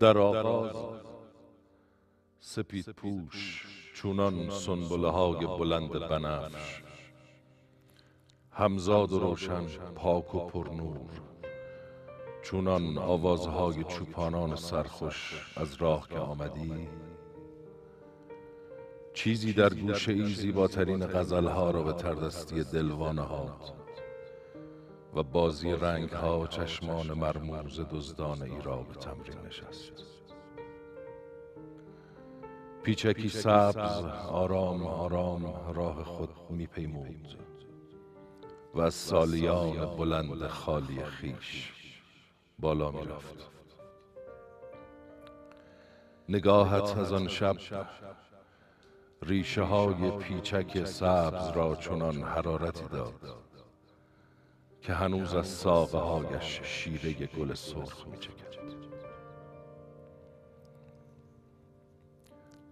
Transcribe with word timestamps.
در 0.00 0.18
آغاز 0.18 0.76
سپید 2.40 2.90
پوش 2.90 3.66
چونان 3.94 4.50
سنبله 4.50 5.10
های 5.10 5.46
بلند 5.46 5.90
بنفش 5.90 6.82
همزاد 8.50 9.12
و 9.12 9.18
روشن 9.18 9.66
پاک 9.94 10.34
و 10.34 10.46
پرنور 10.46 11.10
چونان 12.42 12.98
آوازهای 12.98 13.84
چوپانان 13.84 14.56
سرخوش 14.56 15.52
از 15.56 15.74
راه 15.74 16.08
که 16.08 16.18
آمدی. 16.18 16.88
چیزی 19.14 19.52
در 19.52 19.74
گوشه 19.74 20.12
ای 20.12 20.24
زیباترین 20.24 21.06
غزلها 21.06 21.70
را 21.70 21.82
به 21.82 21.92
تردستی 21.92 22.64
دلوانه 22.64 23.22
هاد 23.22 23.83
و 25.14 25.22
بازی 25.22 25.72
رنگ 25.72 26.10
ها 26.10 26.46
چشمان 26.46 27.12
مرموز 27.12 27.80
دزدان 27.80 28.42
ای 28.42 28.62
را 28.62 28.76
به 28.76 28.94
تمرین 28.94 29.38
نشست. 29.46 29.92
پیچکی 32.82 33.28
سبز 33.28 34.04
آرام 34.28 34.86
آرام 34.86 35.74
راه 35.74 36.04
خود 36.04 36.30
می 36.50 36.66
پیمود 36.66 37.38
و 38.74 38.80
از 38.80 38.94
سالیان 38.94 39.96
بلند 39.96 40.46
خالی 40.46 41.04
خیش 41.04 41.72
بالا 42.58 42.90
می 42.90 43.04
رفت 43.04 43.50
نگاهت 46.28 46.98
از 46.98 47.12
آن 47.12 47.28
شب 47.28 47.56
ریشه 49.22 49.62
های 49.62 50.10
پیچک 50.10 50.84
سبز 50.84 51.48
را 51.56 51.76
چنان 51.76 52.22
حرارتی 52.22 52.84
داد. 52.92 53.43
که 54.84 54.92
هنوز 54.94 55.34
از 55.34 55.46
ساقه 55.46 55.98
هایش 55.98 56.60
شیره 56.62 57.12
گل 57.12 57.54
سرخ 57.54 58.06
می 58.06 58.18
چکد. 58.18 58.44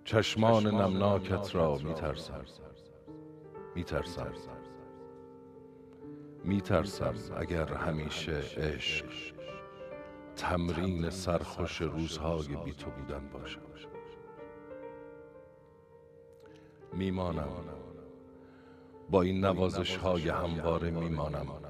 چشمان 0.04 0.66
نمناکت 0.66 1.54
را 1.54 1.74
می 1.76 1.94
ترسم 1.94 2.44
می 3.74 3.84
ترسم 3.84 4.32
می 6.44 6.60
ترسم 6.60 7.14
اگر 7.36 7.74
همیشه 7.74 8.42
عشق 8.56 9.06
تمرین 10.36 11.10
سرخوش 11.10 11.82
روزهای 11.82 12.56
بی 12.64 12.72
تو 12.72 12.90
بودن 12.90 13.28
باشد. 13.28 13.72
میمانم. 16.92 17.48
با 19.10 19.22
این 19.22 19.44
نوازش 19.44 19.96
های 19.96 20.28
همواره 20.28 20.90
میمانم. 20.90 21.61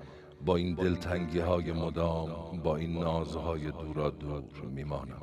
با 0.45 0.57
این 0.57 0.75
دلتنگی 0.75 1.39
های 1.39 1.73
مدام 1.73 2.61
با 2.63 2.77
این 2.77 2.99
نازهای 2.99 3.71
دورا 3.71 4.11
دور 4.11 4.43
میمانم. 4.63 5.23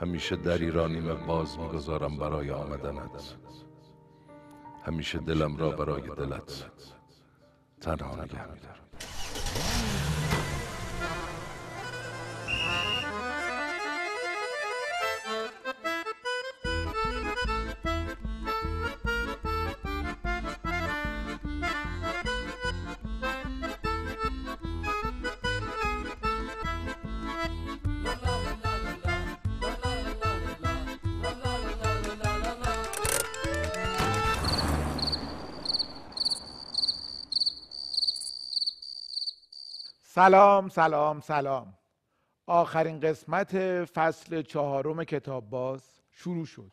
همیشه 0.00 0.36
دری 0.36 0.70
را 0.70 0.88
نیمه 0.88 1.14
باز 1.14 1.58
می‌گذارم 1.58 2.16
برای 2.16 2.50
آمدنت. 2.50 3.36
همیشه 4.82 5.18
دلم 5.18 5.56
را 5.56 5.70
برای 5.70 6.02
دلت. 6.16 6.70
تنها 7.80 8.14
نگه 8.14 8.52
میدارم. 8.52 8.83
سلام 40.14 40.68
سلام 40.68 41.20
سلام. 41.20 41.78
آخرین 42.46 43.00
قسمت 43.00 43.84
فصل 43.84 44.42
چهارم 44.42 45.04
کتاب 45.04 45.50
باز 45.50 46.00
شروع 46.10 46.46
شد. 46.46 46.72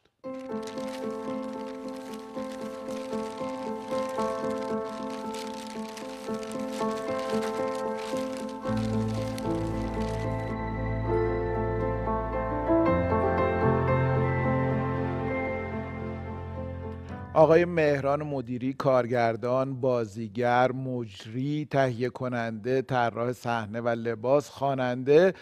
آقای 17.42 17.66
مهران 17.66 18.24
مدیری 18.24 18.74
کارگردان 18.74 19.82
بازیگر 19.82 20.72
مجری 20.72 21.68
تهیه 21.72 22.10
کننده 22.10 22.82
طراح 22.82 23.32
صحنه 23.32 23.82
و 23.82 23.88
لباس 23.88 24.50
خواننده 24.50 25.34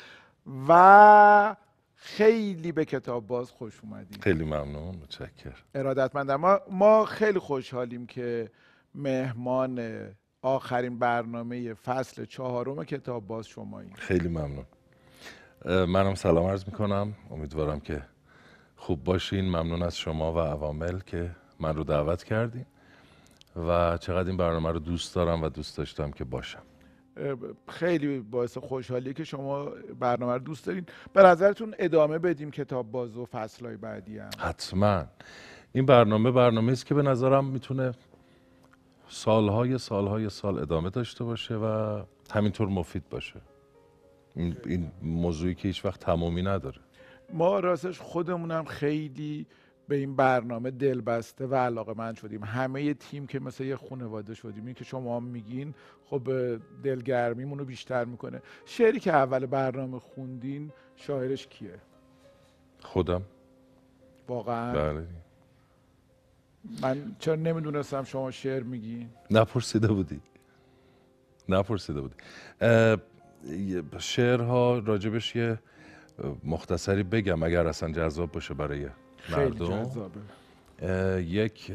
و 0.70 1.56
خیلی 1.96 2.72
به 2.72 2.86
کتاب 2.86 3.28
باز 3.28 3.52
خوش 3.52 3.80
اومدیم 3.84 4.20
خیلی 4.22 4.46
ممنون 4.46 4.96
متشکر 4.96 5.64
ارادتمندم 5.76 6.36
ما, 6.36 6.60
ما 6.72 7.06
خیلی 7.06 7.40
خوشحالیم 7.40 8.06
که 8.06 8.52
مهمان 8.96 9.82
آخرین 10.42 11.00
برنامه 11.00 11.74
فصل 11.74 12.26
چهارم 12.26 12.84
کتاب 12.84 13.28
باز 13.28 13.48
شماییم 13.48 13.94
خیلی 13.96 14.28
ممنون. 14.28 14.66
منم 15.66 16.16
سلام 16.16 16.46
عرض 16.46 16.66
می‌کنم. 16.66 17.14
امیدوارم 17.32 17.80
که 17.80 18.02
خوب 18.76 19.04
باشین. 19.04 19.46
ممنون 19.46 19.84
از 19.84 19.98
شما 19.98 20.34
و 20.34 20.40
عوامل 20.40 21.00
که 21.00 21.32
من 21.60 21.76
رو 21.76 21.84
دعوت 21.84 22.24
کردیم 22.24 22.66
و 23.56 23.98
چقدر 23.98 24.28
این 24.28 24.38
برنامه 24.38 24.72
رو 24.72 24.80
دوست 24.80 25.16
دارم 25.16 25.44
و 25.44 25.50
دوست 25.50 25.78
داشتم 25.78 26.12
که 26.12 26.24
باشم. 26.24 26.64
خیلی 27.68 28.20
باعث 28.20 28.58
خوشحالیه 28.58 29.14
که 29.14 29.24
شما 29.24 29.66
برنامه 30.00 30.34
رو 30.34 30.40
دوست 30.40 30.66
دارین. 30.66 30.86
به 31.14 31.24
نظرتون 31.24 31.76
ادامه 31.80 32.20
بدیم 32.20 32.52
کتاب 32.52 32.92
باز 32.92 33.18
و 33.18 33.26
فصلهای 33.26 33.78
بعدی 33.78 34.18
هم؟ 34.18 34.30
حتما. 34.40 35.06
این 35.72 35.86
برنامه 35.86 36.32
برنامه 36.32 36.72
است 36.72 36.86
که 36.86 36.96
به 36.96 37.02
نظرم 37.02 37.46
می‌تونه 37.46 37.92
سالهای 39.08 39.78
سالهای 39.78 40.30
سال 40.30 40.60
ادامه 40.60 40.90
داشته 40.90 41.24
باشه 41.24 41.56
و 41.56 42.02
همینطور 42.32 42.68
مفید 42.68 43.10
باشه. 43.10 43.42
این, 44.36 44.58
این 44.66 44.92
موضوعی 45.02 45.56
که 45.56 45.68
هیچ 45.68 45.86
وقت 45.86 46.00
تمامی 46.00 46.42
نداره. 46.42 46.80
ما 47.34 47.60
راستش 47.60 48.00
خودمونم 48.00 48.66
خیلی 48.66 49.48
به 49.90 49.96
این 49.96 50.16
برنامه 50.16 50.72
دلبسته 50.72 51.48
و 51.48 51.56
علاقه 51.56 51.94
من 51.94 52.14
شدیم. 52.14 52.44
همه 52.44 52.84
یه 52.84 52.94
تیم 52.94 53.28
که 53.28 53.40
مثل 53.40 53.64
یه 53.64 53.76
خانواده 53.76 54.34
شدیم 54.34 54.66
این 54.66 54.74
که 54.74 54.84
شما 54.84 55.20
میگین 55.20 55.74
خب 56.06 56.22
دلگرمیمون 56.84 57.60
رو 57.60 57.66
بیشتر 57.66 58.06
می‌کنه. 58.06 58.42
شعری 58.66 59.00
که 59.00 59.14
اول 59.14 59.46
برنامه 59.46 60.00
خوندین 60.00 60.72
شاعرش 60.96 61.48
کیه؟ 61.48 61.76
خودم. 62.82 63.22
واقعا؟ 64.28 64.74
بله. 64.74 65.06
من 66.82 67.16
چرا 67.20 67.36
نمی‌دونستم 67.36 68.04
شما 68.04 68.32
شعر 68.32 68.64
میگین؟ 68.64 69.10
نپرسیده 69.32 69.88
بودی. 69.88 70.22
نپرسیده 71.50 72.02
بودی. 72.02 72.16
شعرها 74.00 74.80
راجبش 74.80 75.36
یه 75.36 75.60
مختصری 76.44 77.04
بگم 77.04 77.44
اگر 77.44 77.68
اصلا 77.68 77.92
جذاب 77.92 78.32
باشه 78.32 78.54
برای 78.54 78.88
مردم. 79.30 80.12
یک 81.20 81.72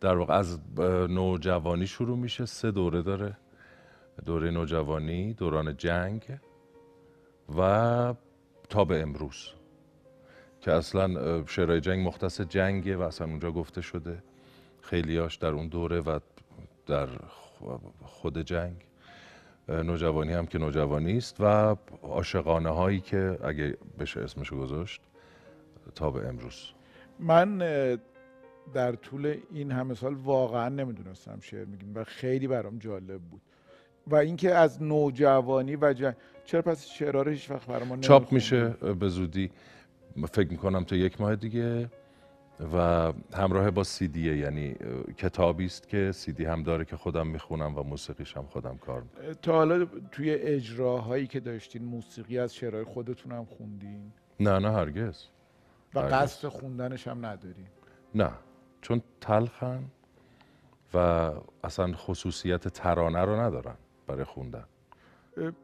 در 0.00 0.16
واقع 0.16 0.34
از 0.34 0.58
نوجوانی 1.08 1.86
شروع 1.86 2.16
میشه. 2.16 2.46
سه 2.46 2.70
دوره 2.70 3.02
داره. 3.02 3.36
دوره 4.26 4.50
نوجوانی 4.50 5.34
دوران 5.34 5.76
جنگ 5.76 6.22
و 7.58 8.14
تا 8.68 8.84
به 8.84 9.02
امروز 9.02 9.48
که 10.60 10.72
اصلا 10.72 11.44
شعرهای 11.46 11.80
جنگ 11.80 12.06
مختص 12.06 12.40
جنگه 12.40 12.96
و 12.96 13.02
اصلا 13.02 13.26
اونجا 13.26 13.52
گفته 13.52 13.80
شده. 13.80 14.22
خیلیاش 14.82 15.36
در 15.36 15.48
اون 15.48 15.68
دوره 15.68 16.00
و 16.00 16.18
در 16.86 17.08
خود 18.04 18.38
جنگ. 18.38 18.76
نوجوانی 19.68 20.32
هم 20.32 20.46
که 20.46 20.58
نوجوانی 20.58 21.16
است 21.16 21.36
و 21.40 21.76
عاشقانه 22.02 22.70
هایی 22.70 23.00
که 23.00 23.38
اگه 23.44 23.76
بشه 23.98 24.20
اسمشو 24.20 24.56
گذاشت. 24.56 25.00
تا 25.98 26.10
به 26.10 26.28
امروز. 26.28 26.72
من 27.18 27.58
در 28.74 28.92
طول 28.92 29.34
این 29.52 29.72
همه 29.72 29.94
سال 29.94 30.14
واقعا 30.14 30.68
نمی‌دونستم 30.68 31.38
شعر 31.40 31.64
میگیم 31.64 31.92
و 31.94 32.04
خیلی 32.04 32.46
برام 32.46 32.78
جالب 32.78 33.20
بود. 33.20 33.40
و 34.06 34.16
اینکه 34.16 34.54
از 34.54 34.82
نوجوانی 34.82 35.76
و 35.76 35.92
جن... 35.92 36.16
چرا 36.44 36.62
پس 36.62 36.86
شعرها 36.86 37.22
رو 37.22 37.30
هیچ 37.30 37.50
وقت 37.50 37.66
برام 37.66 38.00
چاپ 38.00 38.32
میشه 38.32 38.68
به 38.68 39.08
زودی. 39.08 39.50
فکر 40.32 40.50
می‌کنم 40.50 40.84
تا 40.84 40.96
یک 40.96 41.20
ماه 41.20 41.36
دیگه. 41.36 41.90
و 42.74 43.12
همراه 43.34 43.70
با 43.70 43.84
سیدیه 43.84 44.36
یعنی 44.36 44.76
کتابی 45.16 45.64
است 45.64 45.88
که 45.88 46.12
سیدی 46.12 46.44
هم 46.44 46.62
داره 46.62 46.84
که 46.84 46.96
خودم 46.96 47.26
می‌خونم 47.26 47.78
و 47.78 47.82
موسیقیش 47.82 48.36
هم 48.36 48.46
خودم 48.46 48.76
کار 48.76 49.02
می‌کنم. 49.02 49.32
تا 49.42 49.52
حالا 49.52 49.86
توی 50.12 50.30
اجراهایی 50.30 51.26
که 51.26 51.40
داشتین 51.40 51.84
موسیقی 51.84 52.38
از 52.38 52.54
شعرهای 52.54 52.84
خودتون 52.84 53.32
هم 53.32 53.44
خوندین؟ 53.44 54.12
نه 54.40 54.58
نه 54.58 54.72
هرگز. 54.72 55.24
و 55.94 55.98
قصد 55.98 56.48
خوندنش 56.48 57.08
هم 57.08 57.26
ندارین 57.26 57.66
نه 58.14 58.30
چون 58.82 59.02
تلخن 59.20 59.84
و 60.94 61.32
اصلا 61.64 61.92
خصوصیت 61.92 62.68
ترانه 62.68 63.20
رو 63.24 63.40
ندارن 63.40 63.76
برای 64.06 64.24
خوندن. 64.24 64.64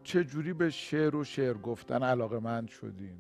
چه 0.03 0.25
جوری 0.25 0.53
به 0.53 0.71
شعر 0.71 1.17
و 1.17 1.25
شعر 1.25 1.55
گفتن 1.55 2.03
علاقه 2.03 2.39
مند 2.39 2.69
شدین؟ 2.69 3.19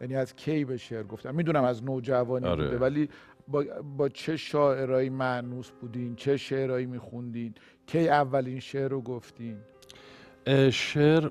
یعنی 0.00 0.16
از 0.16 0.36
کی 0.36 0.64
به 0.64 0.76
شعر 0.76 1.02
گفتن؟ 1.02 1.34
می‌دونم 1.34 1.64
از 1.64 1.84
نوجوانی 1.84 2.46
آره. 2.46 2.64
بوده 2.64 2.78
ولی 2.78 3.08
با, 3.48 3.64
با 3.96 4.08
چه 4.08 4.36
شاعرایی 4.36 5.10
معنوس 5.10 5.70
بودین؟ 5.70 6.16
چه 6.16 6.36
شعرهایی 6.36 6.86
میخوندین؟ 6.86 7.54
کی 7.86 8.08
اولین 8.08 8.60
شعر 8.60 8.88
رو 8.88 9.00
گفتین؟ 9.00 9.58
شعر 10.70 11.30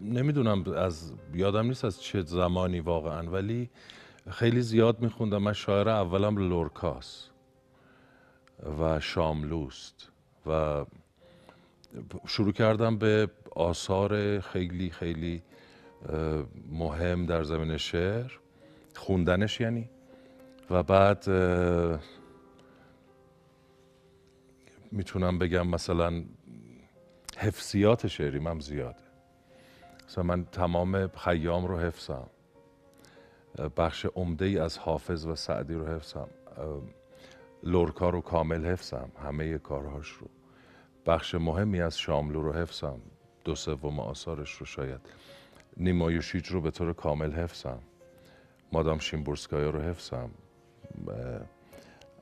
نمی‌دونم 0.00 0.72
از 0.72 1.12
یادم 1.34 1.66
نیست 1.66 1.84
از 1.84 2.02
چه 2.02 2.22
زمانی 2.22 2.80
واقعا 2.80 3.30
ولی 3.30 3.70
خیلی 4.30 4.62
زیاد 4.62 5.00
میخوندم. 5.00 5.38
من 5.38 5.52
شاعر 5.52 5.88
اولم 5.88 6.48
لورکاس 6.48 7.28
و 8.80 9.00
شاملوست 9.00 10.10
و 10.46 10.84
شروع 12.26 12.52
کردم 12.52 12.98
به 12.98 13.30
آثار 13.56 14.40
خیلی 14.40 14.90
خیلی 14.90 15.42
مهم 16.70 17.26
در 17.26 17.42
زمین 17.42 17.76
شعر. 17.76 18.32
خوندنش 18.96 19.60
یعنی. 19.60 19.88
و 20.70 20.82
بعد 20.82 21.28
می‌تونم 24.92 25.38
بگم 25.38 25.66
مثلا 25.68 26.24
حفظیات 27.38 28.06
شعری 28.06 28.38
هم 28.38 28.60
زیاده 28.60 29.03
مثلا 30.08 30.24
من 30.24 30.44
تمام 30.44 31.08
خیام 31.08 31.66
رو 31.66 31.78
حفظم. 31.78 32.26
بخش 33.76 34.06
عمده 34.06 34.44
ای 34.44 34.58
از 34.58 34.78
حافظ 34.78 35.26
و 35.26 35.34
سعدی 35.34 35.74
رو 35.74 35.86
حفظم. 35.86 36.28
لورکا 37.62 38.10
رو 38.10 38.20
کامل 38.20 38.64
حفظم 38.64 39.08
همه 39.22 39.58
کارهاش 39.58 40.08
رو. 40.10 40.28
بخش 41.06 41.34
مهمی 41.34 41.80
از 41.80 41.98
شاملو 41.98 42.42
رو 42.42 42.52
حفظم 42.52 43.00
دو 43.44 43.54
سوم 43.54 44.00
آثارش 44.00 44.52
رو 44.52 44.66
شاید. 44.66 45.00
نیمایوشیج 45.76 46.48
رو 46.48 46.60
به 46.60 46.70
طور 46.70 46.92
کامل 46.92 47.32
حفظم. 47.32 47.78
مادام 48.72 48.98
شیمبورسکایا 48.98 49.70
رو 49.70 49.80
حفظم. 49.80 50.30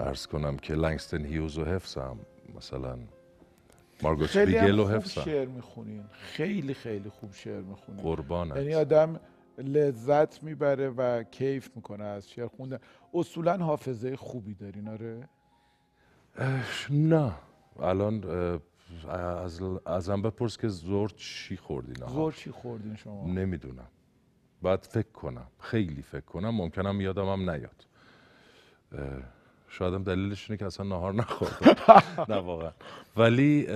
ارز 0.01 0.27
کنم 0.27 0.57
که 0.57 0.75
لنگستن 0.75 1.25
هیوز 1.25 1.59
رو 1.59 1.65
حفظم. 1.65 2.19
مثلا 2.57 2.99
مارگوت 4.03 4.37
ریگل 4.37 4.79
رو 4.79 4.89
حفظم 4.89 5.23
شعر 5.23 5.47
می‌خونین. 5.49 6.05
خیلی 6.13 6.75
خیلی 6.75 7.09
خوب 7.09 7.35
شعر 7.35 7.61
می‌خونین. 7.61 8.03
قربان 8.03 8.49
یعنی 8.49 8.75
آدم 8.75 9.21
لذت 9.59 10.43
می‌بره 10.43 10.91
و 10.91 11.23
کیف 11.23 11.71
می‌کنه 11.77 12.05
از 12.05 12.31
شعر 12.31 12.47
خوندن. 12.47 12.79
اصولا 13.15 13.57
حافظه 13.57 14.17
خوبی 14.17 14.55
دارین 14.55 14.89
آره؟ 14.89 15.29
نه. 16.91 17.33
الان 17.81 18.25
از 19.09 19.63
ازم 19.87 20.23
بپرس 20.23 20.59
که 20.59 20.69
زور 20.69 21.11
چی 21.17 21.57
خوردین 21.57 22.07
زور 22.07 22.33
چی 22.33 22.51
خوردین 22.51 22.97
شما؟ 22.97 23.27
نمی‌دونم. 23.27 23.89
باید 24.63 24.81
فکر 24.85 25.13
کنم. 25.13 25.47
خیلی 25.59 26.03
فکر 26.03 26.25
کنم. 26.25 26.51
ممکنم 26.51 27.01
یادم 27.01 27.29
هم 27.29 27.51
نیاد. 27.51 27.87
شایدم 29.73 30.03
دلیلش 30.03 30.51
اینه 30.51 30.59
که 30.59 30.67
اصلا 30.67 30.87
نهار 30.87 31.15
نخوردم 31.15 32.03
نه 32.35 32.37
واقعا. 32.37 32.71
ولی 33.17 33.67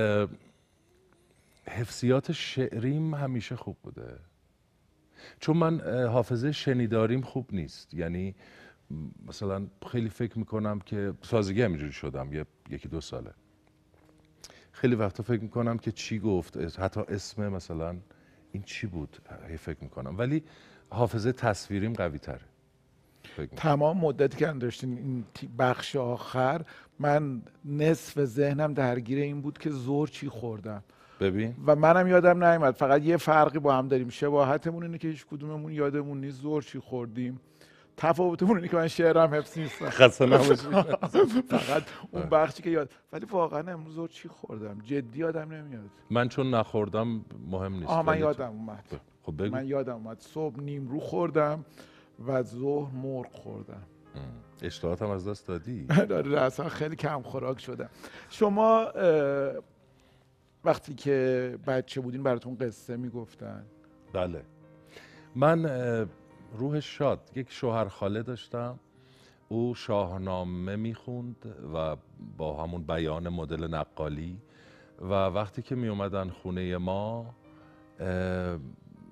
حفظیات 1.69 2.33
شعریم 2.33 3.15
همیشه 3.15 3.57
خوب 3.57 3.77
بوده. 3.83 4.19
چون 5.41 5.57
من 5.57 5.81
حافظه 6.07 6.53
شنیداریم 6.53 7.21
خوب 7.21 7.49
نیست. 7.53 7.95
یعنی 7.95 8.35
مثلا 9.27 9.67
خیلی 9.93 10.09
فکر 10.09 10.39
می‌کنم 10.39 10.81
که 10.81 11.15
سازگی 11.23 11.63
همینجوری 11.63 11.93
شدم 11.93 12.33
یه 12.33 12.47
یکی 12.71 12.89
دو 12.89 13.01
ساله. 13.01 13.31
خیلی 14.73 14.95
وقتا 14.95 15.23
فکر 15.23 15.43
می‌کنم 15.43 15.79
که 15.79 15.93
چی 15.93 16.19
گفت 16.19 16.57
حتی 16.57 17.01
اسم 17.01 17.49
مثلا 17.49 17.97
این 18.53 18.63
چی 18.63 18.87
بود 18.87 19.17
فکر 19.59 19.79
می‌کنم. 19.81 20.19
ولی 20.19 20.43
حافظه 20.91 21.33
تصویریم 21.33 21.93
قوی 21.93 22.19
تره 22.19 22.41
تمام 23.45 23.99
مدتی 23.99 24.37
که 24.37 24.47
داشتین 24.47 24.99
این 24.99 25.25
بخش 25.59 25.97
آخر 25.97 26.63
من 26.99 27.43
نصف 27.65 28.25
ذهنم 28.25 28.75
درگیر 28.75 29.19
این 29.19 29.41
بود 29.41 29.59
که 29.59 29.71
زور 29.71 30.09
چی 30.09 30.29
خوردم. 30.29 30.83
ببین. 31.21 31.55
و 31.67 31.77
منم 31.77 32.07
یادم 32.07 32.45
نیومد. 32.45 32.75
فقط 32.75 33.03
یه 33.03 33.17
فرقی 33.17 33.59
با 33.59 33.75
هم 33.75 33.89
داریم. 33.89 34.09
شباهتمون 34.09 34.83
اینه 34.83 34.99
که 34.99 35.09
هیچ 35.09 35.27
کدوممون 35.27 35.73
یادمون 35.73 36.21
نیست 36.21 36.41
زور 36.41 36.63
چی 36.63 36.79
خوردیم. 36.79 37.41
تفاوتمون 37.97 38.57
اینه 38.57 38.69
که 38.69 38.77
من 38.77 38.89
شعرم 38.89 39.35
حفظ 39.35 39.59
نیستم. 39.59 39.91
فقط 41.51 41.83
اون 42.11 42.23
بخشی 42.23 42.63
که 42.63 42.71
یاد 42.71 42.91
ولی 43.13 43.27
واقعا 43.27 43.73
امروز 43.73 44.11
چی 44.11 44.29
خوردم؟ 44.29 44.79
جدی 44.85 45.19
یادم 45.19 45.53
نمیاد. 45.53 45.91
من 46.11 46.29
چون 46.29 46.55
نخوردم 46.55 47.25
مهم 47.51 47.75
نیست. 47.75 47.87
آه 47.87 48.03
من 48.03 48.19
یادم 48.19 48.51
اومد. 48.51 48.85
خب 49.23 49.43
بگو. 49.43 49.57
من 49.57 49.67
یادم 49.67 49.95
اومد. 49.95 50.21
صبح 50.21 50.61
نیمرو 50.61 51.01
خوردم. 51.01 51.65
و 52.27 52.43
ظهر 52.43 52.95
مرغ 52.95 53.33
خوردم. 53.33 53.83
اشتهاتم 54.63 55.11
از 55.11 55.29
دست 55.29 55.49
دادی؟ 55.49 55.85
داره 56.09 56.41
اصلا 56.41 56.69
خیلی 56.69 56.97
کم 56.97 57.23
خوراک 57.23 57.61
شدم. 57.61 57.89
شما 58.31 58.87
وقتی 60.65 60.95
که 60.95 61.59
بچه 61.67 62.01
بودین 62.01 62.23
براتون 62.23 62.57
قصه 62.57 62.97
می‌گفتن؟ 62.97 63.67
بله. 64.13 64.43
من 65.35 65.67
روح 66.53 66.81
شاد 66.81 67.31
یک 67.35 67.53
شوهر 67.53 67.89
خاله 67.89 68.23
داشتم. 68.23 68.79
او 69.49 69.75
شاهنامه 69.75 70.77
می‌خوند 70.77 71.55
و 71.75 71.97
با 72.37 72.63
همون 72.63 72.83
بیان 72.83 73.29
مدل 73.29 73.75
نقالی. 73.75 74.39
و 75.01 75.13
وقتی 75.13 75.63
که 75.63 75.75
می 75.75 75.89
اومدن 75.89 76.29
خونه 76.29 76.77
ما 76.77 77.35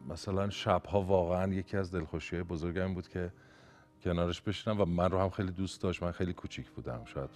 مثلا 0.09 0.51
شبها 0.51 1.03
واقعا 1.03 1.53
یکی 1.53 1.77
از 1.77 1.91
دلخوشی 1.95 2.43
بزرگم 2.43 2.95
بود 2.95 3.09
که 3.09 3.33
کنارش 4.03 4.43
بشینم 4.43 4.81
و 4.81 4.85
من 4.85 5.11
رو 5.11 5.19
هم 5.19 5.31
خیلی 5.31 5.53
دوست 5.53 5.83
داشت. 5.83 6.03
من 6.03 6.11
خیلی 6.11 6.33
کوچیک 6.33 6.71
بودم. 6.71 7.05
شاید 7.05 7.31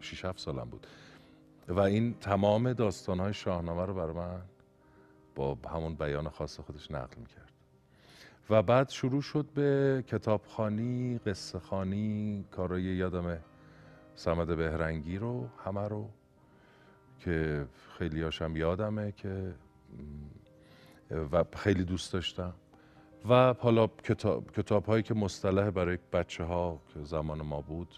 6 0.00 0.24
7 0.24 0.38
سالم 0.38 0.64
بود. 0.64 0.86
و 1.68 1.80
این 1.80 2.14
تمام 2.14 2.72
داستانهای 2.72 3.34
شاهنامه 3.34 3.86
رو 3.86 3.94
برای 3.94 4.14
من 4.14 4.42
با 5.34 5.58
همون 5.72 5.94
بیان 5.94 6.28
خاص 6.28 6.60
خودش 6.60 6.90
نقل 6.90 7.16
می‌کرد. 7.16 7.52
و 8.50 8.62
بعد 8.62 8.88
شروع 8.88 9.22
شد 9.22 9.46
به 9.54 10.04
کتابخانی 10.06 11.18
قصه 11.18 11.58
خانی 11.58 12.44
کارای 12.50 12.82
یادم 12.82 13.38
سمد 14.14 14.56
بهرنگی 14.56 15.18
رو 15.18 15.48
همه 15.64 15.88
رو 15.88 16.10
که 17.18 17.66
خیلی 17.98 18.22
هاشم 18.22 18.56
یادمه 18.56 19.12
که 19.12 19.54
و 21.32 21.44
خیلی 21.56 21.84
دوست 21.84 22.12
داشتم. 22.12 22.54
و 23.28 23.54
حالا 23.58 23.86
کتاب, 23.86 24.52
کتاب 24.52 24.84
هایی 24.84 25.02
که 25.02 25.14
مصطلح 25.14 25.70
برای 25.70 25.98
بچه 26.12 26.44
ها 26.44 26.80
که 26.94 27.02
زمان 27.02 27.42
ما 27.42 27.60
بود 27.60 27.94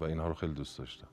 و 0.00 0.04
اینها 0.04 0.28
رو 0.28 0.34
خیلی 0.34 0.52
دوست 0.52 0.78
داشتم. 0.78 1.08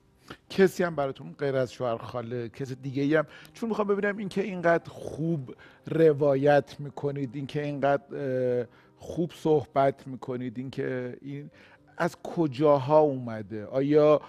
کسی 0.50 0.82
هم 0.82 0.96
براتون 0.96 1.34
غیر 1.38 1.56
از 1.56 1.72
شوهر 1.72 1.98
خاله 1.98 2.48
کسی 2.48 2.74
دیگه 2.74 3.18
هم؟ 3.18 3.26
چون 3.52 3.68
می‌خوام 3.68 3.88
ببینم 3.88 4.16
اینکه 4.16 4.42
اینقدر 4.42 4.90
خوب 4.90 5.54
روایت 5.86 6.76
می‌کنید 6.80 7.36
اینکه 7.36 7.62
اینقدر 7.62 8.66
خوب 8.96 9.32
صحبت 9.34 10.06
می‌کنید 10.06 10.58
اینکه 10.58 11.18
این 11.22 11.50
از 11.98 12.16
کجاها 12.22 12.98
اومده؟ 12.98 13.66
آیا 13.66 14.20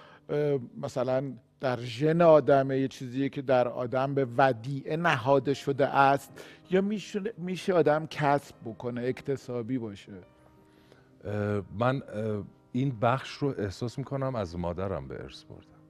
مثلا 0.76 1.32
در 1.62 1.80
ژن 1.80 2.22
آدمه 2.22 2.78
یه 2.78 2.88
چیزیه 2.88 3.28
که 3.28 3.42
در 3.42 3.68
آدم 3.68 4.14
به 4.14 4.26
ودیعه 4.36 4.96
نهاده 4.96 5.54
شده 5.54 5.86
است. 5.86 6.44
یا 6.70 6.80
میشه 7.38 7.74
آدم 7.74 8.06
کسب 8.06 8.54
بکنه 8.64 9.02
اکتسابی 9.02 9.78
باشه؟ 9.78 10.12
من 11.78 12.02
این 12.72 12.98
بخش 13.00 13.30
رو 13.30 13.54
احساس 13.58 13.98
می‌کنم 13.98 14.34
از 14.34 14.58
مادرم 14.58 15.08
به 15.08 15.22
ارث 15.22 15.44
بردم. 15.44 15.82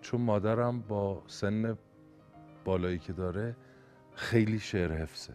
چون 0.00 0.20
مادرم 0.20 0.80
با 0.80 1.22
سن 1.26 1.78
بالایی 2.64 2.98
که 2.98 3.12
داره 3.12 3.56
خیلی 4.14 4.58
شعر 4.58 4.92
حفظه. 4.92 5.34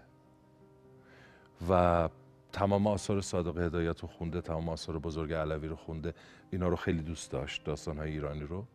و 1.69 2.09
تمام 2.51 2.87
آثار 2.87 3.21
صادق 3.21 3.57
هدایت 3.57 3.99
رو 3.99 4.07
خونده 4.07 4.41
تمام 4.41 4.69
آثار 4.69 4.99
بزرگ 4.99 5.33
علوی 5.33 5.67
رو 5.67 5.75
خونده 5.75 6.13
اینا 6.51 6.67
رو 6.67 6.75
خیلی 6.75 7.01
دوست 7.01 7.31
داشت 7.31 7.63
داستان 7.63 7.97
های 7.97 8.11
ایرانی 8.11 8.43
رو. 8.43 8.65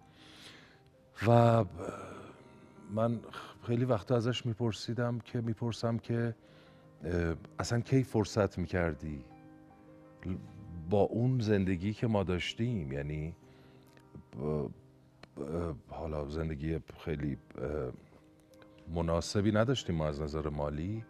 و 1.27 1.65
من 2.91 3.21
خیلی 3.67 3.85
وقتا 3.85 4.17
ازش 4.17 4.47
میپرسیدم 4.47 5.19
که 5.19 5.41
می‌پرسم 5.41 5.99
که 5.99 6.35
اصلا 7.59 7.81
کی 7.81 8.03
فرصت 8.03 8.59
می‌کردی 8.59 9.25
با 10.91 11.01
اون 11.01 11.41
زندگی 11.41 11.93
که 11.93 12.07
ما 12.07 12.23
داشتیم؟ 12.23 12.93
یعنی 12.93 13.35
حالا 15.89 16.29
زندگی 16.29 16.79
خیلی 16.99 17.39
مناسبی 18.95 19.53
نداشتیم 19.53 19.97
ما 19.97 20.07
از 20.09 20.21
نظر 20.21 20.49
مالی 20.49 21.05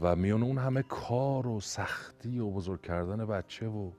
و 0.00 0.16
میون 0.16 0.42
اون 0.42 0.58
همه 0.58 0.82
کار 0.82 1.46
و 1.46 1.60
سختی 1.60 2.38
و 2.38 2.50
بزرگ 2.50 2.82
کردن 2.82 3.26
بچه 3.26 3.68
و 3.68 3.90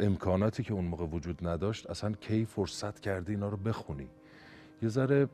امکاناتی 0.00 0.62
که 0.62 0.74
اون 0.74 0.84
موقع 0.84 1.04
وجود 1.04 1.46
نداشت 1.46 1.90
اصلا 1.90 2.12
کی 2.12 2.44
فرصت 2.44 3.00
کردی 3.00 3.32
اینا 3.32 3.48
رو 3.48 3.56
بخونی. 3.56 4.08
یه 4.82 4.88
ذره 4.88 5.28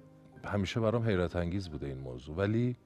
همیشه 0.44 0.80
برام 0.80 1.02
حیرت 1.02 1.36
انگیز 1.36 1.68
بوده 1.68 1.86
این 1.86 1.98
موضوع. 1.98 2.36
ولی 2.36 2.76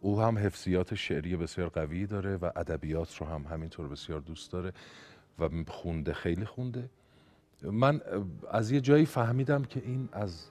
او 0.00 0.20
هم 0.20 0.38
حفظیات 0.38 0.94
شعری 0.94 1.36
بسیار 1.36 1.68
قوی 1.68 2.06
داره 2.06 2.36
و 2.36 2.50
ادبیات 2.56 3.16
رو 3.16 3.26
هم 3.26 3.42
همینطور 3.42 3.88
بسیار 3.88 4.20
دوست 4.20 4.52
داره 4.52 4.72
و 5.38 5.48
خونده 5.68 6.12
خیلی 6.12 6.44
خونده. 6.44 6.90
من 7.62 8.00
از 8.50 8.70
یه 8.70 8.80
جایی 8.80 9.06
فهمیدم 9.06 9.62
که 9.62 9.82
این 9.84 10.08
از 10.12 10.50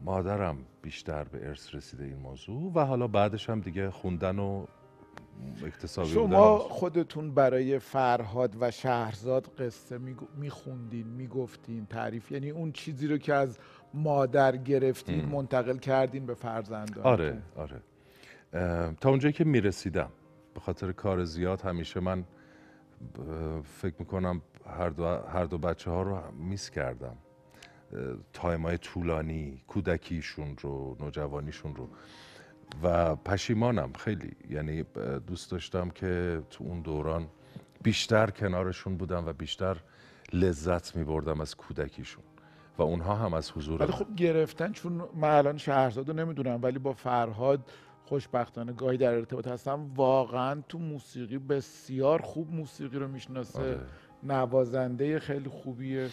مادرم 0.00 0.56
بیشتر 0.82 1.24
به 1.24 1.48
ارث 1.48 1.74
رسیده 1.74 2.04
این 2.04 2.16
موضوع 2.16 2.72
و 2.74 2.80
حالا 2.80 3.06
بعدش 3.06 3.50
هم 3.50 3.60
دیگه 3.60 3.90
خوندن 3.90 4.38
و 4.38 4.66
اکتسابی 5.66 6.08
شما 6.08 6.58
خودتون 6.58 7.34
برای 7.34 7.78
فرهاد 7.78 8.56
و 8.60 8.70
شهرزاد 8.70 9.46
قصه 9.46 9.98
میخوندین 10.36 11.06
می‌گفتین 11.06 11.86
تعریف 11.86 12.32
یعنی 12.32 12.50
اون 12.50 12.72
چیزی 12.72 13.06
رو 13.06 13.18
که 13.18 13.34
از 13.34 13.58
مادر 13.94 14.56
گرفتین 14.56 15.24
منتقل 15.24 15.78
کردین 15.78 16.26
به 16.26 16.34
فرزندان 16.34 17.04
آره 17.04 17.42
آره. 17.56 17.82
تا 19.00 19.08
اونجایی 19.10 19.32
که 19.32 19.44
می‌رسیدم 19.44 20.10
به 20.54 20.60
خاطر 20.60 20.92
کار 20.92 21.24
زیاد 21.24 21.60
همیشه 21.60 22.00
من 22.00 22.24
فکر 23.64 23.94
می‌کنم 23.98 24.42
هر 24.66 24.88
دو, 24.88 25.04
هر 25.04 25.44
دو 25.44 25.58
بچه 25.58 25.90
ها 25.90 26.02
رو 26.02 26.18
میس 26.32 26.70
کردم. 26.70 27.16
تایم 28.32 28.62
های 28.62 28.78
طولانی 28.78 29.62
کودکیشون 29.66 30.56
رو 30.60 30.96
نوجوانیشون 31.00 31.76
رو. 31.76 31.88
و 32.82 33.16
پشیمانم 33.16 33.92
خیلی. 33.92 34.36
یعنی 34.50 34.84
دوست 35.26 35.50
داشتم 35.50 35.90
که 35.90 36.42
تو 36.50 36.64
اون 36.64 36.80
دوران 36.80 37.28
بیشتر 37.82 38.30
کنارشون 38.30 38.96
بودم 38.96 39.26
و 39.26 39.32
بیشتر 39.32 39.76
لذت 40.32 40.96
می 40.96 41.04
بردم 41.04 41.40
از 41.40 41.54
کودکیشون. 41.54 42.24
و 42.78 42.82
اونها 42.82 43.14
هم 43.14 43.34
از 43.34 43.50
حضور 43.50 43.82
ولی 43.82 43.92
خب 43.92 44.14
گرفتن 44.16 44.72
چون 44.72 45.08
من 45.14 45.30
الان 45.30 45.56
شهرزاد 45.56 46.08
رو 46.08 46.14
نمی‌دونم 46.14 46.58
ولی 46.62 46.78
با 46.78 46.92
فرهاد 46.92 47.70
خوشبختانه 48.04 48.72
گاهی 48.72 48.96
در 48.96 49.14
ارتباط 49.14 49.48
هستم. 49.48 49.90
واقعا 49.94 50.62
تو 50.68 50.78
موسیقی 50.78 51.38
بسیار 51.38 52.22
خوب 52.22 52.52
موسیقی 52.52 52.98
رو 52.98 53.08
می‌شناسه. 53.08 53.58
آره. 53.58 53.80
نوازنده 54.22 55.18
خیلی 55.18 55.48
خوبیه. 55.48 56.08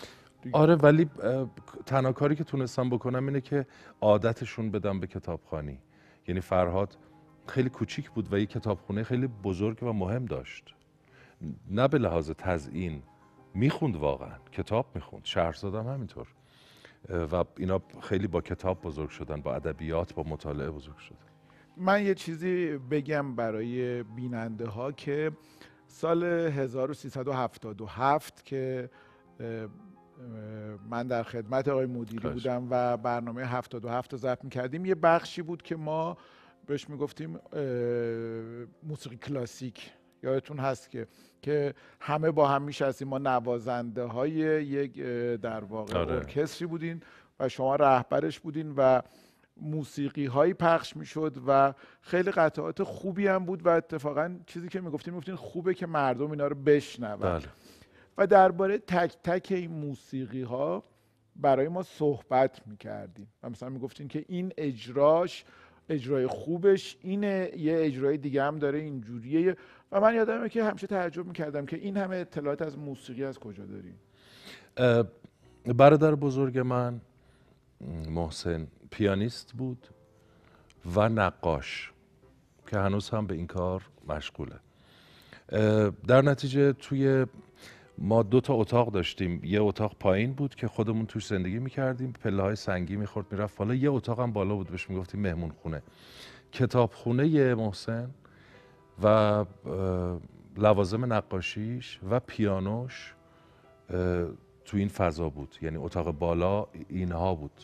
آره 0.52 0.76
ولی 0.76 1.10
تنها 1.86 2.12
کاری 2.12 2.36
که 2.36 2.44
تونستم 2.44 2.90
بکنم 2.90 3.26
اینه 3.28 3.42
که 3.42 3.66
عادتشون 4.02 4.72
بدم 4.72 5.00
به 5.00 5.08
کتابخانی 5.08 5.80
یعنی 6.30 6.42
فرهاد 6.42 6.98
خیلی 7.48 7.70
کوچیک 7.70 8.12
بود 8.12 8.34
و 8.34 8.40
یه 8.40 8.46
کتابخونه 8.46 9.04
خیلی 9.04 9.28
بزرگ 9.28 9.84
و 9.84 9.94
مهم 9.94 10.26
داشت. 10.26 10.76
نه 11.72 11.88
به 11.88 11.98
لحاظ 11.98 12.32
تزئین 12.32 13.04
می‌خوند 13.54 13.96
واقعا 13.96 14.38
کتاب 14.52 14.86
می‌خوند 14.96 15.26
شهرزادم 15.26 15.88
همینطور. 15.88 16.28
و 17.32 17.44
اینا 17.58 17.82
خیلی 18.02 18.28
با 18.28 18.42
کتاب 18.42 18.82
بزرگ 18.82 19.10
شدن 19.10 19.42
با 19.42 19.56
ادبیات 19.56 20.14
با 20.14 20.24
مطالعه 20.24 20.72
بزرگ 20.72 20.98
شدن. 20.98 21.18
من 21.78 22.06
یه 22.06 22.16
چیزی 22.16 22.78
بگم 22.78 23.36
برای 23.36 24.04
بیننده 24.04 24.68
ها 24.68 24.92
که 24.92 25.32
سال 25.88 26.24
1377 26.24 28.46
که 28.46 28.90
من 30.90 31.08
در 31.08 31.24
خدمت 31.24 31.68
آقای 31.68 31.86
مدیری 31.86 32.30
بودم 32.30 32.68
و 32.70 32.98
برنامه 32.98 33.46
77 33.46 34.14
رو 34.14 34.20
ضبط 34.20 34.50
کردیم 34.50 34.86
یه 34.86 34.96
بخشی 34.96 35.42
بود 35.42 35.62
که 35.62 35.76
ما 35.76 36.18
بهش 36.66 36.90
می‌گفتیم 36.90 37.40
موسیقی 38.84 39.18
کلاسیک. 39.18 39.92
یادتون 40.24 40.60
هست 40.60 40.90
که 40.90 41.08
که 41.42 41.74
همه 42.02 42.32
با 42.32 42.48
هم 42.48 42.62
میشستیم. 42.62 43.08
ما 43.08 43.18
نوازنده 43.18 44.04
های 44.04 44.32
یک 44.32 45.02
در 45.42 45.64
واقع 45.64 45.98
آره. 46.00 46.14
ارکستری 46.14 46.68
بودین 46.68 47.02
و 47.40 47.50
شما 47.50 47.76
رهبرش 47.76 48.40
بودین 48.40 48.74
و 48.78 49.02
موسیقی 49.58 50.26
هایی 50.26 50.54
پخش 50.54 50.96
می‌شد 50.96 51.38
و 51.48 51.74
خیلی 52.02 52.32
قطعات 52.32 52.84
خوبی 52.84 53.28
هم 53.28 53.46
بود 53.46 53.66
و 53.66 53.70
اتفاقا 53.70 54.40
چیزی 54.46 54.70
که 54.70 54.82
می‌گفتیم 54.82 55.14
می‌گفتین 55.14 55.36
خوبه 55.36 55.74
که 55.74 55.88
مردم 55.88 56.32
اینا 56.32 56.48
رو 56.48 56.56
بشنون 56.56 57.16
بله. 57.16 57.46
و 58.20 58.28
درباره 58.28 58.78
تک 58.78 59.18
تک 59.24 59.48
این 59.52 59.72
موسیقی 59.72 60.42
ها 60.42 60.84
برای 61.36 61.68
ما 61.68 61.84
صحبت 61.84 62.68
می‌کردیم. 62.68 63.28
و 63.44 63.50
مثلا 63.50 63.70
می‌گفتیم 63.70 64.08
که 64.08 64.26
این 64.28 64.54
اجراش 64.58 65.46
اجرای 65.90 66.28
خوبش 66.28 66.98
اینه 67.02 67.52
یه 67.58 67.76
اجرای 67.78 68.18
دیگه 68.18 68.44
هم 68.44 68.60
داره 68.60 68.80
اینجوریه. 68.80 69.56
و 69.92 70.02
من 70.02 70.16
یادمه 70.16 70.50
که 70.50 70.64
همیشه 70.64 70.88
تعجب 70.88 71.26
می‌کردم 71.26 71.66
که 71.66 71.78
این 71.78 71.98
همه 71.98 72.16
اطلاعات 72.16 72.62
از 72.62 72.78
موسیقی 72.78 73.24
از 73.24 73.40
کجا 73.40 73.64
داریم؟ 73.66 74.00
برادر 75.78 76.16
بزرگ 76.16 76.60
من 76.60 77.02
محسن 78.10 78.68
پیانیست 78.92 79.54
بود 79.54 79.88
و 80.96 81.10
نقاش 81.10 81.92
که 82.68 82.78
هنوز 82.78 83.10
هم 83.10 83.28
به 83.28 83.36
این 83.36 83.48
کار 83.48 83.84
مشغوله. 84.08 84.60
در 86.08 86.22
نتیجه 86.22 86.74
توی 86.74 87.26
ما 88.02 88.24
دو 88.24 88.42
تا 88.42 88.54
اتاق 88.54 88.92
داشتیم. 88.92 89.42
یه 89.44 89.62
اتاق 89.62 89.96
پایین 90.00 90.34
بود 90.34 90.56
که 90.56 90.68
خودمون 90.68 91.06
توش 91.06 91.26
زندگی 91.26 91.60
می‌کردیم. 91.60 92.14
پله 92.14 92.42
های 92.42 92.56
سنگی 92.56 92.96
می‌خورد 92.96 93.26
می‌رفت 93.32 93.58
بالا. 93.58 93.76
یه 93.76 93.92
اتاق 93.92 94.20
هم 94.20 94.32
بالا 94.32 94.56
بود 94.56 94.68
بهش 94.70 94.90
می‌گفتیم 94.90 95.22
مهمون 95.22 95.50
خونه 95.50 95.82
کتاب 96.52 96.94
خونه 96.94 97.56
محسن 97.56 98.10
و 99.04 99.46
لوازم 100.58 101.14
نقاشیش 101.14 102.00
و 102.10 102.20
پیانوش 102.20 103.14
تو 104.66 104.78
این 104.78 104.88
فضا 104.88 105.30
بود. 105.30 105.56
یعنی 105.62 105.78
اتاق 105.78 106.12
بالا 106.12 106.68
اینها 106.90 107.36
بود. 107.36 107.64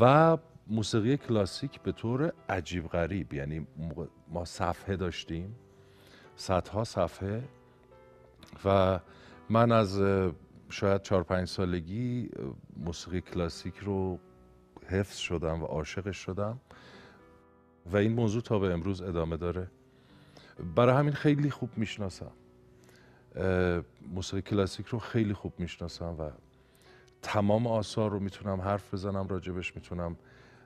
و 0.00 0.38
موسیقی 0.66 1.16
کلاسیک 1.16 1.80
به 1.80 1.92
طور 1.92 2.32
عجیب 2.48 2.88
غریب. 2.88 3.34
یعنی 3.34 3.66
ما 4.28 4.44
صفحه 4.44 4.96
داشتیم. 4.96 5.54
صدها 6.36 6.84
صفحه. 6.84 7.42
و 8.64 9.00
من 9.50 9.72
از 9.72 10.00
شاید 10.68 11.02
چهار 11.02 11.22
پنج 11.22 11.48
سالگی 11.48 12.30
موسیقی 12.76 13.20
کلاسیک 13.20 13.76
رو 13.76 14.18
حفظ 14.86 15.16
شدم 15.16 15.62
و 15.62 15.66
عاشقش 15.66 16.16
شدم 16.16 16.60
و 17.92 17.96
این 17.96 18.12
موضوع 18.12 18.42
تا 18.42 18.58
به 18.58 18.72
امروز 18.72 19.02
ادامه 19.02 19.36
داره. 19.36 19.70
برای 20.74 20.96
همین 20.96 21.12
خیلی 21.12 21.50
خوب 21.50 21.70
می‌شناسم. 21.76 22.32
موسیقی 24.14 24.42
کلاسیک 24.42 24.86
رو 24.86 24.98
خیلی 24.98 25.34
خوب 25.34 25.52
می‌شناسم 25.58 26.16
و 26.20 26.30
تمام 27.22 27.66
آثار 27.66 28.10
رو 28.10 28.20
می‌تونم 28.20 28.60
حرف 28.60 28.94
بزنم 28.94 29.28
راجبش 29.28 29.76
می‌تونم 29.76 30.16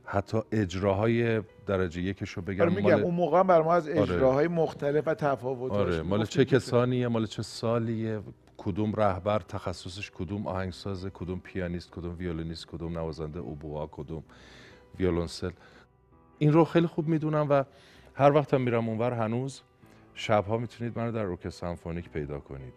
حتی 0.07 0.39
اجراهای 0.53 1.43
درجه 1.67 2.03
یکش 2.03 2.31
رو 2.31 2.43
بگم 2.43 2.61
آره 2.61 2.75
میگم 2.75 2.91
مال... 2.91 3.03
اون 3.03 3.15
موقع 3.15 3.43
بر 3.43 3.63
ما 3.63 3.75
از 3.75 3.89
آره. 3.89 4.01
اجراهای 4.01 4.47
آره. 4.47 4.55
مختلف 4.55 5.09
و 5.09 5.15
تفاوت 5.15 5.73
آره 5.73 6.03
مال 6.03 6.25
چه 6.25 6.45
کسانیه؟ 6.45 7.09
مال 7.09 7.27
چه 7.27 7.43
سالیه؟ 7.43 8.21
کدوم 8.57 8.93
رهبر 8.93 9.39
تخصصش 9.39 10.11
کدوم 10.11 10.47
آهنگساز؟ 10.47 11.07
کدوم 11.07 11.41
پیانیست؟ 11.41 11.91
کدوم 11.91 12.17
ویولونیست؟ 12.19 12.67
کدوم 12.67 12.99
نوازنده 12.99 13.39
اوبوا؟ 13.39 13.89
کدوم 13.93 14.23
ویولونسل؟ 14.99 15.51
این 16.39 16.53
رو 16.53 16.65
خیلی 16.65 16.87
خوب 16.87 17.09
می‌دونم 17.09 17.47
و 17.51 17.65
هر 18.15 18.33
وقت 18.33 18.55
هم 18.55 18.61
میرم 18.61 18.89
اونور 18.89 19.13
هنوز 19.13 19.61
شبها 20.15 20.59
می‌تونید 20.59 20.99
منو 20.99 21.13
در 21.13 21.23
روک 21.23 21.49
سمفونیک 21.49 22.11
پیدا 22.11 22.41
کنید. 22.41 22.75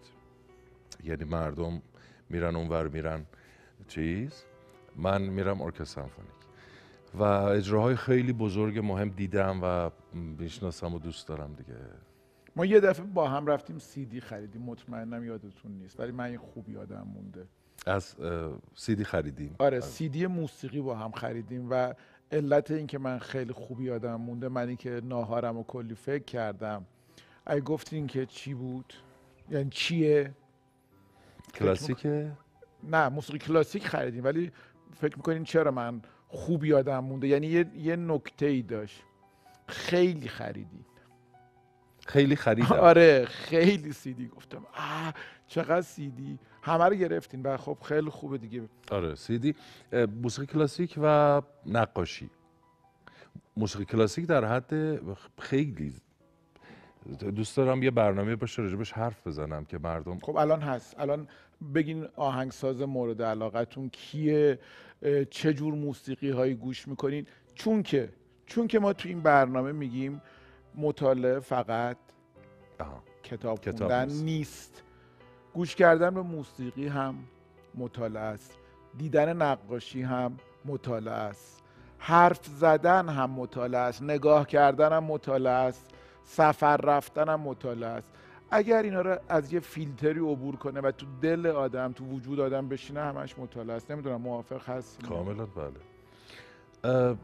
یعنی 1.04 1.24
مردم 1.24 1.82
میرن 2.30 2.56
اونور 2.56 2.88
میرن. 2.88 3.26
چیز؟ 3.88 4.44
من 4.96 5.22
میرم 5.22 5.62
ارکستر 5.62 6.02
سمفونیک. 6.02 6.39
و 7.14 7.24
اجراهای 7.24 7.96
خیلی 7.96 8.34
بزرگ 8.34 8.80
مهم 8.80 9.10
دیدم 9.10 9.60
و 9.64 9.90
می‌شناسم 10.14 10.94
و 10.94 11.00
دوست 11.00 11.28
دارم 11.28 11.54
دیگه. 11.54 11.76
ما 12.56 12.66
یه 12.66 12.80
دفعه 12.80 13.06
با 13.06 13.28
هم 13.28 13.48
رفتیم 13.48 13.78
سی 13.78 14.06
دی 14.06 14.22
خریدیم. 14.22 14.62
مطمئنم 14.62 15.24
یادتون 15.24 15.72
نیست 15.72 16.00
ولی 16.00 16.12
من 16.12 16.38
خوب 16.38 16.70
یادم 16.70 17.08
مونده. 17.14 17.48
از 17.88 18.16
سی 18.76 18.96
دی 18.96 19.04
خریدیم. 19.04 19.56
آره 19.60 19.80
سی 19.80 20.10
دی 20.10 20.28
موسیقی 20.28 20.82
با 20.82 20.96
هم 20.96 21.12
خریدیم 21.12 21.68
و 21.70 21.94
علت 22.32 22.72
این 22.72 22.88
که 22.88 22.98
من 22.98 23.20
خیلی 23.20 23.54
خوب 23.54 23.82
یادم 23.82 24.16
مونده 24.16 24.50
من 24.50 24.76
که 24.76 25.02
ناهارم 25.04 25.58
و 25.58 25.64
کلی 25.64 25.96
فکر 25.96 26.24
کردم. 26.24 26.86
ای 27.48 27.62
گفتین 27.62 28.08
که 28.08 28.26
چی 28.26 28.54
بود؟ 28.54 28.94
یعنی 29.50 29.70
چیه؟ 29.70 30.34
کلاسیکه؟ 31.54 32.32
نه 32.84 33.10
موسیقی 33.10 33.40
کلاسیک 33.40 33.88
خریدیم 33.88 34.24
ولی 34.24 34.52
فکر 34.94 35.16
می‌کنین 35.18 35.44
چرا 35.44 35.72
من 35.72 36.02
خوب 36.30 36.66
یادم 36.66 37.00
مونده. 37.00 37.28
یعنی 37.28 37.48
یه, 37.48 37.66
یه 37.76 37.96
نکته 37.96 38.46
ای 38.46 38.62
داشت. 38.62 39.04
خیلی 39.68 40.28
خریدین 40.28 40.86
خیلی 42.08 42.36
خریدم. 42.36 42.72
آره 42.92 43.26
خیلی 43.26 43.92
سیدی 43.92 44.28
گفتم. 44.28 44.66
آه 44.78 45.14
چقدر 45.48 45.82
سیدی. 45.82 46.40
همه 46.62 46.86
رو 46.86 46.96
گرفتین. 46.96 47.42
و 47.42 47.58
خب 47.58 47.78
خیلی 47.84 48.10
خوبه 48.10 48.38
دیگه. 48.38 48.62
آره 48.92 49.16
سیدی. 49.16 49.56
موسیقی 50.22 50.46
کلاسیک 50.48 51.00
و 51.04 51.42
نقاشی. 51.66 52.30
موسیقی 53.58 53.86
کلاسیک 53.86 54.26
در 54.26 54.46
حد 54.46 55.00
خیلی 55.40 55.94
دوست 57.36 57.58
دارم 57.58 57.84
یه 57.84 57.92
برنامه 57.92 58.36
باشه 58.36 58.62
راجبش 58.62 58.92
حرف 58.92 59.28
بزنم 59.28 59.66
که 59.66 59.78
مردم 59.78 60.20
خب 60.20 60.36
الان 60.36 60.62
هست. 60.62 61.00
الان 61.00 61.28
بگین 61.76 62.08
آهنگساز 62.16 62.82
مورد 62.82 63.22
علاقتون 63.22 63.90
کیه؟ 63.90 64.60
چه 65.30 65.54
جور 65.54 65.74
موسیقی 65.74 66.30
هایی 66.30 66.54
گوش 66.54 66.88
می‌کنین؟ 66.88 67.26
چون 67.56 67.84
که 67.84 68.10
چون 68.46 68.68
که 68.68 68.80
ما 68.80 68.94
تو 68.94 69.10
این 69.10 69.22
برنامه 69.22 69.72
میگیم 69.72 70.22
مطالعه 70.76 71.40
فقط 71.40 71.98
کتاب, 73.24 73.62
کتاب 73.62 73.78
خوندن 73.78 74.06
نیست. 74.06 74.24
نیست. 74.24 74.84
گوش 75.54 75.76
کردن 75.76 76.14
به 76.14 76.22
موسیقی 76.22 76.88
هم 76.88 77.16
مطالعه 77.76 78.24
است. 78.24 78.58
دیدن 78.98 79.42
نقاشی 79.42 80.02
هم 80.02 80.38
مطالعه 80.66 81.14
است. 81.14 81.64
حرف 81.98 82.46
زدن 82.46 83.10
هم 83.10 83.30
مطالعه 83.30 83.82
است. 83.82 84.04
نگاه 84.04 84.48
کردن 84.48 84.94
هم 84.94 85.04
مطالعه 85.04 85.54
است. 85.54 85.92
سفر 86.24 86.78
رفتن 86.78 87.30
هم 87.30 87.42
مطالعه 87.42 87.90
است. 87.90 88.12
اگر 88.52 88.84
اینا 88.84 89.02
رو 89.02 89.20
از 89.30 89.54
یه 89.54 89.60
فیلتری 89.60 90.20
عبور 90.20 90.56
کنه 90.56 90.82
و 90.82 90.92
تو 90.92 91.06
دل 91.22 91.46
آدم 91.46 91.92
تو 91.92 92.06
وجود 92.06 92.40
آدم 92.40 92.70
بشینه 92.70 93.00
همش 93.00 93.40
مطالعه 93.40 93.76
است. 93.76 93.92
نمی‌دونم 93.92 94.22
موافق 94.22 94.70
هست 94.70 95.04
کاملا 95.04 95.46
بله. 95.46 97.18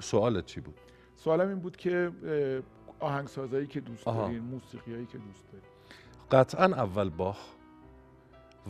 سوالت 0.00 0.46
چی 0.46 0.60
بود؟ 0.60 0.80
سوالم 1.16 1.48
این 1.48 1.58
بود 1.58 1.76
که 1.76 2.12
آهنگسازایی 3.00 3.66
که 3.66 3.80
دوست 3.80 4.06
دارین 4.06 4.42
موسیقیایی 4.42 5.06
که 5.06 5.18
دوست 5.18 5.46
دارین. 5.52 5.66
قطعا 6.30 6.64
اول 6.64 7.10
باخ 7.10 7.38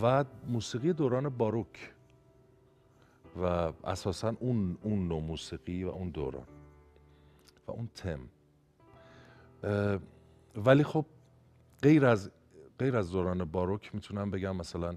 و 0.03 0.25
موسیقی 0.49 0.93
دوران 0.93 1.29
باروک 1.29 1.93
و 3.43 3.73
اساسا 3.85 4.35
اون 4.41 4.79
اون 4.83 5.09
نوع 5.09 5.21
موسیقی 5.21 5.85
و 5.85 5.89
اون 5.89 6.09
دوران 6.09 6.47
و 7.67 7.71
اون 7.71 7.89
تم. 7.95 8.21
ولی 10.57 10.85
خب 10.85 11.07
غیر 11.83 12.07
از 12.07 12.31
غیر 12.79 12.97
از 12.97 13.11
دوران 13.11 13.45
باروک 13.45 13.95
می‌تونم 13.95 14.31
بگم 14.31 14.57
مثلا 14.57 14.97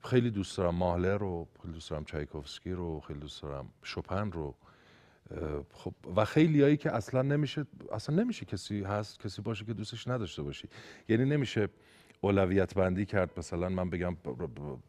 خیلی 0.00 0.30
دوست 0.30 0.58
دارم 0.58 0.74
ماهلر 0.74 1.18
رو 1.18 1.48
خیلی 1.62 1.74
دوست 1.74 1.90
دارم 1.90 2.04
چایکوفسکی 2.04 2.70
رو 2.70 3.00
خیلی 3.00 3.18
دوست 3.18 3.42
دارم 3.42 3.68
شوپن 3.82 4.32
رو. 4.32 4.54
خب 5.72 5.94
و 6.16 6.24
خیلی 6.24 6.62
هایی 6.62 6.76
که 6.76 6.94
اصلا 6.94 7.22
نمیشه 7.22 7.66
اصلا 7.92 8.16
نمیشه 8.16 8.44
کسی 8.44 8.82
هست 8.82 9.20
کسی 9.20 9.42
باشه 9.42 9.64
که 9.64 9.74
دوستش 9.74 10.08
نداشته 10.08 10.42
باشی. 10.42 10.68
یعنی 11.08 11.24
نمیشه 11.24 11.68
اولویت 12.20 12.74
بندی 12.74 13.06
کرد 13.06 13.30
مثلا 13.36 13.68
من 13.68 13.90
بگم 13.90 14.16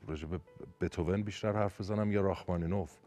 راجع 0.07 0.27
به 0.27 0.39
بتوون 0.81 1.23
بیشتر 1.23 1.51
حرف 1.51 1.81
بزنم 1.81 2.11
یا 2.11 2.21
راخمانینوف. 2.21 2.97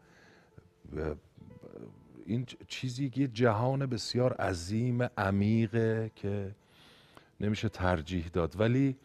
این 2.25 2.45
چیزی 2.67 3.11
یه 3.15 3.27
جهان 3.27 3.85
بسیار 3.85 4.33
عظیم 4.33 5.03
عمیقه 5.03 6.11
که 6.15 6.55
نمیشه 7.41 7.69
ترجیح 7.69 8.27
داد 8.27 8.59
ولی 8.59 8.97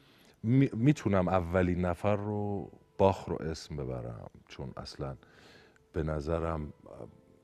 می‌تونم 0.72 1.28
اولین 1.28 1.84
نفر 1.84 2.16
رو 2.16 2.70
باخ 2.98 3.28
رو 3.28 3.42
اسم 3.42 3.76
ببرم 3.76 4.30
چون 4.48 4.72
اصلا 4.76 5.16
به 5.92 6.02
نظرم 6.02 6.72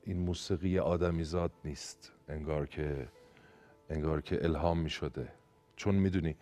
این 0.03 0.17
موسیقی 0.19 0.79
آدمیزاد 0.79 1.51
نیست 1.65 2.11
انگار 2.27 2.65
که 2.65 3.07
انگار 3.89 4.21
که 4.21 4.45
الهام 4.45 4.79
می 4.79 4.89
شده 4.89 5.27
چون 5.75 5.95
می‌دونی 5.95 6.35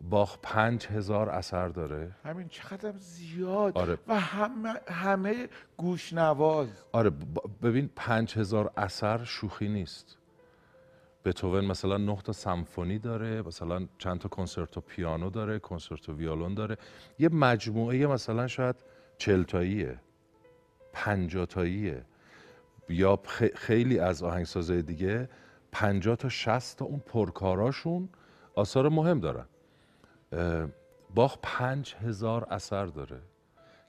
باخ 0.00 0.38
پنج 0.42 0.86
هزار 0.86 1.28
اثر 1.30 1.68
داره. 1.68 2.16
همین 2.24 2.48
چقدر 2.48 2.92
زیاد. 2.96 3.78
آره. 3.78 3.98
و 4.08 4.20
همه, 4.20 4.74
همه 4.88 5.48
گوشنواز. 5.76 6.68
آره 6.92 7.10
ببین 7.62 7.90
پنج 7.96 8.38
هزار 8.38 8.72
اثر 8.76 9.24
شوخی 9.24 9.68
نیست. 9.68 10.18
بتوون 11.24 11.64
مثلا 11.64 11.96
نه 11.96 12.18
تا 12.24 12.32
سمفونی 12.32 12.98
داره 12.98 13.42
مثلا 13.42 13.86
چند 13.98 14.18
تا 14.18 14.28
کنسرتو 14.28 14.80
پیانو 14.80 15.30
داره 15.30 15.58
کنسرتو 15.58 16.12
ویولون 16.12 16.54
داره. 16.54 16.76
یه 17.18 17.28
مجموعه 17.28 18.06
مثلا 18.06 18.46
شاید 18.46 18.76
چل 19.18 19.42
تاییه 19.42 20.00
پنجاه 20.92 21.46
تاییه 21.46 22.04
یا 22.88 23.20
خیلی 23.54 23.98
از 23.98 24.22
آهنگسازهای 24.22 24.82
دیگه 24.82 25.28
50 25.72 26.16
تا 26.16 26.28
60 26.28 26.78
تا 26.78 26.84
اون 26.84 27.02
پرکاراشون 27.06 28.08
آثار 28.54 28.88
مهم 28.88 29.20
دارن. 29.20 29.46
باخ 31.14 31.36
پنج 31.42 31.94
هزار 31.94 32.46
اثر 32.50 32.86
داره 32.86 33.20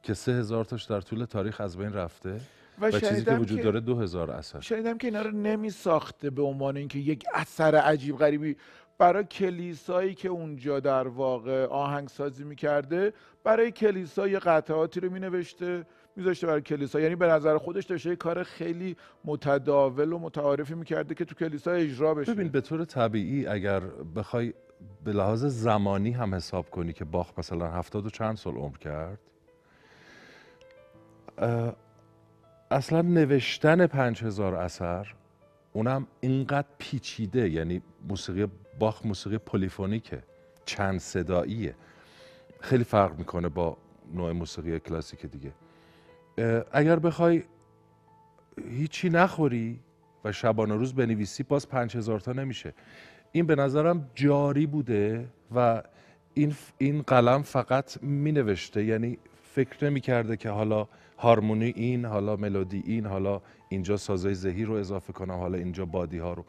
که 0.04 0.14
سه 0.14 0.32
هزار 0.32 0.66
تاش 0.66 0.84
در 0.84 1.02
طول 1.02 1.26
تاریخ 1.26 1.62
از 1.62 1.78
بین 1.78 1.94
رفته. 1.94 2.42
و, 2.82 2.88
و 2.88 3.00
چیزی 3.00 3.26
که 3.26 3.32
وجود 3.32 3.62
داره 3.62 3.80
دو 3.80 4.00
هزار 4.00 4.32
اثر. 4.32 4.60
شنیدم 4.60 4.98
که 4.98 5.08
اینا 5.08 5.22
رو 5.22 5.32
نمی 5.32 5.70
ساخته 5.70 6.30
به 6.30 6.42
عنوان 6.42 6.78
اینکه 6.78 7.00
یک 7.00 7.26
اثر 7.34 7.76
عجیب 7.76 8.18
غریبی. 8.18 8.56
برای 8.98 9.24
کلیسایی 9.24 10.14
که 10.14 10.30
اونجا 10.30 10.80
در 10.80 11.08
واقع 11.08 11.66
آهنگسازی 11.66 12.44
می‌کرده 12.44 13.14
برای 13.44 13.72
کلیسا 13.72 14.28
یه 14.28 14.40
قطعاتی 14.40 15.00
رو 15.00 15.10
می 15.10 15.20
نوشته 15.20 15.86
میذاشته 16.16 16.48
برای 16.48 16.62
کلیسا. 16.62 17.00
یعنی 17.00 17.16
به 17.16 17.28
نظر 17.28 17.58
خودش 17.58 17.86
داشته 17.86 18.10
یه 18.10 18.16
کار 18.16 18.44
خیلی 18.44 18.96
متداول 19.26 20.14
و 20.14 20.20
متعارفی 20.20 20.74
می‌کرده 20.74 21.16
که 21.16 21.26
تو 21.26 21.36
کلیسا 21.36 21.72
اجرا 21.72 22.14
بشه. 22.14 22.34
ببین 22.34 22.50
به 22.50 22.62
طور 22.62 22.86
طبیعی 22.86 23.48
اگر 23.48 23.80
بخوای 24.16 24.54
به 25.04 25.12
لحاظ 25.12 25.46
زمانی 25.46 26.12
هم 26.12 26.36
حساب 26.36 26.70
کنی 26.70 26.94
که 26.94 27.06
باخ 27.06 27.32
مثلا 27.38 27.72
هفتاد 27.72 28.06
و 28.06 28.10
چند 28.10 28.38
سال 28.38 28.56
عمر 28.56 28.78
کرد 28.78 29.20
اصلا 32.72 33.02
نوشتن 33.02 33.88
پنج 33.88 34.24
هزار 34.24 34.56
اثر 34.56 35.14
اونم 35.74 36.08
اینقدر 36.22 36.68
پیچیده 36.78 37.50
یعنی 37.50 37.82
موسیقی 38.10 38.48
باخ 38.80 39.06
موسیقی 39.06 39.38
پلیفونیکه 39.38 40.24
چند 40.66 41.00
صداییه. 41.00 41.76
خیلی 42.60 42.84
فرق 42.84 43.18
می‌کنه 43.18 43.50
با 43.50 43.78
نوع 44.14 44.32
موسیقی 44.32 44.80
کلاسیک 44.80 45.26
دیگه. 45.26 45.52
اگر 46.72 47.00
بخوای 47.00 47.44
هیچی 48.70 49.10
نخوری 49.10 49.80
و 50.24 50.32
شبانه 50.32 50.76
روز 50.76 50.94
بنویسی 50.94 51.44
باز 51.44 51.70
پنج 51.70 51.98
هزار 51.98 52.20
تا 52.20 52.34
نمیشه. 52.34 52.74
این 53.32 53.46
به 53.46 53.56
نظرم 53.56 54.10
جاری 54.16 54.66
بوده 54.66 55.28
و 55.56 55.84
این, 56.34 56.56
این 56.78 57.02
قلم 57.02 57.42
فقط 57.42 58.04
می 58.04 58.32
نوشته 58.32 58.84
یعنی 58.84 59.18
فکر 59.56 59.86
نمی 59.86 60.02
کرده 60.02 60.38
که 60.38 60.50
حالا 60.50 60.88
هارمونی 61.18 61.74
این 61.76 62.06
حالا 62.06 62.36
ملودی 62.36 62.84
این 62.86 63.06
حالا 63.06 63.42
اینجا 63.70 63.98
سازه 63.98 64.34
ذهی 64.34 64.66
رو 64.66 64.74
اضافه 64.74 65.14
کنم 65.14 65.34
حالا 65.34 65.58
اینجا 65.58 65.86
بادی 65.86 66.18
ها 66.18 66.34
رو. 66.34 66.46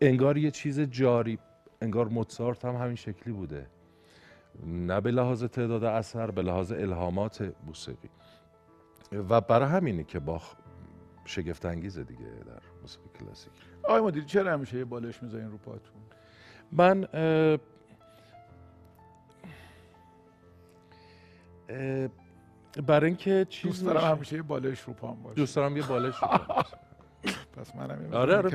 انگار 0.00 0.38
یه 0.38 0.50
چیز 0.50 0.80
جاری 0.80 1.38
انگار 1.82 2.08
موتسارت 2.08 2.64
هم 2.64 2.74
همین 2.74 2.96
شکلی 2.96 3.32
بوده. 3.32 3.66
نه 4.66 5.00
به 5.00 5.10
لحاظ 5.10 5.44
تعداد 5.44 5.84
اثر 5.84 6.30
به 6.30 6.42
لحاظ 6.42 6.72
الهامات 6.72 7.52
موسیقی. 7.66 8.08
و 9.12 9.40
برای 9.40 9.68
همینه 9.68 10.04
که 10.04 10.18
با 10.18 10.40
شگفت 11.24 11.66
انگیزه 11.66 12.04
دیگه 12.04 12.24
در 12.46 12.62
موسیقی 12.82 13.08
کلاسیک. 13.20 13.52
آقای 13.82 14.00
مدیر 14.00 14.24
چرا 14.24 14.52
همیشه 14.52 14.78
یه 14.78 14.84
بالش 14.84 15.22
می‌ذارین 15.22 15.50
رو 15.50 15.58
پاتون؟ 15.58 16.02
من 16.72 17.06
برای 22.82 23.06
اینکه 23.06 23.46
چیز 23.48 23.70
دوست 23.70 23.84
دارم 23.84 24.14
همیشه 24.16 24.36
یه 24.36 24.42
بالش 24.42 24.80
رو 24.80 24.92
پام 24.92 25.22
باشه. 25.22 25.34
دوست 25.36 25.56
دارم 25.56 25.76
یه 25.76 25.86
بالش 25.86 26.14
رو 26.16 26.28
پام 26.28 26.64
پس 27.56 27.76
منم 27.76 28.14
آره 28.14 28.36
آره 28.36 28.50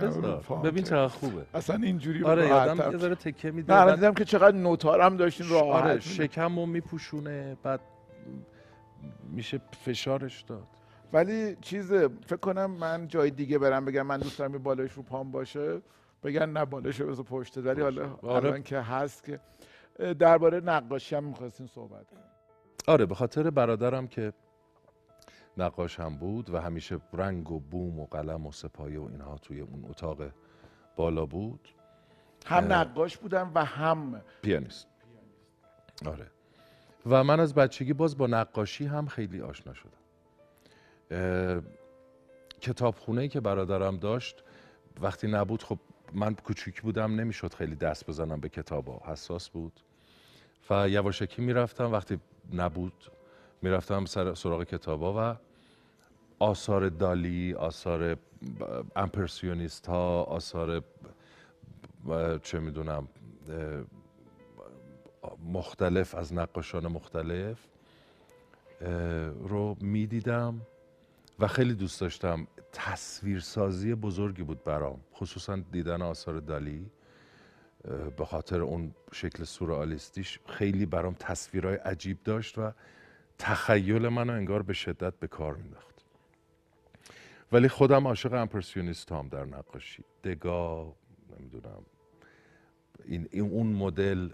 ببین 0.64 0.84
چقدر 0.84 1.08
خوبه. 1.08 1.46
اصلا 1.54 1.76
اینجوری 1.76 2.24
آره 2.24 2.48
یادم 2.48 2.92
یه 2.92 2.98
ذره 2.98 3.16
تکه 3.16 3.52
میده 3.52 3.86
نه 3.86 3.96
دیدم 3.96 4.14
که 4.14 4.26
چقدر 4.26 4.58
نوتارم 4.58 5.18
داشتین 5.18 5.50
راحت 5.50 5.84
آره 5.84 6.00
شکمو 6.00 6.66
میپوشونه 6.66 7.58
بعد 7.64 7.80
میشه 9.30 9.62
فشارش 9.86 10.42
داد. 10.42 10.68
ولی 11.14 11.56
چیز 11.62 11.94
فکر 12.26 12.36
کنم 12.36 12.72
من 12.72 13.08
جای 13.08 13.32
دیگه 13.32 13.58
برم 13.58 13.86
بگم 13.86 14.02
من 14.02 14.18
دوست 14.18 14.40
دارم 14.40 14.52
بالش 14.52 14.92
رو 14.92 15.04
پام 15.04 15.32
باشه. 15.32 15.82
بگن 16.24 16.50
نه 16.50 16.66
بالش 16.66 17.00
رو 17.00 17.24
پشت. 17.24 17.58
ولی 17.58 17.82
حالا 17.82 18.18
آره. 18.22 18.62
که 18.62 18.80
هست 18.80 19.24
که 19.24 19.40
درباره 20.20 20.60
نقاشی 20.60 21.16
هم 21.16 21.24
می‌خواستین 21.24 21.68
صحبت 21.68 22.10
کنیم. 22.10 22.31
آره 22.88 23.06
به 23.06 23.16
خاطر 23.16 23.50
برادرم 23.50 24.08
که 24.08 24.34
نقاش 25.58 26.00
هم 26.00 26.18
بود 26.18 26.50
و 26.50 26.62
همیشه 26.62 27.00
رنگ 27.14 27.52
و 27.52 27.60
بوم 27.60 28.00
و 28.00 28.06
قلم 28.06 28.48
و 28.48 28.52
سپایه 28.52 29.00
و 29.00 29.04
اینها 29.12 29.38
توی 29.38 29.62
اون 29.62 29.86
اتاق 29.90 30.22
بالا 30.96 31.26
بود. 31.26 31.70
هم 32.46 32.74
نقاش 32.74 33.18
بودم 33.18 33.52
و 33.56 33.66
هم 33.66 34.22
پیانیست. 34.42 34.88
آره. 36.06 36.28
و 37.06 37.24
من 37.24 37.40
از 37.40 37.54
بچگی 37.54 37.94
باز 37.94 38.18
با 38.18 38.28
نقاشی 38.28 38.86
هم 38.86 39.08
خیلی 39.08 39.42
آشنا 39.42 39.74
شدم. 39.74 40.02
کتابخونه 42.62 43.22
ای 43.22 43.28
که 43.28 43.40
برادرم 43.40 43.98
داشت 43.98 44.44
وقتی 45.02 45.28
نبود 45.28 45.64
خب 45.64 45.80
من 46.14 46.36
کوچیک 46.36 46.82
بودم 46.82 47.16
نمی‌شد 47.16 47.54
خیلی 47.54 47.76
دست 47.76 48.08
بزنم 48.08 48.40
به 48.40 48.50
کتاب 48.50 48.90
حساس 48.90 49.50
بود. 49.50 49.80
و 50.70 50.90
یواشکی 50.90 51.42
می‌رفتم 51.42 51.92
وقتی 51.92 52.20
نبود. 52.54 53.12
می‌رفتم 53.62 54.06
سر 54.06 54.34
سراغ 54.34 54.64
کتابا 54.64 55.34
و 55.34 55.36
آثار 56.40 56.90
دالی 56.90 57.54
آثار 57.54 58.18
امپرسیونیست 58.96 59.88
ها 59.88 60.24
آثار 60.24 60.84
چه 62.44 62.60
می‌دونم 62.60 63.08
مختلف 65.54 66.16
از 66.16 66.34
نقاشان 66.34 66.88
مختلف 66.88 67.58
رو 69.40 69.76
می‌دیدم 69.82 70.62
و 71.40 71.48
خیلی 71.48 71.74
دوست 71.74 72.02
داشتم. 72.02 72.48
تصویرسازی 72.74 73.96
بزرگی 73.96 74.44
بود 74.44 74.64
برام 74.64 75.00
خصوصا 75.16 75.56
دیدن 75.72 76.02
آثار 76.02 76.40
دالی. 76.40 76.92
به 78.18 78.26
خاطر 78.26 78.62
اون 78.62 78.94
شکل 79.14 79.44
سورئالیستیش 79.44 80.40
خیلی 80.46 80.86
برام 80.86 81.16
تصویرهای 81.20 81.76
عجیب 81.76 82.24
داشت 82.24 82.58
و 82.58 82.72
تخیل 83.40 84.08
منو 84.08 84.34
انگار 84.34 84.62
به 84.62 84.74
شدت 84.74 85.14
به 85.14 85.28
کار 85.28 85.56
مینداخت. 85.56 86.06
ولی 87.52 87.68
خودم 87.68 88.08
عاشق 88.08 88.34
امپرسیونیست 88.34 89.12
هم 89.12 89.28
در 89.28 89.46
نقاشی. 89.46 90.04
دگا 90.24 90.94
نمی‌دونم. 91.40 91.84
این, 93.06 93.28
این 93.32 93.52
اون 93.52 93.68
مدل 93.68 94.30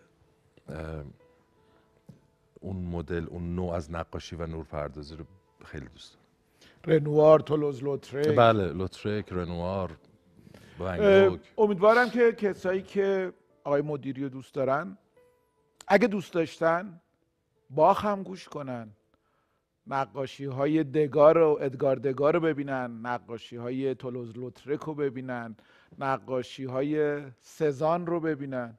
اون 2.62 2.76
مدل 2.76 3.26
اون 3.30 3.56
نوع 3.56 3.74
از 3.74 3.92
نقاشی 3.92 4.36
و 4.36 4.48
نورپردازی 4.48 5.16
رو 5.16 5.26
خیلی 5.66 5.86
دوست 5.86 6.14
دارم. 6.14 6.26
رنوار 6.86 7.40
تولوز 7.40 7.84
لوترک 7.84 8.36
بله 8.36 8.74
لوترک 8.74 9.26
رنوار. 9.32 9.98
امیدوارم 11.58 12.10
که 12.10 12.32
کسایی 12.32 12.82
که 12.82 13.34
آقای 13.64 13.82
مدیری 13.82 14.24
رو 14.24 14.30
دوست 14.30 14.54
دارن 14.54 14.98
اگه 15.88 16.08
دوست 16.08 16.34
داشتن 16.34 17.02
باخ 17.70 18.06
هم 18.06 18.24
گوش 18.24 18.50
کنن. 18.50 18.90
نقاشی 19.88 20.46
های 20.46 20.84
دگار 20.84 21.38
و 21.38 21.58
ادگار 21.62 21.96
دگار 21.96 22.34
رو 22.34 22.40
ببینن 22.40 23.00
نقاشی 23.04 23.56
های 23.56 23.96
تولوز 23.96 24.38
لوترک 24.38 24.80
رو 24.80 24.94
ببینن 24.94 25.56
نقاشی 26.00 26.66
های 26.66 27.22
سزان 27.42 28.06
رو 28.06 28.20
ببینن. 28.20 28.78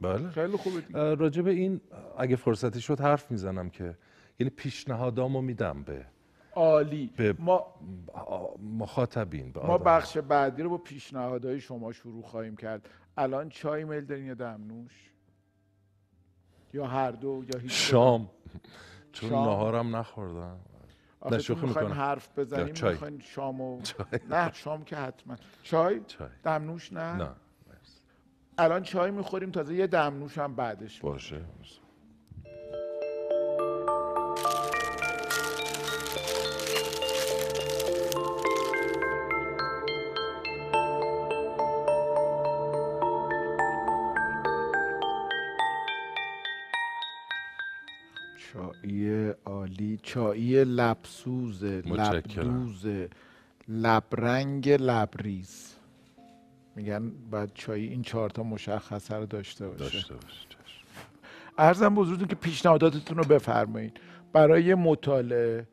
بله. 0.00 0.28
خیلی 0.30 0.56
خوبه 0.56 0.82
راجع 1.14 1.42
به 1.42 1.50
این 1.50 1.80
اگه 2.18 2.36
فرصتی 2.36 2.80
شد 2.80 3.00
حرف 3.00 3.30
می‌زنم 3.30 3.70
که 3.70 3.96
یعنی 4.38 4.50
پیشنهادامو 4.50 5.42
میدم 5.42 5.82
به 5.82 6.06
عالی. 6.56 7.10
به 7.16 7.34
ما 7.38 7.74
مخاطبین 8.78 9.52
به 9.52 9.66
ما 9.66 9.78
بخش 9.78 10.18
بعدی 10.18 10.62
رو 10.62 10.70
با 10.70 10.78
پیشنهادهای 10.78 11.60
شما 11.60 11.92
شروع 11.92 12.22
خواهیم 12.22 12.56
کرد. 12.56 12.88
الان 13.16 13.48
چای 13.48 13.84
میل 13.84 14.04
دارین 14.04 14.26
یا 14.26 14.34
دمنوش؟ 14.34 15.10
یا 16.74 16.86
هر 16.86 17.10
دو 17.10 17.44
یا 17.54 17.60
هیچ 17.60 17.72
شام. 17.72 18.30
چون 19.12 19.30
نهارم 19.30 19.96
نخوردم. 19.96 20.60
نه 21.30 21.38
شوخی 21.38 21.66
حرف 21.66 22.38
بزنیم 22.38 22.74
می‌خواین 22.90 23.20
شامو 23.20 23.80
نه 24.30 24.52
شام 24.52 24.84
که 24.84 24.96
حتما. 24.96 25.36
چای, 25.62 26.00
چای. 26.06 26.28
دمنوش 26.44 26.92
نه؟ 26.92 27.16
نه 27.16 27.30
الان 28.58 28.82
چای 28.82 29.10
می‌خوریم 29.10 29.50
تازه 29.50 29.74
یه 29.74 29.86
دمنوش 29.86 30.38
هم 30.38 30.54
بعدش 30.54 31.00
باشه 31.00 31.44
چایی 50.16 50.64
لبسوز 50.64 51.64
لبدوز 51.64 52.86
لبرنگ 53.68 54.68
لبریز. 54.68 55.74
میگن 56.76 57.10
بعد 57.30 57.50
چای 57.54 57.86
این 57.86 58.02
چهار 58.02 58.30
تا 58.30 58.42
مشخصه 58.42 59.14
رو 59.14 59.26
داشته 59.26 59.68
باشه. 59.68 59.84
داشته 59.84 60.14
باشه. 60.14 60.46
ارزم 61.58 61.94
بزرگتون 61.94 62.28
که 62.28 62.34
پیشنهاداتتون 62.34 63.18
رو 63.18 63.24
بفرمایید. 63.24 64.00
برای 64.32 64.74
مطالعه 64.74 65.66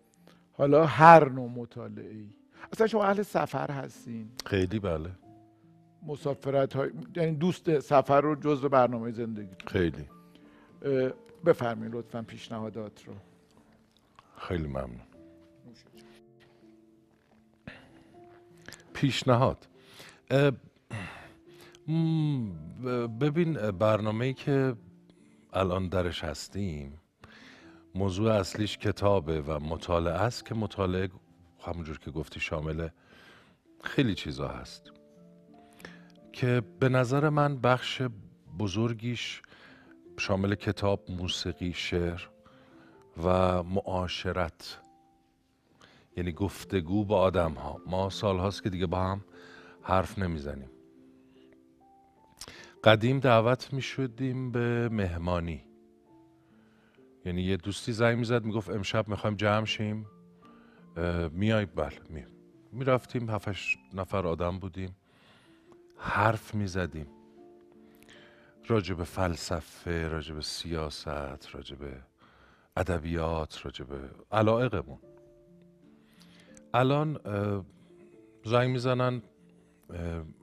حالا 0.54 0.86
هر 0.86 1.30
نوع 1.30 1.50
مطالعه 1.50 2.10
ای 2.10 2.30
اصلا 2.74 2.88
شما 2.88 3.04
اهل 3.04 3.22
سفر 3.22 3.72
هستین. 3.72 4.30
خیلی 4.46 4.80
بله. 4.80 5.10
مسافرت 6.08 6.76
های 6.76 6.90
یعنی 7.16 7.36
دوست 7.36 7.80
سفر 7.80 8.22
رو 8.22 8.36
جزء 8.36 8.68
برنامه 8.68 9.12
زندگی. 9.12 9.56
خیلی. 9.68 10.06
بفرمایید 11.46 11.96
لطفا 11.96 12.22
پیشنهادات 12.22 13.04
رو. 13.08 13.14
خیلی 14.48 14.68
ممنون. 14.68 15.02
پیشنهاد. 18.94 19.68
ببین 23.20 23.72
برنامه 23.72 24.26
ای 24.26 24.34
که 24.34 24.76
الان 25.54 25.90
درش 25.90 26.24
هستیم 26.24 27.00
موضوع 27.96 28.32
اصلیش 28.32 28.78
کتابه 28.78 29.42
و 29.42 29.60
مطالعه 29.60 30.14
است 30.14 30.46
که 30.46 30.56
مطالعه 30.56 31.10
همونجور 31.60 32.00
که 32.00 32.12
گفتی 32.12 32.40
شامل 32.40 32.88
خیلی 33.84 34.16
چیزا 34.16 34.48
هست. 34.48 34.92
که 36.34 36.62
به 36.80 36.90
نظر 36.90 37.30
من 37.30 37.58
بخش 37.60 38.02
بزرگیش 38.60 39.42
شامل 40.20 40.56
کتاب، 40.56 41.12
موسیقی، 41.12 41.74
شعر 41.74 42.33
و 43.24 43.64
معاشرت. 43.64 44.80
یعنی 46.18 46.32
گفتگو 46.32 47.06
با 47.06 47.20
آدم 47.20 47.54
ها 47.54 47.82
ما 47.88 48.10
سال 48.10 48.40
هاست 48.40 48.64
که 48.64 48.70
دیگه 48.70 48.86
با 48.86 49.00
هم 49.04 49.24
حرف 49.82 50.20
نمی‌زنیم. 50.20 50.70
قدیم 52.84 53.20
دعوت 53.20 53.74
می 53.74 53.82
شدیم 53.82 54.52
به 54.52 54.90
مهمانی. 54.90 55.66
یعنی 57.26 57.42
یه 57.42 57.58
دوستی 57.58 57.92
زنگ 57.92 58.18
می‌زد 58.18 58.46
می‌گفت 58.46 58.70
امشب 58.70 59.08
می‌خوایم 59.08 59.36
جمع 59.36 59.66
شیم. 59.66 60.06
میای؟ 61.32 61.66
بله 61.66 62.00
می 62.10 62.26
می‌رفتیم 62.72 63.30
هفتش 63.30 63.78
نفر 63.94 64.28
آدم 64.28 64.60
بودیم. 64.60 64.96
حرف 65.98 66.56
می‌زدیم. 66.56 67.08
راجع 68.68 68.96
به 68.96 69.04
فلسفه 69.04 70.08
راجع 70.08 70.36
به 70.36 70.42
سیاست 70.42 71.56
راجع 71.56 71.76
به 71.76 72.02
ادبیات 72.78 73.66
راجع 73.66 73.86
به 73.86 74.10
علائقمون. 74.32 75.00
الان 76.74 77.20
زنگ 78.46 78.70
می‌زنن 78.70 79.22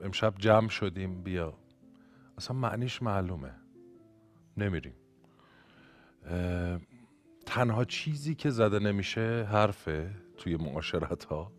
امشب 0.01 0.33
جمع 0.37 0.69
شدیم 0.69 1.23
بیا. 1.23 1.53
اصلا 2.37 2.57
معنیش 2.57 3.01
معلومه. 3.01 3.55
نمیریم. 4.57 4.93
تنها 7.45 7.85
چیزی 7.85 8.35
که 8.35 8.49
زده 8.49 8.79
نمیشه 8.79 9.47
حرفه 9.51 10.11
توی 10.37 10.55
معاشرت 10.55 11.23
ها 11.23 11.51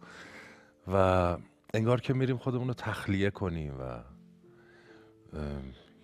و 0.93 1.37
انگار 1.75 2.01
که 2.01 2.15
میریم 2.15 2.37
خودمون 2.37 2.69
رو 2.69 2.75
تخلیه 2.75 3.31
کنیم 3.31 3.75
و 3.81 4.03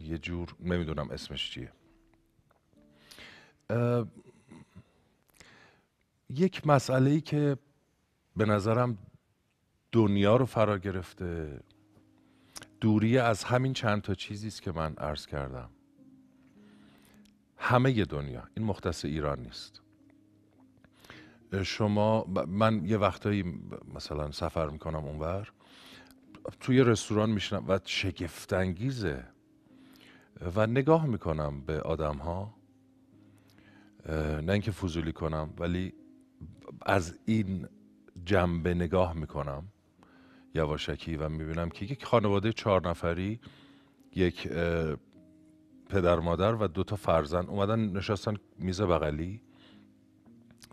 یه 0.01 0.19
جور 0.19 0.55
نمی‌دونم 0.61 1.11
اسمش 1.11 1.51
چیه. 1.51 1.73
یک 6.31 6.67
مسئله 6.67 7.11
ای 7.11 7.21
که 7.21 7.57
به 8.37 8.45
نظرم 8.45 8.99
دنیا 9.93 10.37
رو 10.37 10.47
فرا 10.47 10.79
گرفته. 10.79 11.61
دوری 12.81 13.19
از 13.19 13.45
همین 13.45 13.73
چند 13.73 14.03
تا 14.03 14.15
چیزی 14.15 14.49
است 14.49 14.63
که 14.63 14.73
من 14.73 14.95
عرض 14.95 15.27
کردم. 15.27 15.71
همه 17.57 18.05
دنیا 18.05 18.43
این 18.57 18.67
مختص 18.67 19.05
ایران 19.05 19.39
نیست. 19.39 19.83
شما 21.63 22.25
من 22.49 22.85
یه 22.85 22.97
وقتایی 22.97 23.61
مثلا 23.95 24.31
سفر 24.31 24.69
می‌کنم 24.69 25.05
اونور 25.05 25.53
توی 26.61 26.83
رستوران 26.83 27.31
میشنم 27.31 27.65
و 27.69 27.81
شگفتانگیزه 27.85 29.25
و 30.57 30.67
نگاه 30.67 31.07
می‌کنم 31.07 31.61
به 31.61 31.81
آدم 31.81 32.17
ها 32.17 32.55
نه 34.43 34.53
اینکه 34.53 34.71
فضولی 34.71 35.13
کنم 35.13 35.55
ولی 35.59 35.95
از 36.83 37.19
این 37.25 37.69
جنبه 38.25 38.75
نگاه 38.75 39.13
می‌کنم 39.13 39.65
یواشکی 40.55 41.17
و 41.17 41.29
می‌بینم 41.29 41.69
که 41.69 41.85
یک 41.85 42.05
خانواده 42.05 42.53
چهار 42.53 42.89
نفری 42.89 43.41
یک 44.15 44.49
پدر 45.89 46.19
مادر 46.19 46.55
و 46.55 46.67
دو 46.67 46.85
تا 46.85 46.97
فرزند 46.97 47.49
اومدن 47.51 47.81
نشستن 47.81 48.35
میز 48.59 48.81
بغلی 48.81 49.41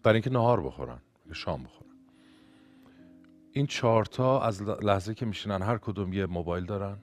برای 0.04 0.16
اینکه 0.16 0.30
نهار 0.30 0.62
بخورن 0.62 1.02
شام 1.34 1.64
بخورن. 1.64 1.92
این 3.52 3.68
چهارتا 3.68 4.42
از 4.42 4.62
لحظه 4.62 5.14
که 5.14 5.26
میشینن 5.26 5.62
هر 5.62 5.78
کدوم 5.78 6.14
یه 6.14 6.26
موبایل 6.26 6.66
دارن 6.66 6.98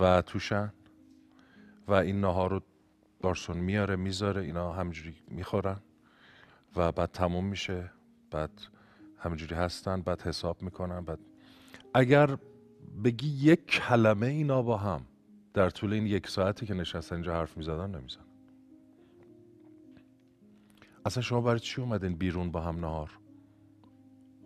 و 0.00 0.22
توشن 0.22 0.72
و 1.88 1.92
این 1.92 2.20
نهار 2.20 2.50
رو 2.50 2.62
بارسون 3.20 3.56
میاره 3.56 3.96
می‌ذاره 3.96 4.42
اینا 4.42 4.72
همجوری 4.72 5.14
می‌خورن. 5.28 5.80
و 6.76 6.92
بعد 6.92 7.10
تموم 7.12 7.44
میشه 7.44 7.90
بعد 8.30 8.50
همجوری 9.18 9.54
هستن 9.54 10.02
بعد 10.02 10.22
حساب 10.22 10.62
می‌کنن 10.62 11.00
بعد 11.00 11.18
اگر 11.94 12.38
بگی 13.04 13.28
یک 13.28 13.66
کلمه 13.66 14.26
اینا 14.26 14.62
با 14.62 14.76
هم 14.76 15.06
در 15.54 15.70
طول 15.70 15.92
این 15.92 16.06
یک 16.06 16.28
ساعتی 16.28 16.66
که 16.66 16.74
نشستن 16.74 17.14
اینجا 17.14 17.34
حرف 17.34 17.56
می‌زدن 17.56 17.90
نمیزن. 17.90 18.24
اصلا 21.04 21.22
شما 21.22 21.40
برای 21.40 21.60
چی 21.60 21.80
اومدین 21.80 22.14
بیرون 22.14 22.50
با 22.50 22.60
هم 22.60 22.80
نهار؟ 22.80 23.18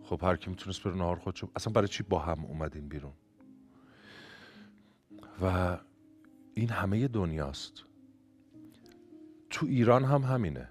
خب 0.03 0.23
هر 0.23 0.35
کی 0.35 0.49
می‌تونست 0.49 0.83
بره 0.83 0.95
نهار 0.95 1.15
خودشو 1.15 1.49
اصلا 1.55 1.73
برای 1.73 1.87
چی 1.87 2.03
با 2.03 2.19
هم 2.19 2.45
اومدین 2.45 2.87
بیرون؟ 2.87 3.13
و 5.41 5.77
این 6.53 6.69
همه 6.69 7.07
دنیاست. 7.07 7.83
تو 9.49 9.65
ایران 9.65 10.03
هم 10.03 10.21
همینه. 10.21 10.69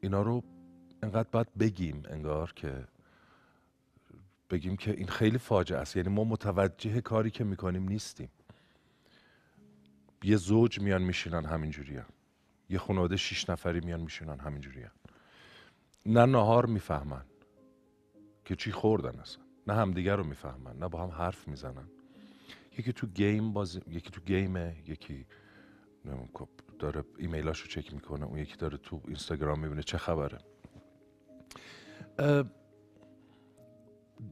اینا 0.00 0.22
رو 0.22 0.42
انقدر 1.02 1.28
باید 1.32 1.54
بگیم 1.58 2.02
انگار 2.08 2.52
که 2.56 2.84
بگیم 4.50 4.76
که 4.76 4.90
این 4.90 5.06
خیلی 5.06 5.38
فاجعه 5.38 5.78
است. 5.78 5.96
یعنی 5.96 6.08
ما 6.08 6.24
متوجه 6.24 7.00
کاری 7.00 7.30
که 7.30 7.44
می‌کنیم 7.44 7.88
نیستیم. 7.88 8.30
یه 10.22 10.36
زوج 10.36 10.80
میان 10.80 11.02
میشینن 11.02 11.44
همینجوری 11.44 11.96
هم. 11.96 12.06
یه 12.70 12.78
خانواده 12.78 13.16
شیش 13.16 13.50
نفری 13.50 13.80
میان 13.80 14.00
میشینن 14.00 14.38
همینجوری 14.38 14.82
هم. 14.82 14.90
نه 16.06 16.26
نهار 16.26 16.66
می‌فهمن 16.66 17.24
که 18.44 18.56
چی 18.56 18.72
خوردن 18.72 19.20
اصلا. 19.20 19.42
نه 19.66 19.74
همدیگر 19.74 20.16
رو 20.16 20.24
می‌فهمن. 20.24 20.78
نه 20.78 20.88
با 20.88 21.02
هم 21.02 21.10
حرف 21.10 21.48
می‌زنن. 21.48 21.88
یکی 22.78 22.92
تو 22.92 23.06
گیم 23.06 23.52
باز 23.52 23.80
یکی 23.88 24.10
تو 24.10 24.20
گیمه 24.20 24.76
یکی 24.86 25.26
داره 26.78 27.04
ایمیلاشو 27.18 27.68
چک 27.68 27.94
می‌کنه 27.94 28.26
اون 28.26 28.38
یکی 28.38 28.56
داره 28.56 28.78
تو 28.78 29.00
اینستاگرام 29.06 29.60
می‌بینه 29.60 29.82
چه 29.82 29.98
خبره. 29.98 30.38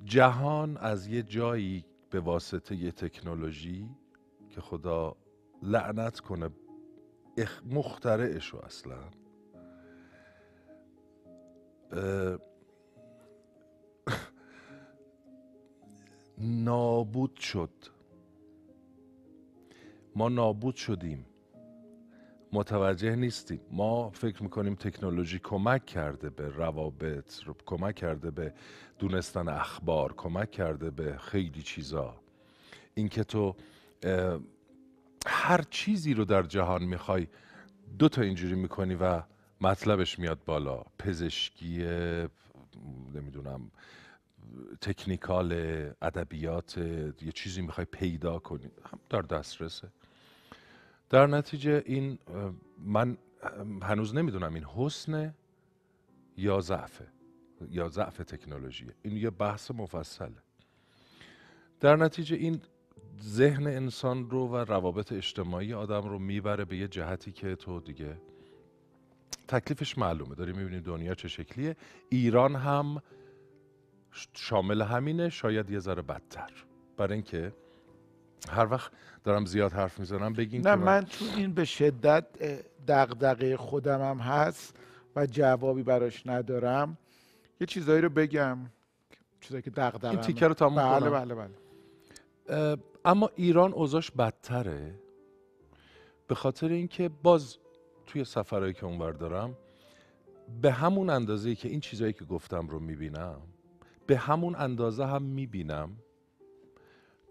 جهان 0.05 0.77
از 0.77 1.07
یه 1.07 1.23
جایی 1.23 1.85
به 2.11 2.21
واسطه 2.21 2.77
یه 2.77 2.93
تکنولوژی 2.93 3.89
که 4.51 4.61
خدا 4.61 5.17
لعنت 5.63 6.21
کنه 6.21 6.51
مخترعشو 7.67 8.59
اصلا. 8.59 8.99
نابود 16.39 17.37
شد. 17.37 17.71
ما 20.17 20.29
نابود 20.29 20.75
شدیم. 20.75 21.27
متوجه 22.53 23.17
نیستیم. 23.17 23.61
ما 23.71 24.11
فکر 24.11 24.43
می‌کنیم 24.43 24.75
تکنولوژی 24.75 25.39
کمک 25.39 25.87
کرده 25.87 26.31
به 26.31 26.49
روابط 26.49 27.45
کمک 27.67 27.95
کرده 27.95 28.31
به 28.31 28.55
دونستن 28.99 29.49
اخبار 29.49 30.13
کمک 30.13 30.51
کرده 30.51 30.91
به 30.91 31.19
خیلی 31.19 31.63
چیزا. 31.63 32.21
اینکه 32.95 33.25
تو 33.25 33.57
هر 35.27 35.63
چیزی 35.71 36.15
رو 36.15 36.25
در 36.25 36.43
جهان 36.43 36.85
می‌خوای 36.85 37.27
دو 37.99 38.09
تا 38.09 38.23
اینجوری 38.23 38.55
می‌کنی 38.55 38.95
و 38.95 39.23
مطلبش 39.61 40.19
میاد 40.19 40.39
بالا. 40.47 40.85
پزشکی 40.99 41.79
نمی‌دونم 43.15 43.71
تکنیکال 44.81 45.53
ادبیات 46.03 46.79
یه 47.23 47.33
چیزی 47.35 47.63
می‌خوای 47.63 47.85
پیدا 47.85 48.39
کنی. 48.39 48.71
هم 48.93 48.99
در 49.11 49.23
دسترسه. 49.23 49.89
در 51.11 51.27
نتیجه 51.27 51.83
این 51.87 52.19
من 52.79 53.19
هنوز 53.83 54.15
نمی‌دونم 54.15 54.55
این 54.55 54.65
حسن 54.65 55.35
یا 56.37 56.61
ضعفه 56.61 57.07
یا 57.71 57.89
ضعف 57.89 58.17
تکنولوژیه. 58.17 58.95
این 59.03 59.17
یه 59.17 59.31
بحث 59.31 59.71
مفصله. 59.71 60.43
در 61.81 61.97
نتیجه 61.97 62.37
این 62.37 62.61
ذهن 63.23 63.67
انسان 63.67 64.31
رو 64.31 64.49
و 64.49 64.57
روابط 64.57 65.13
اجتماعی 65.13 65.75
آدم 65.75 66.09
رو 66.09 66.19
می‌بره 66.19 66.65
به 66.65 66.77
یه 66.77 66.89
جهتی 66.89 67.33
که 67.33 67.57
تو 67.57 67.81
دیگه 67.81 68.21
تکلیفش 69.49 69.99
معلومه. 69.99 70.35
داری 70.35 70.53
می‌بینی 70.53 70.81
دنیا 70.81 71.15
چه 71.15 71.29
شکلیه. 71.29 71.77
ایران 72.09 72.57
هم 72.57 73.03
شامل 74.33 74.83
همینه. 74.83 75.29
شاید 75.29 75.71
یه 75.71 75.79
ذره 75.79 76.03
بدتر. 76.03 76.51
برای 76.97 77.13
اینکه 77.13 77.53
هر 78.51 78.73
وقت 78.73 78.93
دارم 79.25 79.45
زیاد 79.45 79.73
حرف 79.73 80.01
می‌زنم 80.01 80.33
بگین 80.33 80.67
نه 80.67 80.75
من 80.75 81.05
چون 81.05 81.29
این 81.29 81.55
به 81.55 81.65
شدت 81.65 82.25
دغدغه 82.89 83.57
خودم 83.57 84.01
هم 84.01 84.19
هست 84.19 84.77
و 85.17 85.27
جوابی 85.27 85.83
براش 85.83 86.27
ندارم. 86.27 86.99
یه 87.61 87.67
چیزایی 87.67 88.01
رو 88.01 88.09
بگم 88.09 88.59
چیزایی 89.41 89.63
که 89.63 89.71
دغدغه 89.71 90.11
این 90.11 90.21
تیکه 90.21 90.49
رو 90.49 90.55
تموم 90.55 90.75
بله 90.75 91.11
بله 91.11 91.35
بله. 91.35 92.77
اما 93.05 93.31
ایران 93.35 93.73
اوضاش 93.73 94.11
بدتره 94.11 94.95
به 96.29 96.35
خاطر 96.35 96.69
اینکه 96.69 97.11
باز 97.23 97.59
توی 98.07 98.25
سفرهایی 98.25 98.73
که 98.73 98.87
اونور 98.87 99.13
دارم 99.13 99.57
به 100.63 100.73
همون 100.73 101.11
اندازه 101.11 101.55
که 101.55 101.69
این 101.69 101.81
چیزایی 101.81 102.13
که 102.13 102.25
گفتم 102.25 102.69
رو 102.69 102.81
می‌بینم 102.81 103.41
به 104.07 104.17
همون 104.17 104.55
اندازه 104.55 105.07
هم 105.07 105.23
می‌بینم 105.23 105.97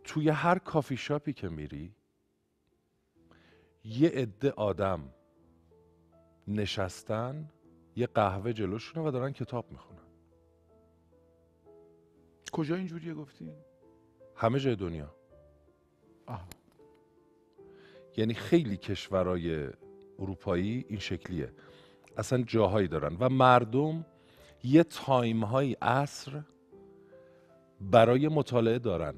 توی 0.07 0.29
هر 0.29 0.57
کافی 0.57 0.97
شاپی 0.97 1.33
که 1.33 1.49
میری 1.49 1.95
یه 3.83 4.09
عده 4.09 4.51
آدم 4.51 5.13
نشستن 6.47 7.49
یه 7.95 8.07
قهوه 8.07 8.53
جلوشونه 8.53 9.07
و 9.07 9.11
دارن 9.11 9.31
کتاب 9.31 9.71
می‌خونن 9.71 10.07
کجا 12.51 12.75
اینجوریه 12.75 13.13
گفتی؟ 13.13 13.51
همه 14.35 14.59
جای 14.59 14.75
دنیا 14.75 15.15
آه. 16.25 16.47
یعنی 18.17 18.33
خیلی 18.33 18.77
کشورهای 18.77 19.67
اروپایی 20.19 20.85
این 20.89 20.99
شکلیه 20.99 21.53
اصلا 22.17 22.43
جاهایی 22.43 22.87
دارن 22.87 23.17
و 23.19 23.29
مردم 23.29 24.05
یه 24.63 24.83
تایم 24.83 25.43
های 25.43 25.73
عصر 25.73 26.41
برای 27.81 28.27
مطالعه 28.27 28.79
دارن 28.79 29.15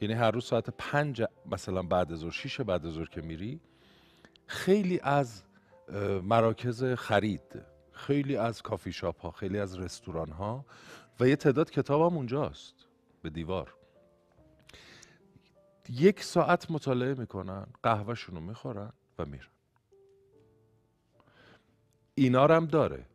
یعنی 0.00 0.14
هر 0.14 0.30
روز 0.30 0.44
ساعت 0.44 0.70
پنج 0.70 1.22
مثلا 1.46 1.82
بعد 1.82 2.12
از 2.12 2.24
شیش 2.24 2.60
بعد 2.60 2.86
از 2.86 2.98
که 3.10 3.20
میری 3.20 3.60
خیلی 4.46 5.00
از 5.02 5.42
مراکز 6.22 6.84
خرید 6.84 7.62
خیلی 7.92 8.36
از 8.36 8.62
کافی 8.62 8.92
شاپ 8.92 9.20
ها 9.20 9.30
خیلی 9.30 9.58
از 9.58 9.78
رستوران 9.78 10.30
ها 10.30 10.64
و 11.20 11.28
یه 11.28 11.36
تعداد 11.36 11.70
کتاب 11.70 12.12
هم 12.12 12.16
اونجاست 12.16 12.74
به 13.22 13.30
دیوار. 13.30 13.74
یک 15.88 16.22
ساعت 16.22 16.70
مطالعه 16.70 17.14
می‌کنن 17.14 17.66
قهوهشون 17.82 18.34
رو 18.34 18.40
می‌خورن 18.40 18.92
و 19.18 19.24
میرن. 19.24 19.46
اینا 22.14 22.46
هم 22.46 22.66
داره. 22.66 23.06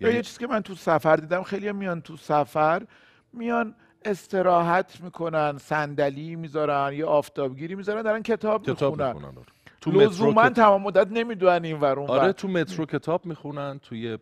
یعنی... 0.00 0.14
یه 0.14 0.22
چیزی 0.22 0.38
که 0.38 0.46
من 0.46 0.60
تو 0.60 0.74
سفر 0.74 1.16
دیدم 1.16 1.42
خیلی 1.42 1.72
میان 1.72 2.00
تو 2.00 2.16
سفر 2.16 2.86
میان 3.32 3.74
استراحت 4.04 5.00
می‌کنن 5.00 5.58
صندلی 5.58 6.36
می‌ذارن 6.36 6.92
یا 6.92 7.08
آفتابگیری 7.08 7.74
می‌ذارن 7.74 8.02
دارن 8.02 8.22
کتاب, 8.22 8.66
کتاب 8.66 9.02
می‌خونن. 9.02 9.24
آره. 9.24 9.46
تو 9.80 9.90
لزوما 9.90 10.50
تمام 10.50 10.82
مدت 10.82 11.06
نمی‌دونن 11.10 11.64
این 11.64 11.80
ورون 11.80 12.10
آره 12.10 12.32
تو 12.32 12.48
مترو 12.48 12.86
کتاب 12.86 13.26
می‌خونن 13.26 13.78
توی 13.78 14.18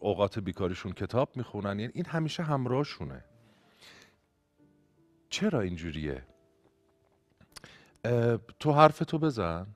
اوقات 0.00 0.38
بیکاریشون 0.38 0.92
کتاب 0.92 1.36
می‌خونن. 1.36 1.80
یعنی 1.80 1.92
این 1.94 2.06
همیشه 2.06 2.42
همراهشونه. 2.42 3.24
چرا 5.28 5.60
اینجوریه؟ 5.60 6.22
تو 8.60 8.72
حرف 8.72 8.98
تو 8.98 9.18
بزن 9.18 9.66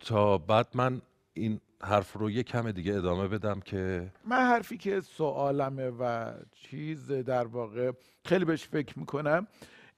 تا 0.00 0.38
بعد 0.38 0.68
من 0.74 1.02
این 1.34 1.60
حرف 1.82 2.12
رو 2.12 2.30
یه 2.30 2.42
کم 2.42 2.70
دیگه 2.70 2.94
ادامه 2.94 3.28
بدم 3.28 3.60
که 3.60 4.12
من 4.24 4.36
حرفی 4.36 4.76
که 4.76 5.00
سوالمه 5.00 5.90
و 5.90 6.32
چیز 6.52 7.12
در 7.12 7.46
واقع 7.46 7.92
خیلی 8.24 8.44
بهش 8.44 8.64
فکر 8.64 8.98
می‌کنم 8.98 9.46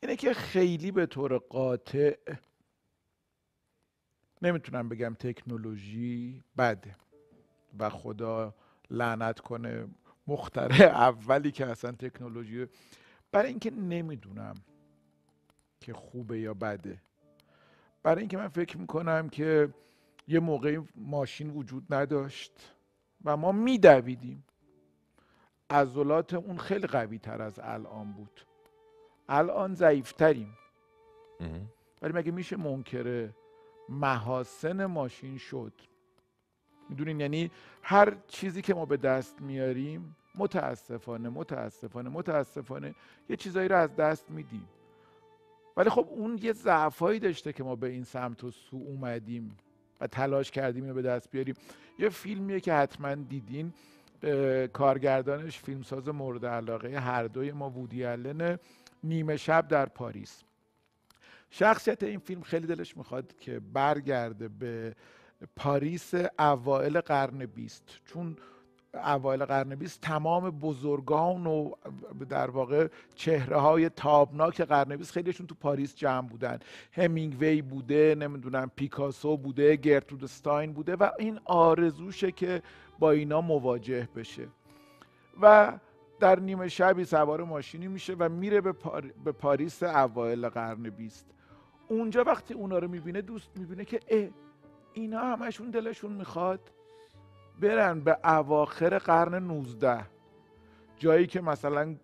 اینه 0.00 0.16
که 0.16 0.34
خیلی 0.34 0.90
به 0.90 1.06
طور 1.06 1.38
قاطع 1.38 2.14
نمی‌تونم 4.42 4.88
بگم 4.88 5.14
تکنولوژی 5.14 6.42
بده 6.58 6.96
و 7.78 7.90
خدا 7.90 8.54
لعنت 8.90 9.40
کنه 9.40 9.86
مختره 10.26 10.84
اولی 10.84 11.50
که 11.50 11.66
اصلا 11.66 11.92
تکنولوژی 11.92 12.66
برای 13.32 13.48
اینکه 13.48 13.70
نمی‌دونم 13.70 14.54
که 15.80 15.92
خوبه 15.92 16.40
یا 16.40 16.54
بده. 16.54 17.02
برای 18.02 18.20
اینکه 18.20 18.36
من 18.36 18.48
فکر 18.48 18.78
می‌کنم 18.78 19.28
که 19.28 19.68
یه 20.28 20.40
موقعی 20.40 20.78
ماشین 20.96 21.50
وجود 21.50 21.94
نداشت 21.94 22.74
و 23.24 23.36
ما 23.36 23.52
میدویدیم. 23.52 24.44
عضلات 25.70 26.34
اون 26.34 26.58
خیلی 26.58 26.86
قوی 26.86 27.18
تر 27.18 27.42
از 27.42 27.60
الان 27.62 28.12
بود. 28.12 28.40
الان 29.28 29.74
ضعیفتریم. 29.74 30.58
ولی 32.02 32.12
مگه 32.12 32.32
میشه 32.32 32.56
منکر 32.56 33.28
محاسن 33.88 34.86
ماشین 34.86 35.38
شد؟ 35.38 35.72
می‌دونین؟ 36.88 37.20
یعنی 37.20 37.50
هر 37.82 38.16
چیزی 38.28 38.62
که 38.62 38.74
ما 38.74 38.86
به 38.86 38.96
دست 38.96 39.42
میاریم 39.42 40.16
متاسفانه 40.34 41.28
متاسفانه 41.28 42.10
متاسفانه 42.10 42.94
یه 43.28 43.36
چیزایی 43.36 43.68
رو 43.68 43.76
از 43.76 43.96
دست 43.96 44.30
میدیم. 44.30 44.68
ولی 45.76 45.90
خب 45.90 46.06
اون 46.10 46.38
یه 46.42 46.52
ضعفایی 46.52 47.20
داشته 47.20 47.52
که 47.52 47.64
ما 47.64 47.76
به 47.76 47.88
این 47.88 48.04
سمت 48.04 48.44
و 48.44 48.50
سو 48.50 48.76
اومدیم. 48.76 49.56
و 50.00 50.06
تلاش 50.06 50.50
کردیم 50.50 50.82
اینو 50.82 50.94
به 50.94 51.02
دست 51.02 51.30
بیاریم. 51.30 51.54
یه 51.98 52.08
فیلمیه 52.08 52.60
که 52.60 52.74
حتما 52.74 53.14
دیدین 53.14 53.72
کارگردانش 54.72 55.58
فیلمساز 55.58 56.08
مورد 56.08 56.46
علاقه 56.46 56.98
هر 56.98 57.26
دوی 57.26 57.52
ما 57.52 57.70
وودی 57.70 58.04
آلن 58.04 58.58
نیمه 59.04 59.36
شب 59.36 59.68
در 59.68 59.86
پاریس. 59.86 60.42
شخصیت 61.50 62.02
این 62.02 62.18
فیلم 62.18 62.42
خیلی 62.42 62.66
دلش 62.66 62.96
می‌خواد 62.96 63.36
که 63.40 63.60
برگرده 63.60 64.48
به 64.48 64.94
پاریس 65.56 66.14
اوائل 66.38 67.00
قرن 67.00 67.46
بیست. 67.46 67.82
چون 68.04 68.36
اوایل 68.94 69.44
قرن 69.44 69.74
بیست 69.74 70.00
تمام 70.00 70.50
بزرگان 70.50 71.46
و 71.46 71.72
در 72.28 72.50
واقع 72.50 72.88
چهره 73.14 73.56
های 73.56 73.88
تابناک 73.88 74.60
قرن 74.60 74.96
بیست 74.96 75.12
خیلیشون 75.12 75.46
تو 75.46 75.54
پاریس 75.54 75.96
جمع 75.96 76.28
بودن. 76.28 76.58
همینگوی 76.92 77.62
بوده 77.62 78.14
نمی‌دونم 78.18 78.70
پیکاسو 78.76 79.36
بوده 79.36 79.76
گرترود 79.76 80.24
استاین 80.24 80.72
بوده 80.72 80.96
و 80.96 81.10
این 81.18 81.40
آرزوشه 81.44 82.32
که 82.32 82.62
با 82.98 83.10
اینا 83.10 83.40
مواجه 83.40 84.08
بشه. 84.16 84.48
و 85.42 85.78
در 86.20 86.40
نیمه 86.40 86.68
شبی 86.68 87.04
سوار 87.04 87.44
ماشینی 87.44 87.88
میشه 87.88 88.14
و 88.18 88.28
میره 88.28 88.60
به, 88.60 88.74
به 89.24 89.32
پاریس 89.32 89.82
اوایل 89.82 90.48
قرن 90.48 90.82
بیست. 90.82 91.26
اونجا 91.88 92.24
وقتی 92.24 92.54
اونا 92.54 92.78
رو 92.78 92.88
می‌بینه 92.88 93.22
دوست 93.22 93.50
می‌بینه 93.56 93.84
که 93.84 94.00
اه 94.08 94.28
اینا 94.92 95.20
همشون 95.20 95.70
دلشون 95.70 96.12
می‌خواد. 96.12 96.60
برن 97.60 98.00
به 98.00 98.18
اواخر 98.24 98.98
قرن 98.98 99.34
19 99.34 100.00
جایی 100.98 101.26
که 101.26 101.40
مثلا 101.40 101.94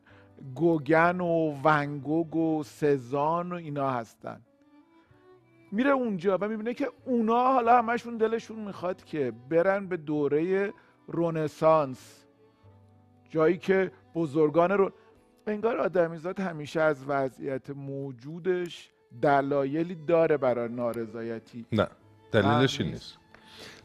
گوگن 0.54 1.20
و 1.20 1.54
ونگوگ 1.64 2.36
و 2.36 2.62
سزان 2.62 3.52
و 3.52 3.54
اینا 3.54 3.90
هستن. 3.90 4.40
میره 5.72 5.90
اونجا 5.90 6.38
و 6.40 6.48
می‌بینه 6.48 6.74
که 6.74 6.88
اونا 7.04 7.52
حالا 7.52 7.78
همشون 7.78 8.16
دلشون 8.16 8.58
می‌خواد 8.58 9.04
که 9.04 9.32
برن 9.48 9.86
به 9.86 9.96
دوره 9.96 10.72
رونسانس 11.06 12.24
جایی 13.28 13.58
که 13.58 13.90
بزرگان 14.14 14.70
رو 14.70 14.92
انگار 15.46 15.78
آدمیزاد 15.78 16.40
همیشه 16.40 16.80
از 16.80 17.04
وضعیت 17.08 17.70
موجودش 17.70 18.90
دلایلی 19.22 19.94
داره 19.94 20.36
برای 20.36 20.68
نارضایتی. 20.68 21.66
نه 21.72 21.86
دلیلش 22.32 22.80
این 22.80 22.90
نیست. 22.90 23.18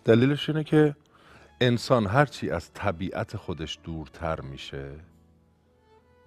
دلیلش 0.05 0.49
اینه 0.49 0.63
که 0.63 0.95
انسان 1.61 2.07
هرچی 2.07 2.49
از 2.49 2.73
طبیعت 2.73 3.37
خودش 3.37 3.79
دورتر 3.83 4.41
میشه 4.41 4.95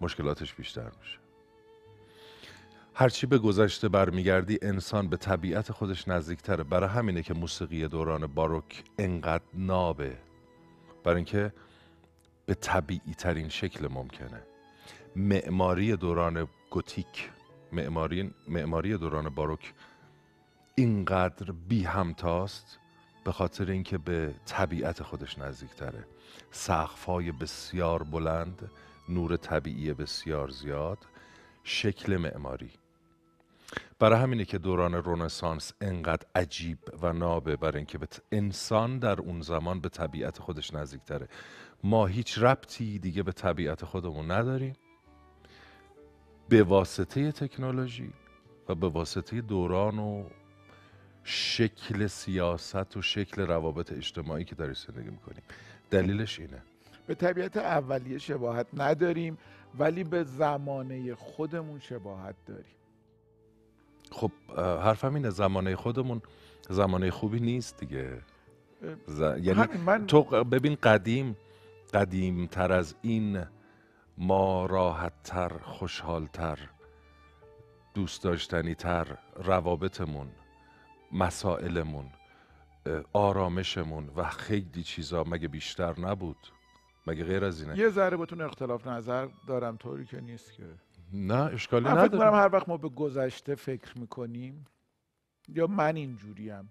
مشکلاتش 0.01 0.55
بیشتر 0.55 0.91
میشه. 1.01 1.19
هرچی 2.95 3.27
به 3.27 3.39
گذشته 3.39 3.89
برمیگردی 3.89 4.59
انسان 4.63 5.09
به 5.09 5.17
طبیعت 5.17 5.73
خودش 5.73 6.09
نزدیکتره. 6.09 6.65
برای 6.65 6.89
همینه 6.89 7.23
که 7.23 7.35
موسیقی 7.35 7.89
دوران 7.89 8.27
باروک 8.27 8.85
انقدر 8.99 9.45
نابه. 9.55 10.19
برای 11.05 11.17
اینکه 11.17 11.53
به 12.47 12.55
طبیعی 12.55 13.15
ترین 13.19 13.49
شکل 13.49 13.89
ممکنه. 13.89 14.43
معماری 15.17 15.97
دوران 15.97 16.49
گوتیک 16.71 17.31
معماری, 17.73 18.35
معماری 18.49 18.97
دوران 18.97 19.29
باروک 19.29 19.75
اینقدر 20.75 21.53
بی 21.53 21.85
همتاست 21.85 22.79
به 23.25 23.33
خاطر 23.33 23.71
اینکه 23.71 23.99
به 23.99 24.35
طبیعت 24.47 25.03
خودش 25.03 25.39
نزدیکتره. 25.39 26.05
سقف‌های 26.51 27.33
بسیار 27.33 28.03
بلند 28.03 28.71
نور 29.09 29.37
طبیعی 29.37 29.93
بسیار 29.93 30.49
زیاد 30.49 30.99
شکل 31.65 32.17
معماری. 32.17 32.71
برای 33.99 34.19
همینه 34.19 34.45
که 34.45 34.59
دوران 34.59 34.95
رونسانس 34.95 35.73
انقدر 35.81 36.27
عجیب 36.35 36.79
و 37.03 37.13
نابه 37.13 37.57
برای 37.57 37.77
اینکه 37.77 37.99
انسان 38.33 38.99
در 38.99 39.21
اون 39.21 39.41
زمان 39.41 39.81
به 39.81 39.89
طبیعت 39.89 40.39
خودش 40.39 40.75
نزدیکتره. 40.75 41.29
ما 41.85 42.07
هیچ 42.07 42.39
ربطی 42.39 42.99
دیگه 42.99 43.23
به 43.23 43.33
طبیعت 43.33 43.85
خودمون 43.85 44.31
نداریم. 44.31 44.75
به 46.49 46.63
واسطه 46.63 47.33
تکنولوژی 47.33 48.13
و 48.69 48.75
به 48.75 48.89
واسطه 48.89 49.41
دوران 49.41 49.99
و 49.99 50.25
شکل 51.25 52.07
سیاست 52.07 52.97
و 52.97 53.03
شکل 53.03 53.43
روابط 53.43 53.93
اجتماعی 53.93 54.45
که 54.45 54.55
داری 54.55 54.75
زندگی 54.75 55.11
می‌کنیم 55.11 55.43
دلیلش 55.91 56.41
اینه. 56.41 56.63
به 57.07 57.15
طبیعت 57.15 57.57
اولیه 57.57 58.19
شباهت 58.19 58.67
نداریم 58.75 59.39
ولی 59.79 60.05
به 60.05 60.25
زمانه 60.25 61.15
خودمون 61.15 61.81
شباهت 61.81 62.35
داریم. 62.47 62.75
خب 64.13 64.31
حرفم 64.59 65.15
اینه 65.15 65.31
زمانه 65.31 65.77
خودمون 65.77 66.23
زمانه 66.69 67.11
خوبی 67.11 67.41
نیست 67.41 67.81
دیگه. 67.81 68.19
یعنی 69.19 69.67
من... 69.87 70.07
تو 70.07 70.23
ببین 70.23 70.75
قدیم 70.75 71.37
قدیم 71.95 72.47
تر 72.47 72.73
از 72.73 72.95
این 73.03 73.45
ما 74.19 74.67
راحت 74.67 75.13
تر 75.23 75.49
خوشحال 75.49 76.27
تر 76.27 76.59
دوست 77.95 78.23
داشتنی 78.23 78.75
تر 78.75 79.19
روابطمون 79.37 80.29
مسائلمون 81.13 82.07
آرامشمون 83.13 84.09
و 84.17 84.25
خیلی 84.25 84.83
چیزا 84.83 85.25
مگه 85.25 85.49
بیشتر 85.49 86.01
نبود؟ 86.01 86.37
مگه 87.07 87.25
غیر 87.25 87.45
از 87.45 87.63
اینه؟ 87.63 87.79
یه 87.79 87.89
ذره 87.89 88.17
بتون 88.17 88.41
اختلاف 88.41 88.87
نظر 88.87 89.29
دارم 89.47 89.77
طوری 89.77 90.07
که 90.07 90.21
نیست 90.21 90.53
که. 90.53 90.65
نه 91.13 91.35
اشکالی 91.35 91.89
نداره. 91.89 92.09
فکر 92.09 92.33
هر 92.33 92.51
وقت 92.53 92.69
ما 92.69 92.77
به 92.77 92.89
گذشته 92.89 93.55
فکر 93.55 93.99
می‌کنیم 93.99 94.67
یا 95.49 95.67
من 95.67 95.97
اینجوریم 95.97 96.71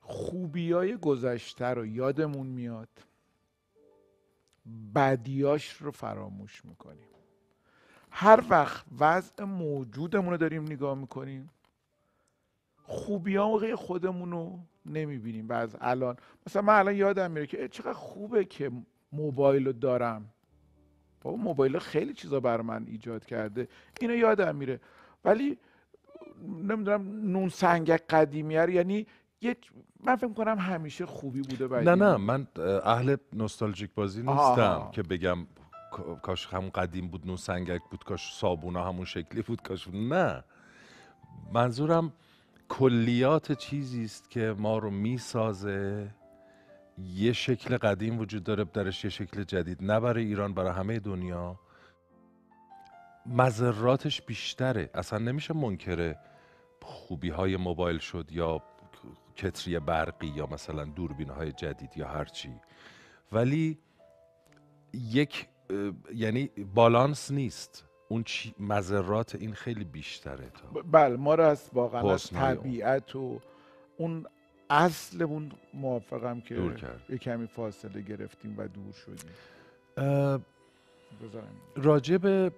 خوبی 0.00 0.72
های 0.72 0.96
گذشته 0.96 1.66
رو 1.66 1.86
یادمون 1.86 2.46
میاد 2.46 2.88
بدیاش 4.94 5.72
رو 5.72 5.90
فراموش 5.90 6.64
می‌کنیم. 6.64 7.06
هر 8.10 8.44
وقت 8.48 8.84
وضع 8.98 9.44
موجودمون 9.44 10.30
رو 10.30 10.36
داریم 10.36 10.62
نگاه 10.62 10.94
می‌کنیم 10.98 11.50
خوبی 12.86 13.36
ها 13.36 13.76
خودمون 13.76 14.30
رو 14.30 14.58
نمی‌بینیم. 14.86 15.48
و 15.48 15.52
از 15.52 15.76
الان. 15.80 16.16
مثلا 16.46 16.62
من 16.62 16.78
الان 16.78 16.96
یادم 16.96 17.30
میره 17.30 17.46
که 17.46 17.68
چقدر 17.68 17.92
خوبه 17.92 18.44
که 18.44 18.70
موبایل 19.12 19.66
رو 19.66 19.72
دارم. 19.72 20.30
بابا 21.20 21.36
موبایل 21.36 21.78
خیلی 21.78 22.14
چیزا 22.14 22.40
بر 22.40 22.60
من 22.60 22.86
ایجاد 22.86 23.24
کرده. 23.24 23.68
اینو 24.00 24.14
یادم 24.14 24.56
میره. 24.56 24.80
ولی 25.24 25.58
نمی‌دونم 26.48 27.30
نون 27.30 27.48
سنگک 27.48 28.02
قدیمیه 28.10 28.70
یعنی 28.70 29.06
یه 29.40 29.56
من 30.04 30.16
فکر 30.16 30.32
کنم 30.32 30.58
همیشه 30.58 31.06
خوبی 31.06 31.42
بوده 31.42 31.80
نه 31.80 31.94
نه 31.94 32.16
من 32.16 32.46
اهل 32.84 33.16
نوستالژیک 33.32 33.90
بازی 33.94 34.22
نیستم 34.22 34.88
که 34.92 35.02
بگم 35.02 35.46
کاش 36.22 36.46
همون 36.46 36.70
قدیم 36.70 37.08
بود 37.08 37.26
نون 37.26 37.36
سنگک 37.36 37.82
بود 37.90 38.04
کاش 38.04 38.34
صابونا 38.34 38.88
همون 38.88 39.04
شکلی 39.04 39.42
بود 39.42 39.62
کاش 39.62 39.88
نه. 39.88 40.44
منظورم 41.52 42.12
کلیات 42.68 43.52
چیزی 43.52 44.04
است 44.04 44.30
که 44.30 44.54
ما 44.58 44.78
رو 44.78 44.90
می‌سازه. 44.90 46.14
یه 46.98 47.32
شکل 47.32 47.76
قدیم 47.76 48.18
وجود 48.18 48.44
داره 48.44 48.64
درش 48.64 49.04
یه 49.04 49.10
شکل 49.10 49.42
جدید. 49.42 49.82
نه 49.82 50.00
برای 50.00 50.24
ایران 50.24 50.54
برای 50.54 50.72
همه 50.72 50.98
دنیا. 50.98 51.60
مذراتش 53.26 54.22
بیشتره. 54.22 54.90
اصلا 54.94 55.18
نمیشه 55.18 55.54
منکر 55.54 56.14
خوبی 56.82 57.28
های 57.28 57.56
موبایل 57.56 57.98
شد 57.98 58.32
یا 58.32 58.62
کتری 59.36 59.78
برقی 59.78 60.26
یا 60.26 60.46
مثلا 60.46 60.84
دوربین 60.84 61.30
های 61.30 61.52
جدید 61.52 61.96
یا 61.96 62.08
هرچی 62.08 62.50
ولی 63.32 63.78
یک 64.92 65.48
یعنی 66.14 66.50
بالانس 66.74 67.30
نیست. 67.30 67.84
اون 68.08 68.24
مذرات 68.60 69.34
این 69.34 69.52
خیلی 69.52 69.84
بیشتره 69.84 70.50
تا. 70.50 70.80
بله 70.80 71.16
ما 71.16 71.34
را 71.34 71.50
از 71.50 71.70
واقعا 71.72 72.12
از 72.14 72.30
طبیعت 72.30 73.16
و 73.16 73.40
اون 73.96 74.26
اصلمون 74.70 75.52
موافقم 75.74 76.40
که 76.40 76.54
دور 76.54 76.74
کرد. 76.74 77.04
یه 77.08 77.18
کمی 77.18 77.46
فاصله 77.46 78.00
گرفتیم 78.00 78.54
و 78.58 78.68
دور 78.68 78.92
شدیم. 78.92 79.30
راجع 81.76 82.16
به 82.16 82.52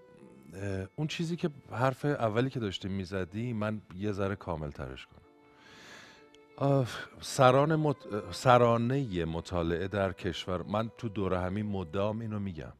اون 0.97 1.07
چیزی 1.07 1.37
که 1.37 1.51
حرف 1.73 2.05
اولی 2.05 2.51
که 2.51 2.61
داشتیم 2.61 2.91
می‌زدی 2.91 3.53
من 3.53 3.83
یه 3.97 4.13
ذره 4.13 4.37
کامل 4.37 4.71
ترش 4.71 5.07
کنم 5.07 6.87
سران 7.21 7.77
مط... 7.77 7.97
سرانه 8.31 9.25
مطالعه 9.25 9.89
در 9.89 10.13
کشور 10.13 10.63
من 10.63 10.91
تو 10.99 11.09
دوره 11.09 11.39
همین 11.39 11.67
مدام 11.67 12.21
اینو 12.21 12.39
میگم. 12.39 12.73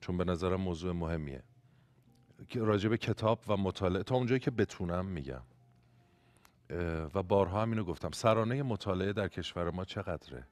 چون 0.00 0.16
به 0.16 0.24
نظرم 0.24 0.60
موضوع 0.60 0.92
مهمیه. 0.92 1.42
راجع 2.54 2.88
به 2.88 2.98
کتاب 2.98 3.40
و 3.48 3.56
مطالعه 3.56 4.02
تا 4.02 4.14
اونجایی 4.14 4.40
که 4.40 4.50
بتونم 4.50 5.06
میگم. 5.06 5.42
و 7.14 7.22
بارها 7.22 7.62
هم 7.62 7.70
اینو 7.70 7.84
گفتم 7.84 8.10
سرانه 8.10 8.62
مطالعه 8.62 9.12
در 9.12 9.28
کشور 9.28 9.70
ما 9.70 9.84
چقدره؟ 9.84 10.46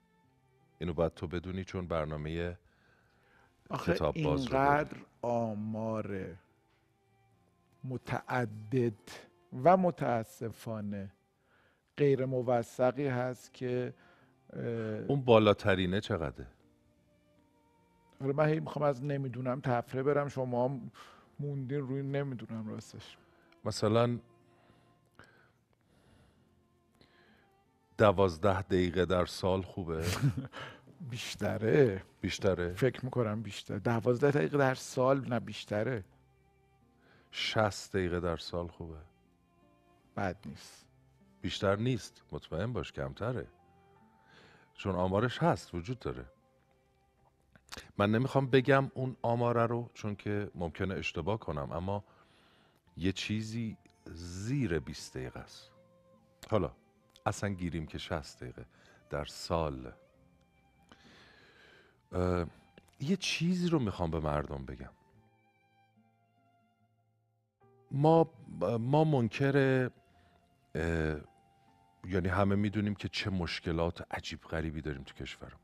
اینو 0.79 0.95
باید 0.95 1.15
تو 1.15 1.27
بدونی 1.27 1.65
چون 1.65 1.87
برنامه 1.87 2.59
کتاب 3.87 4.15
باز 4.25 4.41
اینقدر 4.41 4.97
آمار 5.23 6.37
متعدد 7.85 9.11
و 9.65 9.77
متاسفانه 9.77 11.13
غیر 11.97 12.25
موثقی 12.25 13.07
هست 13.07 13.55
که 13.55 13.95
اون 15.09 15.23
بالاترینه 15.25 16.01
چقدره؟ 16.01 16.47
حالا 18.21 18.33
من 18.33 18.49
هی 18.49 18.61
می‌خوام 18.61 18.85
از 18.85 19.05
نمی‌دونم 19.05 19.61
تفره 19.61 20.03
برم 20.03 20.29
شما 20.29 20.81
موندین 21.41 21.81
روی 21.81 22.03
نمی‌دونم 22.03 22.69
راستش. 22.69 23.17
مثلا 23.65 24.19
دوازده 27.99 28.63
دقیقه 28.63 29.05
در 29.05 29.27
سال 29.27 29.63
خوبه؟ 29.63 30.05
بیشتره. 31.11 32.03
بیشتره؟ 32.21 32.73
فکر 32.73 33.05
می‌کنم 33.05 33.43
بیشتر. 33.43 33.79
دوازده 33.79 34.31
دقیقه 34.31 34.59
در 34.59 34.75
سال 34.75 35.29
نه 35.29 35.41
بیشتره. 35.41 36.05
شست 37.31 37.93
دقیقه 37.97 38.21
در 38.21 38.37
سال 38.37 38.67
خوبه. 38.69 38.99
بد 40.17 40.37
نیست. 40.47 40.87
بیشتر 41.41 41.77
نیست. 41.77 42.23
مطمئن 42.33 42.73
باش 42.73 42.93
کمتره. 42.93 43.47
چون 44.75 44.95
آمارش 44.95 45.43
هست 45.43 45.75
وجود 45.75 45.99
داره. 45.99 46.25
من 47.99 48.11
نمی‌خوام 48.11 48.47
بگم 48.47 48.91
اون 48.95 49.17
آماره 49.23 49.67
رو 49.67 49.91
چون 49.95 50.17
که 50.17 50.51
ممکنه 50.55 50.95
اشتباه 50.95 51.39
کنم 51.39 51.73
اما 51.73 52.05
یه 52.97 53.13
چیزی 53.13 53.77
زیر 54.07 54.79
20 54.79 55.17
دقیقه 55.17 55.41
است. 55.41 55.71
حالا 56.51 56.73
اصلا 57.27 57.51
گیریم 57.51 57.87
که 57.87 57.99
60 57.99 58.41
دقیقه 58.43 58.67
در 59.11 59.25
سال. 59.25 59.93
یه 63.01 63.17
چیزی 63.17 63.69
رو 63.69 63.79
می‌خوام 63.79 64.11
به 64.11 64.21
مردم 64.21 64.65
بگم. 64.65 64.91
ما 67.91 68.31
ما 68.79 69.05
منکر 69.05 69.91
یعنی 72.05 72.29
همه 72.29 72.55
می‌دونیم 72.55 72.95
که 72.95 73.09
چه 73.09 73.31
مشکلات 73.31 74.15
عجیب 74.15 74.41
غریبی 74.41 74.81
داریم 74.81 75.03
تو 75.03 75.15
کشورم. 75.15 75.61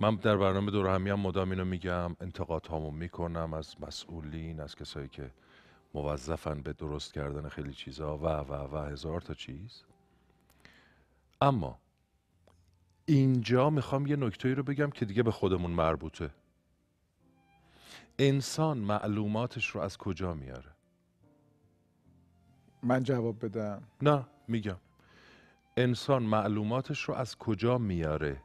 من 0.00 0.16
در 0.16 0.36
برنامه 0.36 0.70
دور 0.70 0.94
همی 0.94 1.10
هم 1.10 1.20
مدام 1.20 1.50
اینو 1.50 1.64
میگم 1.64 2.16
انتقاد 2.20 2.66
هامو 2.66 2.90
می‌کنم 2.90 3.54
از 3.54 3.76
مسئولین 3.80 4.60
از 4.60 4.74
کسایی 4.74 5.08
که 5.08 5.30
موظفن 5.94 6.62
به 6.62 6.72
درست 6.72 7.12
کردن 7.12 7.48
خیلی 7.48 7.72
چیزها 7.72 8.18
و 8.18 8.26
و 8.26 8.76
و 8.76 8.90
هزار 8.90 9.20
تا 9.20 9.34
چیز. 9.34 9.84
اما 11.40 11.78
اینجا 13.06 13.70
می‌خوام 13.70 14.06
یه 14.06 14.16
نکته 14.16 14.54
رو 14.54 14.62
بگم 14.62 14.90
که 14.90 15.04
دیگه 15.04 15.22
به 15.22 15.30
خودمون 15.30 15.70
مربوطه. 15.70 16.30
انسان 18.18 18.78
معلوماتش 18.78 19.70
رو 19.70 19.80
از 19.80 19.96
کجا 19.96 20.34
میاره؟ 20.34 20.70
من 22.82 23.02
جواب 23.02 23.44
بدم. 23.44 23.82
نه 24.02 24.26
میگم. 24.48 24.76
انسان 25.76 26.22
معلوماتش 26.22 27.02
رو 27.02 27.14
از 27.14 27.36
کجا 27.36 27.78
میاره؟ 27.78 28.42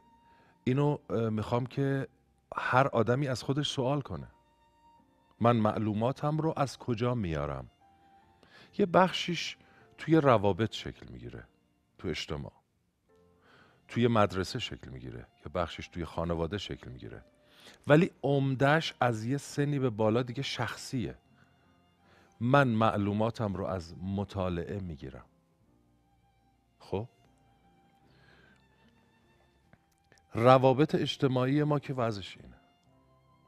اینو 0.64 0.98
می‌خوام 1.30 1.66
که 1.66 2.08
هر 2.56 2.86
آدمی 2.86 3.28
از 3.28 3.42
خودش 3.42 3.70
سوال 3.70 4.00
کنه. 4.00 4.28
من 5.40 5.56
معلوماتم 5.56 6.38
رو 6.38 6.54
از 6.56 6.78
کجا 6.78 7.14
میارم؟ 7.14 7.70
یه 8.78 8.86
بخشیش 8.86 9.56
توی 9.98 10.16
روابط 10.16 10.72
شکل 10.72 11.06
می‌گیره 11.10 11.44
تو 11.98 12.08
اجتماع. 12.08 12.52
توی 13.88 14.08
مدرسه 14.08 14.58
شکل 14.58 14.90
می‌گیره 14.90 15.18
یه 15.18 15.52
بخشش 15.54 15.88
توی 15.88 16.04
خانواده 16.04 16.58
شکل 16.58 16.90
می‌گیره. 16.90 17.24
ولی 17.86 18.10
عمدهش 18.22 18.94
از 19.00 19.24
یه 19.24 19.36
سنی 19.36 19.78
به 19.78 19.90
بالا 19.90 20.22
دیگه 20.22 20.42
شخصیه. 20.42 21.14
من 22.40 22.68
معلوماتم 22.68 23.54
رو 23.54 23.64
از 23.64 23.94
مطالعه 23.98 24.80
می‌گیرم. 24.80 25.24
خب؟ 26.78 27.08
روابط 30.34 30.94
اجتماعی 30.94 31.62
ما 31.62 31.78
که 31.78 31.94
وضعش 31.94 32.36
اینه. 32.36 32.56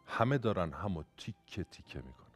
همه 0.06 0.38
دارن 0.38 0.72
همو 0.72 1.02
تیکه 1.16 1.64
تیکه 1.64 1.98
می‌کنن. 1.98 2.26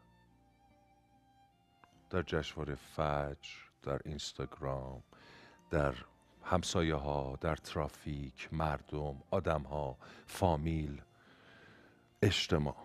در 2.10 2.22
جشنواره 2.22 2.74
فجر 2.74 3.50
در 3.82 4.00
اینستاگرام 4.04 5.02
در 5.70 5.94
همسایه 6.42 6.94
ها 6.94 7.38
در 7.40 7.56
ترافیک 7.56 8.48
مردم 8.52 9.22
آدم 9.30 9.62
ها 9.62 9.96
فامیل 10.26 11.02
اجتماع. 12.22 12.76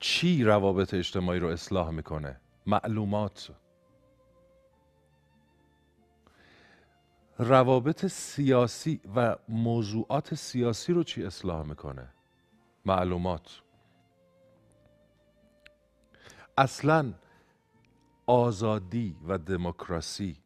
چی 0.00 0.44
روابط 0.44 0.94
اجتماعی 0.94 1.40
رو 1.40 1.48
اصلاح 1.48 1.90
می‌کنه؟ 1.90 2.40
معلومات. 2.66 3.50
روابط 7.38 8.06
سیاسی 8.06 9.00
و 9.16 9.36
موضوعات 9.48 10.34
سیاسی 10.34 10.92
رو 10.92 11.02
چی 11.02 11.24
اصلاح 11.24 11.66
می‌کنه؟ 11.66 12.08
معلومات. 12.84 13.62
اصلا 16.58 17.14
آزادی 18.26 19.16
و 19.28 19.38
دموکراسی 19.38 20.36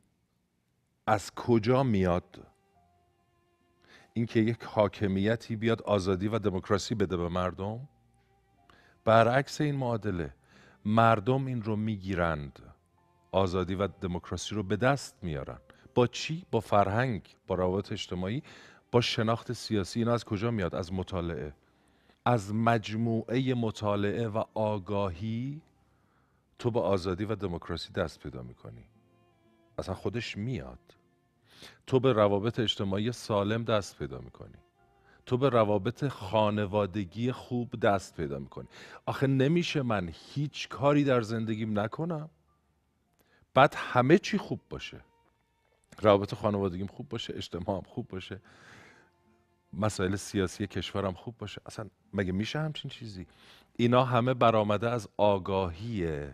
از 1.06 1.34
کجا 1.34 1.82
میاد؟ 1.82 2.46
اینکه 4.12 4.40
یک 4.40 4.62
حاکمیتی 4.64 5.56
بیاد 5.56 5.82
آزادی 5.82 6.28
و 6.28 6.38
دموکراسی 6.38 6.94
بده 6.94 7.16
به 7.16 7.28
مردم؟ 7.28 7.88
برعکس 9.04 9.60
این 9.60 9.76
معادله 9.76 10.34
مردم 10.84 11.46
این 11.46 11.62
رو 11.62 11.76
می‌گیرند 11.76 12.58
آزادی 13.32 13.74
و 13.74 13.86
دموکراسی 13.86 14.54
رو 14.54 14.62
به 14.62 14.76
دست 14.76 15.16
میارن. 15.22 15.58
با 15.94 16.06
چی؟ 16.06 16.44
با 16.50 16.60
فرهنگ 16.60 17.22
با 17.46 17.54
روابط 17.54 17.92
اجتماعی 17.92 18.42
با 18.92 19.00
شناخت 19.00 19.52
سیاسی. 19.52 19.98
اینا 19.98 20.12
از 20.12 20.24
کجا 20.24 20.50
میاد؟ 20.50 20.74
از 20.74 20.92
مطالعه. 20.92 21.52
از 22.24 22.54
مجموعه 22.54 23.54
مطالعه 23.54 24.28
و 24.28 24.44
آگاهی 24.54 25.62
تو 26.58 26.70
با 26.70 26.82
آزادی 26.82 27.24
و 27.24 27.34
دموکراسی 27.34 27.92
دست 27.92 28.20
پیدا 28.20 28.42
می‌کنی. 28.42 28.84
اصلا 29.78 29.94
خودش 29.94 30.36
میاد. 30.36 30.78
تو 31.86 32.00
به 32.00 32.12
روابط 32.12 32.60
اجتماعی 32.60 33.12
سالم 33.12 33.64
دست 33.64 33.98
پیدا 33.98 34.18
می‌کنی. 34.18 34.58
تو 35.26 35.36
به 35.38 35.48
روابط 35.48 36.08
خانوادگی 36.08 37.32
خوب 37.32 37.80
دست 37.80 38.16
پیدا 38.16 38.38
می‌کنی. 38.38 38.68
آخه 39.06 39.26
نمیشه 39.26 39.82
من 39.82 40.12
هیچ 40.12 40.68
کاری 40.68 41.04
در 41.04 41.20
زندگیم 41.20 41.78
نکنم. 41.78 42.30
بعد 43.54 43.74
همه 43.76 44.18
چی 44.18 44.38
خوب 44.38 44.60
باشه. 44.70 45.00
روابط 46.00 46.34
خانوادگیم 46.34 46.86
خوب 46.86 47.08
باشه 47.08 47.34
اجتماعم 47.36 47.82
خوب 47.82 48.08
باشه 48.08 48.40
مسائل 49.72 50.16
سیاسی 50.16 50.66
کشورم 50.66 51.12
خوب 51.12 51.38
باشه. 51.38 51.60
اصلا 51.66 51.86
مگه 52.12 52.32
میشه 52.32 52.58
همچین 52.58 52.90
چیزی؟ 52.90 53.26
اینا 53.76 54.04
همه 54.04 54.34
برآمده 54.34 54.90
از 54.90 55.08
آگاهی 55.16 56.28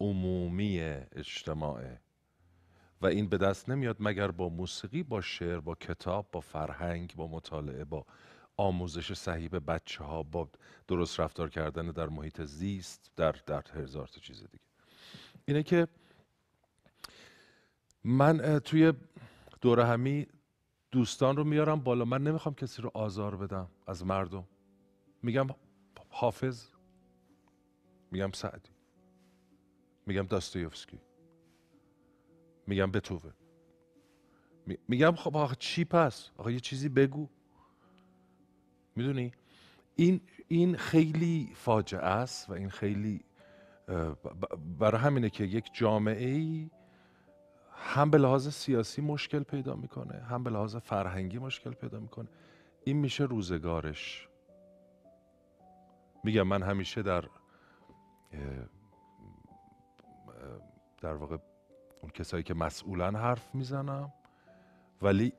عمومی 0.00 0.80
اجتماعه 1.12 2.00
و 3.00 3.06
این 3.06 3.28
به 3.28 3.38
دست 3.38 3.68
نمیاد 3.68 3.96
مگر 4.00 4.30
با 4.30 4.48
موسیقی 4.48 5.02
با 5.02 5.20
شعر 5.20 5.60
با 5.60 5.74
کتاب 5.74 6.28
با 6.32 6.40
فرهنگ 6.40 7.14
با 7.16 7.26
مطالعه 7.26 7.84
با 7.84 8.06
آموزش 8.56 9.12
صحیح 9.12 9.48
به 9.48 9.60
بچه 9.60 10.04
ها 10.04 10.22
با 10.22 10.48
درست 10.88 11.20
رفتار 11.20 11.50
کردن 11.50 11.86
در 11.86 12.08
محیط 12.08 12.42
زیست 12.42 13.10
در 13.16 13.34
در 13.46 13.64
هزار 13.74 14.06
تا 14.06 14.20
چیز 14.20 14.38
دیگه. 14.38 14.64
اینه 15.44 15.62
که 15.62 15.88
من 18.04 18.58
توی 18.58 18.92
دوره 19.60 19.84
همی 19.84 20.26
دوستان 20.90 21.36
رو 21.36 21.44
میارم 21.44 21.80
بالا. 21.80 22.04
من 22.04 22.22
نمی‌خوام 22.22 22.54
کسی 22.54 22.82
رو 22.82 22.90
آزار 22.94 23.36
بدم 23.36 23.68
از 23.86 24.06
مردم. 24.06 24.44
میگم 25.22 25.46
حافظ. 26.08 26.66
میگم 28.10 28.30
سعدی. 28.32 28.70
میگم 30.06 30.22
داستویفسکی 30.22 31.00
میگم 32.66 32.90
بتوون. 32.90 33.32
میگم 34.88 35.14
خب 35.14 35.36
آخه 35.36 35.56
چی 35.58 35.84
پس؟ 35.84 36.30
آخه 36.36 36.52
یه 36.52 36.60
چیزی 36.60 36.88
بگو. 36.88 37.28
می‌دونی؟ 38.96 39.32
این 39.96 40.20
این 40.48 40.76
خیلی 40.76 41.52
فاجعه 41.54 42.00
است 42.00 42.50
و 42.50 42.52
این 42.52 42.70
خیلی 42.70 43.24
برای 44.78 45.00
همینه 45.00 45.30
که 45.30 45.44
یک 45.44 45.70
جامعه 45.72 46.28
ای 46.28 46.70
هم 47.80 48.10
به 48.10 48.18
لحاظ 48.18 48.48
سیاسی 48.48 49.02
مشکل 49.02 49.42
پیدا 49.42 49.74
می‌کنه 49.74 50.22
هم 50.22 50.44
به 50.44 50.50
لحاظ 50.50 50.76
فرهنگی 50.76 51.38
مشکل 51.38 51.70
پیدا 51.70 52.00
می‌کنه. 52.00 52.28
این 52.84 52.96
میشه 52.96 53.24
روزگارش. 53.24 54.28
میگم 56.24 56.42
من 56.42 56.62
همیشه 56.62 57.02
در 57.02 57.24
در 61.00 61.14
واقع 61.14 61.36
اون 62.02 62.10
کسایی 62.10 62.42
که 62.42 62.54
مسئولن 62.54 63.16
حرف 63.16 63.54
می‌زنم 63.54 64.12
ولی 65.02 65.32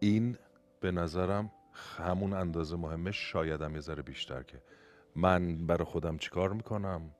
این 0.00 0.38
به 0.80 0.92
نظرم 0.92 1.50
همون 1.98 2.32
اندازه 2.32 2.76
مهمه. 2.76 3.10
شایدم 3.10 3.74
یه 3.74 3.80
ذره 3.80 4.02
بیشتر 4.02 4.42
که 4.42 4.62
من 5.16 5.66
برای 5.66 5.84
خودم 5.84 6.18
چیکار 6.18 6.52
می‌کنم 6.52 7.10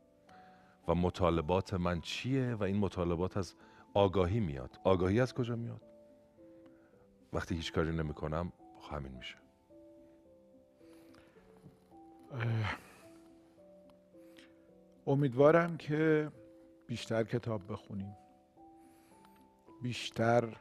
و 0.89 0.95
مطالبات 0.95 1.75
من 1.75 2.01
چیه 2.01 2.55
و 2.55 2.63
این 2.63 2.77
مطالبات 2.77 3.37
از 3.37 3.55
آگاهی 3.95 4.41
میاد. 4.41 4.81
آگاهی 4.85 5.21
از 5.21 5.35
کجا 5.35 5.57
میاد؟ 5.57 5.83
وقتی 7.33 7.55
هیچ 7.55 7.73
کاری 7.73 7.93
نمی‌کنم 7.93 8.53
همین 8.91 9.13
میشه. 9.13 9.37
امیدوارم 15.07 15.77
که 15.77 16.31
بیشتر 16.87 17.25
کتاب 17.25 17.73
بخونیم. 17.73 18.17
بیشتر 19.83 20.57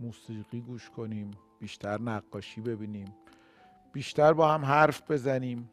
موسیقی 0.00 0.60
گوش 0.60 0.90
کنیم 0.90 1.30
بیشتر 1.58 2.00
نقاشی 2.00 2.60
ببینیم 2.60 3.14
بیشتر 3.92 4.32
با 4.32 4.48
هم 4.48 4.64
حرف 4.64 5.10
بزنیم. 5.10 5.70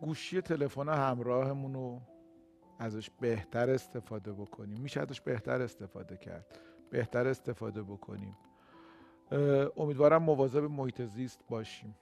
گوشی 0.00 0.40
تلفن 0.40 0.88
همراهمون 0.88 1.74
رو 1.74 2.00
ازش 2.78 3.10
بهتر 3.20 3.70
استفاده 3.70 4.32
بکنیم. 4.32 4.80
میشه 4.80 5.00
ازش 5.00 5.20
بهتر 5.20 5.62
استفاده 5.62 6.16
کرد. 6.16 6.58
بهتر 6.90 7.26
استفاده 7.28 7.82
بکنیم. 7.82 8.36
امیدوارم 9.76 10.22
مواظب 10.22 10.64
محیط 10.64 11.02
زیست 11.02 11.40
باشیم. 11.48 11.96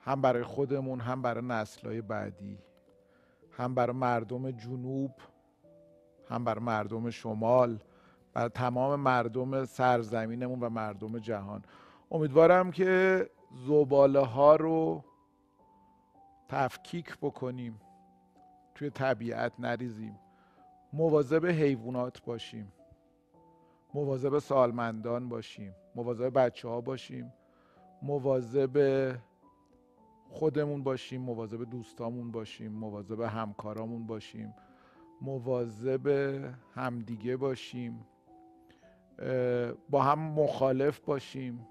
هم 0.00 0.20
برای 0.20 0.42
خودمون 0.42 1.00
هم 1.00 1.22
برای 1.22 1.44
نسلهای 1.44 2.00
بعدی 2.00 2.58
هم 3.50 3.74
برای 3.74 3.96
مردم 3.96 4.50
جنوب 4.50 5.10
هم 6.28 6.44
برای 6.44 6.64
مردم 6.64 7.10
شمال 7.10 7.78
برای 8.32 8.48
تمام 8.48 9.00
مردم 9.00 9.64
سرزمینمون 9.64 10.60
و 10.60 10.68
مردم 10.68 11.18
جهان. 11.18 11.62
امیدوارم 12.10 12.70
که 12.70 13.30
زباله 13.66 14.20
ها 14.20 14.56
رو 14.56 15.04
تفکیک 16.48 17.18
بکنیم. 17.22 17.80
توی 18.76 18.90
طبیعت 18.90 19.52
نریزیم. 19.58 20.18
مواظب 20.92 21.46
حیوانات 21.46 22.22
باشیم. 22.24 22.72
مواظب 23.94 24.38
سالمندان 24.38 25.28
باشیم. 25.28 25.74
مواظب 25.94 26.38
بچه 26.38 26.68
ها 26.68 26.80
باشیم. 26.80 27.32
مواظب 28.02 29.16
خودمون 30.28 30.82
باشیم. 30.82 31.20
مواظب 31.20 31.70
دوستامون 31.70 32.30
باشیم. 32.30 32.72
مواظب 32.72 33.20
همکارامون 33.20 34.06
باشیم. 34.06 34.54
مواظب 35.22 36.06
همدیگه 36.74 37.36
باشیم. 37.36 38.06
با 39.90 40.02
هم 40.02 40.18
مخالف 40.18 41.00
باشیم. 41.00 41.66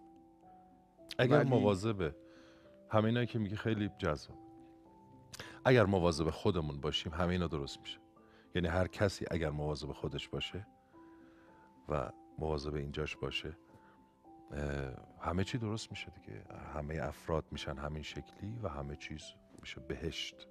اگر 1.20 1.40
ولی... 1.40 1.50
مواظب 1.50 2.16
همینایی 2.90 3.28
که 3.28 3.40
میگه 3.40 3.56
خیلی 3.56 3.90
جذاب 3.98 4.45
اگر 5.66 5.86
مواظب 5.86 6.30
خودمون 6.30 6.82
باشیم 6.82 7.14
همه 7.14 7.30
اینا 7.30 7.48
درست 7.48 7.80
میشه. 7.80 8.00
یعنی 8.56 8.68
هر 8.68 8.88
کسی 8.88 9.26
اگر 9.32 9.50
مواظب 9.50 9.92
خودش 9.92 10.30
باشه 10.30 10.68
و 11.90 12.12
مواظب 12.40 12.76
اینجاش 12.76 13.16
باشه 13.16 13.58
همه 15.22 15.44
چی 15.44 15.58
درست 15.58 15.92
میشه 15.92 16.12
دیگه. 16.12 16.44
همه 16.74 17.00
افراد 17.04 17.46
میشن 17.52 17.78
همین 17.78 18.04
شکلی 18.04 18.60
و 18.64 18.68
همه 18.68 18.96
چیز 18.96 19.24
میشه 19.60 19.82
بهشت. 19.82 20.48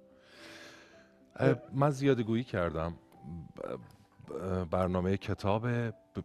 من 1.73 1.89
زیاده 1.89 2.23
گویی 2.23 2.43
کردم. 2.43 2.97
برنامه 4.71 5.17
کتاب 5.17 5.67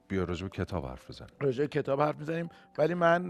بیا 0.08 0.24
راجع 0.24 0.48
کتاب 0.48 0.86
حرف 0.86 1.10
بزنیم. 1.10 1.30
راجع 1.40 1.66
کتاب 1.66 2.00
حرف 2.00 2.18
می‌زنیم 2.18 2.48
ولی 2.78 2.94
من 2.94 3.22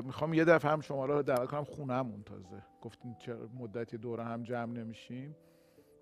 می‌خوام 0.00 0.34
یه 0.34 0.44
دفعه 0.44 0.70
هم 0.70 0.80
شما 0.80 1.06
رو 1.06 1.22
دعوت 1.22 1.48
کنم 1.48 1.64
خونهمون 1.64 2.22
تازه. 2.22 2.62
گفتین 2.82 3.16
چه 3.18 3.36
مدتی 3.58 3.98
دوره 3.98 4.24
هم 4.24 4.42
جمع 4.42 4.72
نمیشیم. 4.72 5.36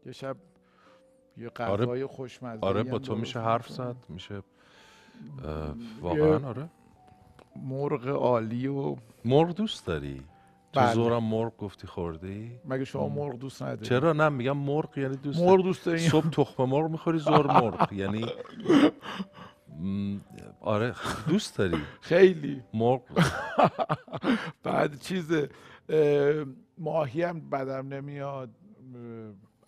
یه 0.07 0.13
شب 0.13 0.37
یه 1.37 1.49
غذای 1.49 2.03
آره 2.03 2.07
خوشمزه 2.07 2.67
آره 2.67 2.83
با 2.83 2.99
تو 2.99 3.17
میشه 3.17 3.41
حرف 3.41 3.69
زد. 3.69 3.97
میشه 4.09 4.43
واقعا 6.01 6.49
آره. 6.49 6.69
مرغ 7.57 8.09
عالی 8.09 8.67
و 8.67 8.97
مرغ 9.25 9.55
دوست 9.55 9.87
داری؟ 9.87 10.23
تو 10.73 10.81
بله. 10.81 10.95
زورم 10.95 11.25
مرغ 11.25 11.57
گفتی 11.57 11.87
خوردی؟ 11.87 12.61
مگه 12.65 12.85
شما 12.85 13.09
مرغ 13.09 13.39
دوست 13.39 13.63
نداری؟ 13.63 13.87
چرا؟ 13.87 14.13
نه 14.13 14.29
میگم 14.29 14.57
مرغ 14.57 14.99
یعنی 14.99 15.17
دوست 15.17 15.41
مرغ 15.41 15.63
دوست 15.63 15.87
داری؟ 15.87 15.99
صبح 15.99 16.31
تخم 16.31 16.65
مرغ 16.65 16.91
می‌خوری 16.91 17.19
زور 17.19 17.47
مرغ. 17.47 17.93
یعنی 17.93 18.27
آره 20.61 20.95
دوست 21.29 21.59
داری. 21.59 21.77
خیلی. 22.01 22.63
مرغ. 22.75 23.01
بعد 24.63 25.01
چیز 25.01 25.33
ماهی 26.79 27.23
هم 27.23 27.51
بدم 27.51 27.89
نمیاد. 27.89 28.51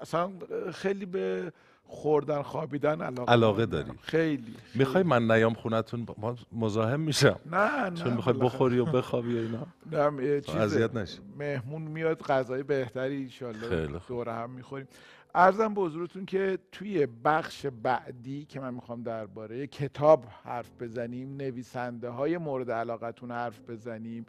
اصلا 0.01 0.33
خیلی 0.73 1.07
به 1.07 1.53
خوردن 1.87 2.43
خوابیدن 2.43 3.03
علاقه, 3.03 3.33
علاقه 3.33 3.67
داری. 3.67 3.91
خیلی, 4.03 4.55
می‌خوای 4.75 5.03
من 5.03 5.31
نیام 5.31 5.55
خونتون 5.55 6.07
مزاحم 6.53 7.01
میشم؟ 7.01 7.41
نه 7.47 7.91
نه 7.91 7.97
چون 7.97 8.13
می‌خوای 8.13 8.37
بخوری 8.37 8.79
و 8.79 8.85
بخوابی 8.85 9.39
اینا؟ 9.39 9.67
نه 9.93 10.43
اذیت 10.61 10.95
نشی. 10.95 11.19
مهمون 11.39 11.83
میاد 11.83 12.23
غذای 12.23 12.63
بهتری 12.63 13.31
ان 13.43 14.01
دور 14.09 14.29
هم 14.29 14.51
می‌خوریم. 14.51 14.89
ارزم 15.35 15.75
به 15.75 15.81
حضورتون 15.81 16.27
که 16.27 16.59
توی 16.73 17.07
بخش 17.07 17.67
بعدی 17.67 18.45
که 18.45 18.61
من 18.61 18.75
می‌خوام 18.75 19.03
درباره 19.03 19.67
کتاب 19.67 20.25
حرف 20.45 20.71
بزنیم 20.81 21.37
نویسنده 21.37 22.09
های 22.09 22.39
مورد 22.39 22.71
علاقتون 22.71 23.31
حرف 23.31 23.61
بزنیم 23.69 24.27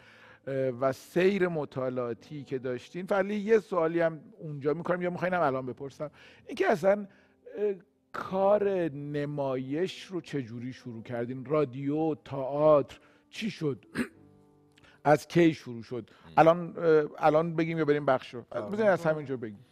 و 0.82 0.91
سیر 0.91 1.47
مطالعاتی 1.47 2.43
که 2.43 2.60
داشتین. 2.60 3.06
ولی 3.10 3.36
یه 3.36 3.60
سوالی 3.60 3.99
هم 3.99 4.20
اونجا 4.39 4.74
می‌کنم 4.74 5.01
یا 5.01 5.10
میخواینم 5.10 5.41
الان 5.41 5.66
بپرسم. 5.66 6.12
اینکه 6.47 6.72
اصلا 6.72 7.08
کار 8.12 8.70
نمایش 8.89 10.06
رو 10.06 10.22
چجوری 10.22 10.74
شروع 10.74 11.03
کردین؟ 11.03 11.45
رادیو 11.45 12.16
تئاتر 12.16 12.99
چی 13.30 13.51
شد؟ 13.51 13.86
از 15.03 15.28
کی 15.28 15.53
شروع 15.53 15.84
شد؟ 15.84 16.10
الان 16.38 16.78
الان 17.18 17.56
بگیم 17.56 17.78
یا 17.78 17.86
بریم 17.86 18.06
بخش 18.06 18.34
رو؟ 18.34 18.41
بزنین 18.41 18.89
از 18.89 19.06
همینجا 19.06 19.38
بگیم. 19.38 19.66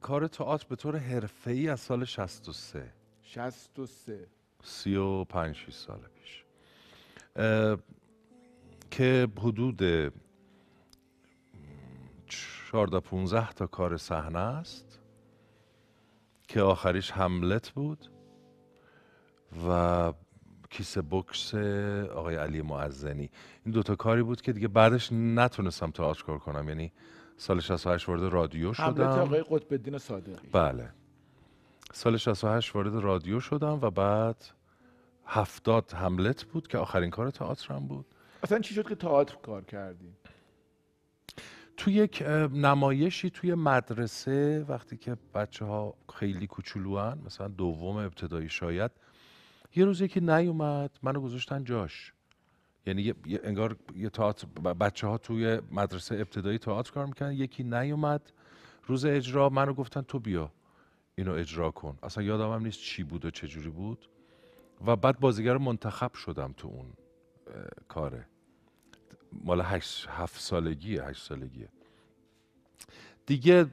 کار 0.00 0.26
تئاتر 0.26 0.66
به 0.68 0.76
طور 0.76 0.96
حرفه‌ای 0.96 1.68
از 1.68 1.80
سال 1.80 2.04
63 2.04 2.92
63 3.22 4.26
35 4.62 5.54
6 5.54 5.72
سال 5.72 6.00
پیش. 6.14 6.44
که 8.90 9.28
حدود 9.38 9.82
14 12.26 13.00
15 13.00 13.52
تا 13.52 13.66
کار 13.66 13.96
صحنه 13.96 14.38
است. 14.38 14.89
که 16.50 16.60
آخریش 16.60 17.10
هملت 17.10 17.70
بود 17.70 18.10
و 19.68 20.12
کیسه 20.70 21.02
بکس 21.02 21.54
آقای 22.14 22.36
علی 22.36 22.62
معزنی. 22.62 23.30
این 23.64 23.74
دوتا 23.74 23.94
کاری 23.94 24.22
بود 24.22 24.40
که 24.40 24.52
دیگه 24.52 24.68
بعدش 24.68 25.12
نتونستم 25.12 25.90
تئاتر 25.90 26.22
کار 26.22 26.38
کنم. 26.38 26.68
یعنی 26.68 26.92
سال 27.36 27.60
68 27.60 28.08
وارد 28.08 28.22
رادیو 28.22 28.72
شدم. 28.72 28.86
هملت 28.86 29.18
آقای 29.18 29.42
قطب 29.42 29.72
الدین 29.72 29.98
صادقی. 29.98 30.48
بله. 30.52 30.90
سال 31.92 32.16
68 32.16 32.74
وارد 32.74 32.94
رادیو 32.94 33.40
شدم 33.40 33.78
و 33.82 33.90
بعد 33.90 34.44
هفتاد 35.26 35.92
هملت 35.92 36.44
بود 36.44 36.68
که 36.68 36.78
آخرین 36.78 37.10
کار 37.10 37.30
تئاترم 37.30 37.86
بود. 37.86 38.06
اصلا 38.42 38.58
چی 38.58 38.74
شد 38.74 38.88
که 38.88 38.94
تئاتر 38.94 39.36
کار 39.36 39.64
کردی؟ 39.64 40.12
تو 41.80 41.90
یک 41.90 42.22
نمایشی 42.52 43.30
توی 43.30 43.54
مدرسه 43.54 44.64
وقتی 44.68 44.96
که 44.96 45.16
بچه 45.34 45.64
ها 45.64 45.94
خیلی 46.14 46.46
کوچولو 46.46 47.14
مثلا 47.26 47.48
دوم 47.48 47.96
ابتدایی 47.96 48.48
شاید 48.48 48.90
یه 49.76 49.84
روز 49.84 50.00
یکی 50.00 50.20
نیومد 50.20 50.98
منو 51.02 51.20
گذاشتن 51.20 51.64
جاش. 51.64 52.12
یعنی 52.86 53.02
یه 53.02 53.40
انگار 53.44 53.76
یه 53.96 54.08
بچه 54.80 55.06
ها 55.06 55.18
توی 55.18 55.60
مدرسه 55.72 56.14
ابتدایی 56.14 56.58
تئاتر 56.58 56.92
کار 56.92 57.06
می‌کنن 57.06 57.32
یکی 57.32 57.62
نیومد 57.62 58.32
روز 58.86 59.04
اجرا 59.04 59.48
منو 59.48 59.74
گفتن 59.74 60.00
تو 60.00 60.18
بیا 60.18 60.52
اینو 61.14 61.32
اجرا 61.32 61.70
کن. 61.70 61.98
اصلا 62.02 62.24
یادم 62.24 62.52
هم 62.52 62.62
نیست 62.62 62.80
چی 62.80 63.02
بود 63.04 63.24
و 63.24 63.30
چه 63.30 63.48
جوری 63.48 63.70
بود. 63.70 64.08
و 64.86 64.96
بعد 64.96 65.20
بازیگر 65.20 65.56
منتخب 65.56 66.14
شدم 66.14 66.54
تو 66.56 66.68
اون 66.68 66.92
کاره. 67.88 68.26
مال 69.32 69.60
هشت 69.64 70.08
هفت 70.08 70.40
سالگیه 70.40 71.04
هشت 71.04 71.22
سالگیه. 71.22 71.68
دیگه 73.26 73.66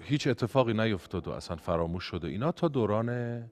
هیچ 0.00 0.26
اتفاقی 0.26 0.72
نیفتاد 0.72 1.28
و 1.28 1.30
اصلا 1.30 1.56
فراموش 1.56 2.04
شده. 2.04 2.28
اینا 2.28 2.52
تا 2.52 2.68
دوران 2.68 3.50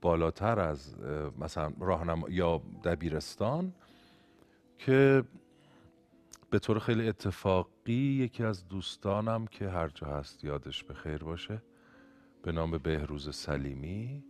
بالاتر 0.00 0.60
از 0.60 0.96
مثلا 1.38 1.72
راهنما 1.80 2.28
یا 2.30 2.62
دبیرستان 2.84 3.72
که 4.78 5.24
به 6.50 6.58
طور 6.58 6.78
خیلی 6.78 7.08
اتفاقی 7.08 7.92
یکی 7.92 8.44
از 8.44 8.68
دوستانم 8.68 9.46
که 9.46 9.68
هر 9.68 9.88
جا 9.88 10.06
هست 10.06 10.44
یادش 10.44 10.84
به 10.84 10.94
خیر 10.94 11.18
باشه 11.18 11.62
به 12.42 12.52
نام 12.52 12.78
بهروز 12.78 13.34
سلیمی 13.36 14.24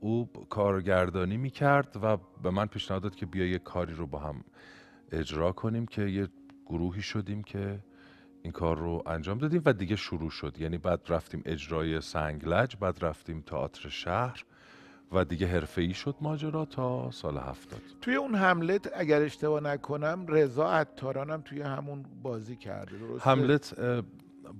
او 0.00 0.30
کارگردانی 0.50 1.36
می‌کرد 1.36 1.96
و 2.02 2.16
به 2.42 2.50
من 2.50 2.66
پیشنهاد 2.66 3.02
داد 3.02 3.14
که 3.14 3.26
بیا 3.26 3.46
یه 3.46 3.58
کاری 3.58 3.94
رو 3.94 4.06
با 4.06 4.18
هم 4.18 4.44
اجرا 5.12 5.52
کنیم 5.52 5.86
که 5.86 6.02
یه 6.02 6.28
گروهی 6.66 7.02
شدیم 7.02 7.42
که 7.42 7.78
این 8.42 8.52
کار 8.52 8.78
رو 8.78 9.02
انجام 9.06 9.38
دادیم 9.38 9.62
و 9.64 9.72
دیگه 9.72 9.96
شروع 9.96 10.30
شد 10.30 10.58
یعنی 10.58 10.78
بعد 10.78 11.00
رفتیم 11.08 11.42
اجرای 11.44 12.00
سنگلج 12.00 12.76
بعد 12.76 13.04
رفتیم 13.04 13.40
تئاتر 13.40 13.88
شهر 13.88 14.44
و 15.12 15.24
دیگه 15.24 15.46
حرفه 15.46 15.82
ای 15.82 15.94
شد 15.94 16.14
ماجرا 16.20 16.64
تا 16.64 17.10
سال 17.10 17.36
هفتاد 17.36 17.80
توی 18.00 18.14
اون 18.14 18.34
حملت 18.34 18.90
اگر 18.94 19.22
اشتباه 19.22 19.60
نکنم 19.60 20.26
رضا 20.28 20.70
عطارانم 20.72 21.40
توی 21.40 21.62
همون 21.62 22.04
بازی 22.22 22.56
کرده 22.56 22.98
درسته؟ 22.98 23.30
حملت 23.30 23.80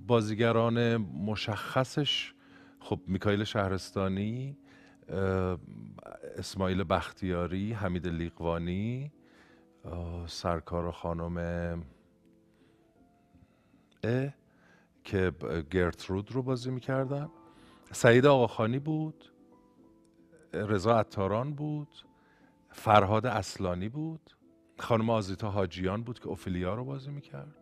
بازیگران 0.07 0.97
مشخصش 0.97 2.35
خب 2.81 3.01
میکایل 3.07 3.45
شهرستانی 3.45 4.57
اسماعیل 6.39 6.85
بختیاری 6.85 7.73
حمید 7.73 8.07
لیقوانی 8.07 9.13
سرکار 10.27 10.91
خانم 10.91 11.37
اه 14.05 14.35
که 15.05 15.33
گرترود 15.71 16.33
رو 16.33 16.43
بازی 16.43 16.71
می‌کردن. 16.71 17.29
سعید 17.93 18.27
آقاخانی 18.27 18.79
بود 18.79 19.33
رضا 20.53 20.99
عطاران 20.99 21.55
بود 21.55 21.89
فرهاد 22.71 23.27
اصلانی 23.27 23.89
بود 23.89 24.31
خانم 24.79 25.11
آزیتا 25.11 25.51
حاجیان 25.51 26.03
بود 26.03 26.19
که 26.19 26.29
اوفیلیا 26.29 26.75
رو 26.75 26.85
بازی 26.85 27.11
می‌کرد. 27.11 27.55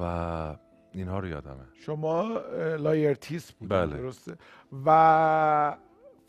و 0.00 0.56
اینها 0.92 1.18
رو 1.18 1.28
یادمه. 1.28 1.64
شما 1.74 2.38
لایرتیس 2.78 3.52
بود 3.52 3.68
بله. 3.68 3.96
درسته؟ 3.96 4.36
و 4.86 5.76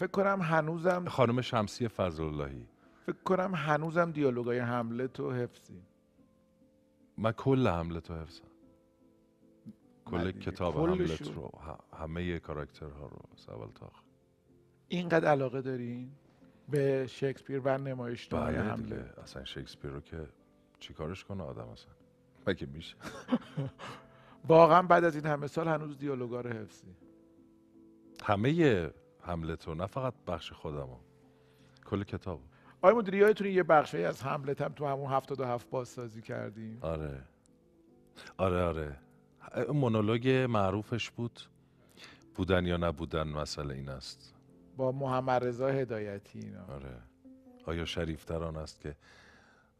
فکر 0.02 0.12
کنم 0.12 0.42
هنوزم 0.42 1.06
خانم 1.06 1.42
شمسی 1.42 1.88
فضل 1.88 2.24
اللهی 2.24 2.68
فکر 3.06 3.24
کنم 3.26 3.56
هنوزم 3.56 4.12
دیالوگای 4.12 4.60
هملت 4.60 5.20
و 5.20 5.32
حفظی. 5.32 5.82
من 7.18 7.32
کل 7.32 7.68
حملت 7.68 8.12
و 8.12 8.14
حفظم. 8.14 8.44
کل 10.06 10.32
کتاب 10.32 10.78
حملت 10.78 11.32
رو 11.36 11.52
همه 12.00 12.40
کاراکترها 12.40 13.08
رو 13.08 13.20
سوال 13.36 13.72
تا 13.76 13.92
اینقدر 14.88 15.28
علاقه 15.28 15.62
دارین 15.62 16.12
به 16.70 17.08
شکسپیر 17.08 17.60
و 17.60 17.78
نمایشنامه 17.78 18.46
بله 18.46 18.62
حمله؟ 18.62 19.14
اصلا 19.24 19.44
شکسپیر 19.46 19.92
رو 19.92 20.02
که 20.02 20.28
چیکارش 20.80 21.24
کنه 21.24 21.44
آدم 21.44 21.68
اصلا؟ 21.68 21.94
مگه 22.48 22.68
میشه؟ 22.68 22.96
واقعا 24.48 24.82
بعد 24.82 25.04
از 25.04 25.16
این 25.16 25.26
همه 25.26 25.48
سال 25.48 25.68
هنوز 25.68 25.98
دیالوگا 25.98 26.42
رو 26.42 26.50
حفظی. 26.50 26.96
همه 28.24 28.92
حملت 29.24 29.68
رو 29.68 29.76
نه 29.76 29.86
فقط 29.86 30.14
بخش 30.28 30.52
خودمو 30.52 30.98
کل 31.86 32.04
کتاب 32.04 32.42
آقای 32.82 32.94
مدیری 32.96 33.52
یه 33.54 33.64
بخشی 33.64 34.04
از 34.04 34.24
حملت 34.24 34.62
هم 34.62 34.74
تو 34.74 34.86
همون 34.86 35.12
هفتاد 35.12 35.40
و 35.40 35.46
هفت 35.46 35.70
بازسازی 35.70 36.22
کردیم؟ 36.22 36.78
آره. 36.82 37.24
آره 38.38 38.64
آره. 38.64 38.98
مونولوگ 39.74 40.30
معروفش 40.30 41.12
بود. 41.12 41.40
بودن 42.36 42.66
یا 42.66 42.78
نبودن 42.78 43.24
مسئله 43.24 43.74
این 43.74 43.90
است. 43.90 44.36
با 44.78 44.92
محمد 44.92 45.44
رضا 45.44 45.68
هدایتی 45.68 46.40
اینا. 46.40 46.66
آره. 46.66 46.98
آیا 47.66 47.86
شریفتر 47.86 48.44
است 48.44 48.82
که 48.82 48.96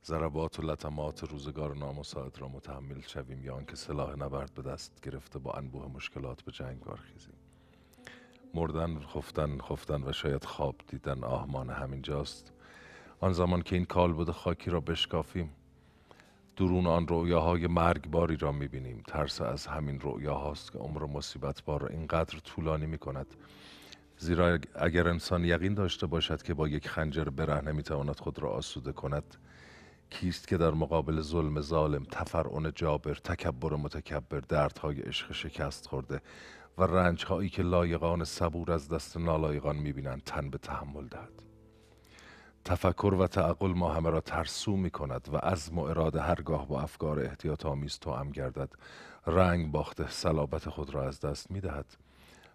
ضربات 0.04 0.60
و 0.60 0.62
لطمات 0.62 1.24
روزگار 1.24 1.76
نامساعد 1.76 2.40
را 2.40 2.48
متحمل 2.48 3.02
شویم 3.02 3.44
یا 3.44 3.56
آنکه 3.56 3.76
سلاح 3.76 4.16
نبرد 4.16 4.54
به 4.54 4.62
دست 4.62 5.02
گرفته 5.02 5.40
با 5.40 5.52
انبوه 5.52 5.88
مشکلات 5.88 6.42
به 6.42 6.52
جنگ 6.52 6.80
برخیزیم؟ 6.80 7.41
مردن 8.54 9.00
خفتن 9.00 9.58
خفتن 9.58 10.04
و 10.04 10.12
شاید 10.12 10.46
خواب 10.46 10.76
دیدن 10.88 11.24
آهمان 11.24 11.70
همین 11.70 12.02
جاست. 12.02 12.52
آن 13.20 13.34
زمان 13.34 13.62
که 13.62 13.76
این 13.76 13.86
کالبد 13.86 14.32
خاکی 14.32 14.70
را 14.70 14.80
بشکافیم 14.80 15.50
درون 16.58 16.88
آن 16.88 17.08
رؤیاهای 17.08 17.68
مرگباری 17.68 18.38
را 18.38 18.52
می‌بینیم. 18.52 19.04
ترس 19.08 19.42
از 19.42 19.68
همین 19.68 20.00
رؤیاهاست 20.02 20.72
که 20.72 20.80
عمر 20.80 21.06
مصیبت 21.06 21.64
بار 21.64 21.82
را 21.82 21.88
اینقدر 21.88 22.40
طولانی 22.40 22.86
می‌کند. 22.86 23.28
زیرا 24.18 24.60
اگر 24.76 25.08
انسان 25.08 25.46
یقین 25.46 25.74
داشته 25.74 26.08
باشد 26.08 26.42
که 26.42 26.54
با 26.54 26.68
یک 26.68 26.88
خنجر 26.88 27.24
بره 27.24 27.62
نمی‌تواند 27.62 28.20
خود 28.20 28.40
را 28.40 28.50
آسوده 28.50 28.92
کند 28.92 29.36
کیست 30.10 30.48
که 30.48 30.58
در 30.58 30.72
مقابل 30.72 31.22
ظلم 31.22 31.62
ظالم 31.62 32.04
تفرعن 32.04 32.72
جابر 32.76 33.14
تکبر 33.14 33.76
متکبر 33.76 34.40
دردهای 34.40 35.02
عشق 35.02 35.32
شکست 35.32 35.88
خورده 35.88 36.22
و 36.82 36.84
رنجهایی 36.84 37.50
که 37.50 37.64
لایقان 37.64 38.24
صبور 38.24 38.72
از 38.72 38.90
دست 38.90 39.18
نالایقان 39.18 39.76
می‌بینند 39.76 40.24
تن 40.24 40.50
به 40.50 40.58
تحمل 40.58 41.08
دهد. 41.08 41.44
تفکر 42.66 43.16
و 43.20 43.28
تعقل 43.28 43.72
ما 43.74 43.94
همه 43.94 44.10
را 44.10 44.22
ترسو 44.22 44.78
می 44.78 44.90
کند 44.90 45.30
و 45.34 45.38
عزم 45.38 45.80
و 45.80 45.82
اراده 45.82 46.22
هرگاه 46.22 46.68
با 46.68 46.82
افکار 46.82 47.20
احتیاط 47.20 47.66
آمیز 47.66 48.00
تو 48.00 48.12
هم 48.12 48.32
گردد. 48.32 48.70
رنگ 49.28 49.72
باخته 49.72 50.10
صلابت 50.10 50.70
خود 50.70 50.94
را 50.96 51.08
از 51.08 51.20
دست 51.20 51.52
می 51.52 51.60
دهد 51.62 51.86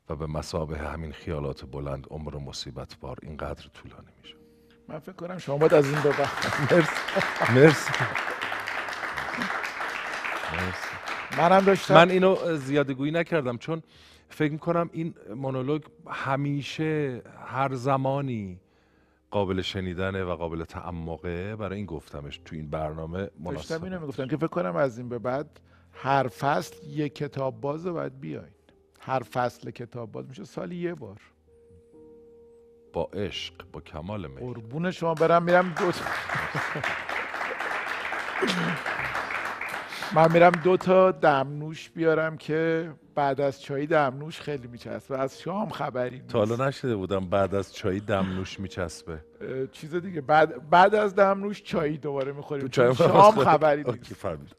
و 0.08 0.16
به 0.16 0.26
مسابه 0.26 0.78
همین 0.78 1.12
خیالات 1.12 1.64
بلند 1.64 2.06
عمر 2.10 2.36
مصیبت 2.36 2.96
بار 3.00 3.18
اینقدر 3.22 3.68
طولانی 3.68 4.12
میشه 4.22 4.36
من 4.88 4.98
فکر 4.98 5.12
کنم 5.12 5.38
شما 5.38 5.58
باید 5.58 5.74
از 5.74 5.86
این 5.90 6.00
به 6.02 6.08
مرسی. 7.54 7.90
مرسی. 10.56 10.88
منم 11.38 11.64
داشتم. 11.64 11.94
من 11.94 12.10
اینو 12.10 12.56
زیاده 12.56 12.94
گویی 12.94 13.12
نکردم 13.12 13.58
چون 13.58 13.82
فکر 14.28 14.52
می‌کنم 14.52 14.90
این 14.92 15.14
مونولوگ 15.34 15.82
همیشه 16.06 17.22
هر 17.46 17.74
زمانی 17.74 18.60
قابل 19.30 19.62
شنیدنه 19.62 20.24
و 20.24 20.36
قابل 20.36 20.64
تعمقه 20.64 21.56
برای 21.56 21.76
این 21.76 21.86
گفتمش 21.86 22.40
تو 22.44 22.56
این 22.56 22.70
برنامه 22.70 23.30
مناسبه 23.38 23.54
داشتم 23.54 23.84
اینو 23.84 24.00
می‌گفتم 24.00 24.28
که 24.28 24.36
فکر 24.36 24.46
کنم 24.46 24.76
از 24.76 24.98
این 24.98 25.08
به 25.08 25.18
بعد 25.18 25.60
هر 25.92 26.28
فصل 26.28 26.86
یک 26.86 27.14
کتاب 27.14 27.60
باز 27.60 27.86
باید 27.86 28.20
بیاین 28.20 28.48
هر 29.00 29.22
فصل 29.22 29.70
کتاب 29.70 30.12
باز 30.12 30.28
میشه 30.28 30.44
سالی 30.44 30.76
یه 30.76 30.94
بار. 30.94 31.20
با 32.92 33.04
عشق 33.04 33.54
با 33.72 33.80
کمال 33.80 34.26
میل 34.26 34.38
قربون 34.38 34.90
شما 34.90 35.14
برم 35.14 35.42
میرم 35.42 35.74
دو 35.78 35.92
من 40.14 40.32
میرم 40.32 40.50
دو 40.50 40.76
تا 40.76 41.10
دمنوش 41.10 41.90
بیارم 41.90 42.36
که 42.36 42.90
بعد 43.14 43.40
از 43.40 43.62
چای 43.62 43.86
دمنوش 43.86 44.40
خیلی 44.40 44.68
میچسبه. 44.68 45.18
از 45.18 45.40
شام 45.40 45.68
خبری 45.68 46.16
نیست 46.16 46.28
تا 46.28 46.38
حالا 46.38 46.68
نشده 46.68 46.96
بودم 46.96 47.30
بعد 47.30 47.54
از 47.54 47.74
چای 47.74 48.00
دمنوش 48.00 48.60
میچسبه. 48.60 49.18
چیز 49.72 49.94
دیگه 49.94 50.20
بعد 50.20 50.70
بعد 50.70 50.94
از 50.94 51.14
دمنوش 51.14 51.62
چای 51.62 51.96
دوباره 51.96 52.32
می‌خوریم. 52.32 52.70
شام 52.70 53.32
خبری 53.32 53.84
نیست. 53.84 54.56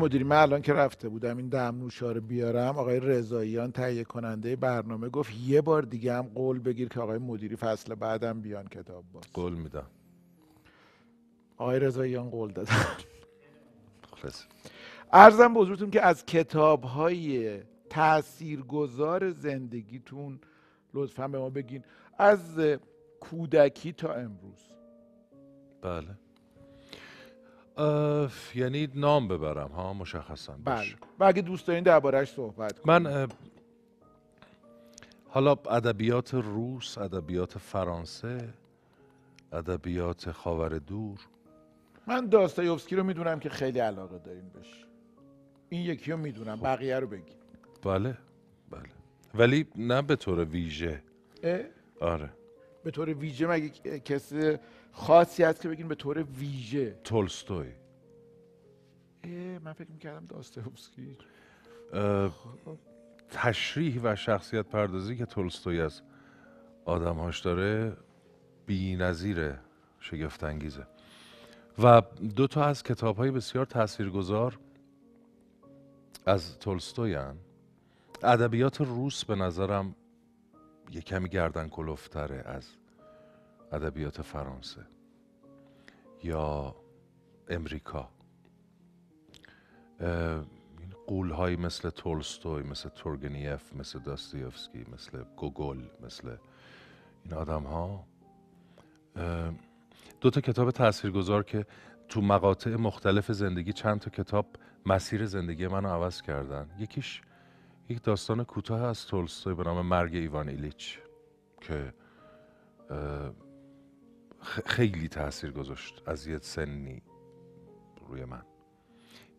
مدیری 0.00 0.24
من 0.24 0.36
الان 0.36 0.62
که 0.62 0.72
رفته 0.72 1.08
بودم 1.08 1.36
این 1.36 1.48
دمنوشا 1.48 2.12
رو 2.12 2.20
بیارم 2.20 2.78
آقای 2.78 3.00
رضاییان 3.00 3.72
تهیه 3.72 4.04
کننده 4.04 4.56
برنامه 4.56 5.08
گفت 5.08 5.32
یه 5.46 5.60
بار 5.60 5.82
دیگه 5.82 6.14
هم 6.14 6.22
قول 6.22 6.58
بگیر 6.58 6.88
که 6.88 7.00
آقای 7.00 7.18
مدیری 7.18 7.56
فصل 7.56 7.94
بعدم 7.94 8.40
بیان 8.40 8.66
کتاب 8.68 9.04
باز. 9.12 9.24
قول 9.34 9.54
میدم. 9.54 9.86
آقای 11.56 11.78
رضاییان 11.78 12.30
قول 12.30 12.52
دادن 12.52 12.86
ارزم 15.12 15.54
بزرگتون 15.54 15.90
که 15.90 16.02
از 16.02 16.26
کتاب 16.26 16.82
های 16.84 17.58
تاثیرگذار 17.90 19.30
زندگیتون 19.30 20.40
لطفا 20.94 21.28
به 21.28 21.38
ما 21.38 21.50
بگین. 21.50 21.84
از 22.18 22.60
کودکی 23.20 23.92
تا 23.92 24.12
امروز. 24.12 24.68
بله. 25.82 26.08
یعنی 28.54 28.88
نام 28.94 29.28
ببرم 29.28 29.68
ها 29.68 29.92
مشخصا 29.92 30.56
بله. 30.64 30.94
و 31.18 31.24
اگه 31.24 31.42
دوست 31.42 31.66
دارین 31.66 31.84
دربارهش 31.84 32.30
صحبت 32.30 32.78
کنیم 32.78 33.02
من 33.02 33.28
حالا 35.28 35.52
ادبیات 35.52 36.34
روس 36.34 36.98
ادبیات 36.98 37.58
فرانسه 37.58 38.48
ادبیات 39.52 40.30
خاور 40.32 40.78
دور. 40.78 41.18
من 42.06 42.26
داستایوفسکی 42.26 42.96
رو 42.96 43.04
می‌دونم 43.04 43.40
که 43.40 43.48
خیلی 43.48 43.78
علاقه 43.78 44.18
دارین 44.18 44.48
بهش. 44.48 44.86
این 45.68 45.80
یکی 45.80 46.10
رو 46.12 46.16
می‌دونم 46.16 46.56
خب. 46.56 46.62
بقیه 46.62 46.98
رو 46.98 47.06
بگی. 47.06 47.34
بله 47.82 48.18
بله. 48.70 48.82
ولی 49.34 49.66
نه 49.76 50.02
به 50.02 50.16
طور 50.16 50.44
ویژه. 50.44 51.02
اه؟ 51.42 51.60
آره. 52.00 52.30
به 52.84 52.90
طور 52.90 53.14
ویژه 53.14 53.46
مگه 53.46 54.00
کسی 54.00 54.58
خاصی 54.92 55.42
هست 55.42 55.60
که 55.60 55.68
بگین 55.68 55.88
به 55.88 55.94
طور 55.94 56.22
ویژه. 56.22 56.90
تولستوی. 57.04 57.72
من 59.64 59.72
فکر 59.72 59.90
می‌کردم 59.90 60.26
داستایوفسکی. 60.26 61.16
تشریح 63.30 64.00
و 64.02 64.16
شخصیت 64.16 64.66
پردازی 64.66 65.16
که 65.16 65.26
تولستوی 65.26 65.80
از 65.80 66.02
آدمهاش 66.84 67.40
داره 67.40 67.96
بی 68.66 68.96
نظیر 68.96 69.54
شگفت 70.00 70.44
انگیزه 70.44 70.86
و 71.82 72.02
دو 72.36 72.46
تا 72.46 72.64
از 72.64 72.82
کتاب 72.82 73.16
های 73.16 73.30
بسیار 73.30 73.66
تاثیرگذار 73.66 74.58
از 76.26 76.58
تولستوی 76.58 77.18
ادبیات 78.22 78.80
روس 78.80 79.24
به 79.24 79.34
نظرم 79.34 79.94
یه 80.92 81.00
کمی 81.00 81.28
گردن 81.28 81.68
کلوفتره 81.68 82.42
از 82.46 82.68
ادبیات 83.72 84.22
فرانسه 84.22 84.86
یا 86.22 86.76
امریکا. 87.48 88.08
قول 91.06 91.30
های 91.30 91.56
مثل 91.56 91.90
تولستوی 91.90 92.62
مثل 92.62 92.88
تورگنیف 92.88 93.74
مثل 93.74 93.98
داستیوفسکی 93.98 94.86
مثل 94.92 95.24
گوگل 95.36 95.82
مثل 96.00 96.36
این 97.24 97.34
آدم 97.34 97.62
ها 97.62 98.04
دو 100.20 100.30
تا 100.30 100.40
کتاب 100.40 100.70
تاثیرگذار 100.70 101.42
که 101.42 101.66
تو 102.08 102.20
مقاطع 102.20 102.76
مختلف 102.76 103.32
زندگی 103.32 103.72
چند 103.72 104.00
تا 104.00 104.10
کتاب 104.10 104.46
مسیر 104.86 105.26
زندگی 105.26 105.66
منو 105.66 105.88
عوض 105.88 106.22
کردن. 106.22 106.70
یکیش 106.78 107.22
یک 107.88 108.02
داستان 108.02 108.44
کوتاه 108.44 108.82
از 108.82 109.06
تولستوی 109.06 109.54
به 109.54 109.62
نام 109.62 109.86
مرگ 109.86 110.14
ایوان 110.14 110.48
ایلیچ 110.48 110.98
که 111.60 111.94
خیلی 114.42 115.08
تاثیر 115.08 115.50
گذاشت 115.50 116.02
از 116.06 116.26
یه 116.26 116.38
سنی 116.38 117.02
روی 118.08 118.24
من. 118.24 118.42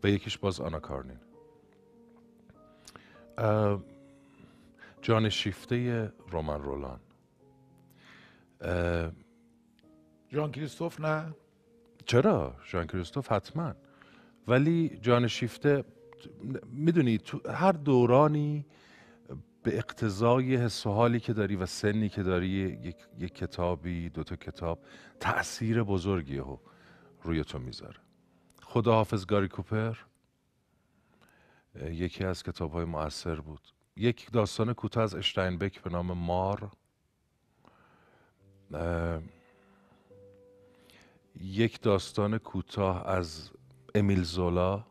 و 0.04 0.08
یکیش 0.08 0.38
باز 0.38 0.62
آنا 0.62 0.80
کارنین. 0.80 1.20
جان 5.02 5.30
شیفته 5.30 6.14
رومن 6.30 6.62
رولان. 6.62 7.00
جان 10.30 10.52
کریستوف 10.52 11.02
نه؟ 11.02 11.36
چرا؟ 12.06 12.56
جان 12.72 12.88
کریستوف 12.88 13.32
حتما. 13.32 13.74
ولی 14.48 15.00
جان 15.02 15.28
شیفته 15.28 15.84
می‌دونی 16.66 17.18
تو 17.18 17.52
هر 17.52 17.72
دورانی 17.72 18.66
به 19.64 19.78
اقتضای 19.78 20.56
حس 20.56 20.86
و 20.86 20.92
حالی 20.92 21.20
که 21.20 21.34
داری 21.34 21.56
و 21.56 21.66
سنی 21.66 22.10
که 22.10 22.24
داری 22.24 22.48
یک, 22.48 22.96
یک 23.18 23.36
کتابی 23.36 24.10
دوتا 24.10 24.36
کتاب 24.36 24.80
تاثیر 25.20 25.84
بزرگی 25.84 26.38
رو 26.38 26.60
روی 27.24 27.44
تو 27.44 27.60
می‌ذاره. 27.60 28.00
خدا 28.64 28.94
حافظ 28.94 29.26
گاری 29.26 29.48
کوپر 29.48 29.98
یکی 31.76 32.24
از 32.24 32.44
کتاب 32.44 32.72
های 32.72 32.86
مؤثر 32.86 33.36
بود. 33.36 33.62
یک 33.96 34.32
داستان 34.32 34.74
کوتاه 34.74 35.04
از 35.04 35.16
اشتاینبک 35.16 35.82
به 35.82 35.90
نام 35.90 36.12
مار. 36.12 36.72
یک 41.42 41.82
داستان 41.82 42.38
کوتاه 42.38 43.08
از 43.08 43.52
امیل 43.96 44.24
زولا 44.24 44.86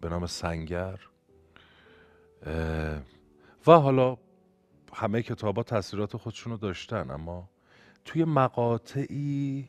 به 0.00 0.08
نام 0.08 0.26
سنگر. 0.26 1.00
و 3.66 3.72
حالا 3.72 4.16
همه 4.94 5.22
کتاب 5.22 5.56
ها 5.56 5.62
تاثیرات 5.62 6.16
خودشون 6.16 6.52
رو 6.52 6.58
داشتن 6.58 7.10
اما 7.10 7.48
توی 8.04 8.24
مقاطعی 8.24 9.68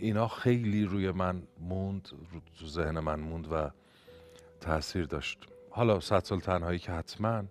اینا 0.00 0.28
خیلی 0.28 0.84
روی 0.84 1.10
من 1.10 1.42
موند 1.60 2.08
رو 2.60 2.68
ذهن 2.68 2.98
من 2.98 3.20
موند 3.20 3.52
و 3.52 3.70
تاثیر 4.60 5.04
داشت. 5.04 5.38
حالا 5.70 6.00
صد 6.00 6.24
سال 6.24 6.40
تنهایی 6.40 6.78
که 6.78 6.92
حتما 6.92 7.44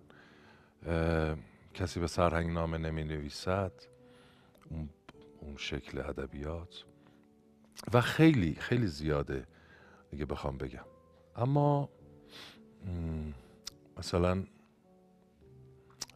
کسی 1.74 2.00
به 2.00 2.06
سرهنگ 2.06 2.50
نامه 2.50 2.78
نمی 2.78 3.04
نویسد 3.04 3.72
اون, 4.70 4.88
اون 5.40 5.56
شکل 5.56 5.98
ادبیات. 5.98 6.84
و 7.92 8.00
خیلی 8.00 8.54
خیلی 8.54 8.86
زیاده 8.86 9.46
اگه 10.12 10.26
بخوام 10.26 10.58
بگم. 10.58 10.84
اما 11.36 11.88
مثلا 13.98 14.44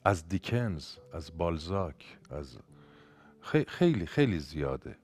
از 0.07 0.29
دیکنز 0.29 0.97
از 1.13 1.39
بالزاک 1.39 2.19
از 2.31 2.59
خیلی 3.69 4.07
خیلی 4.07 4.39
زیاده. 4.39 4.97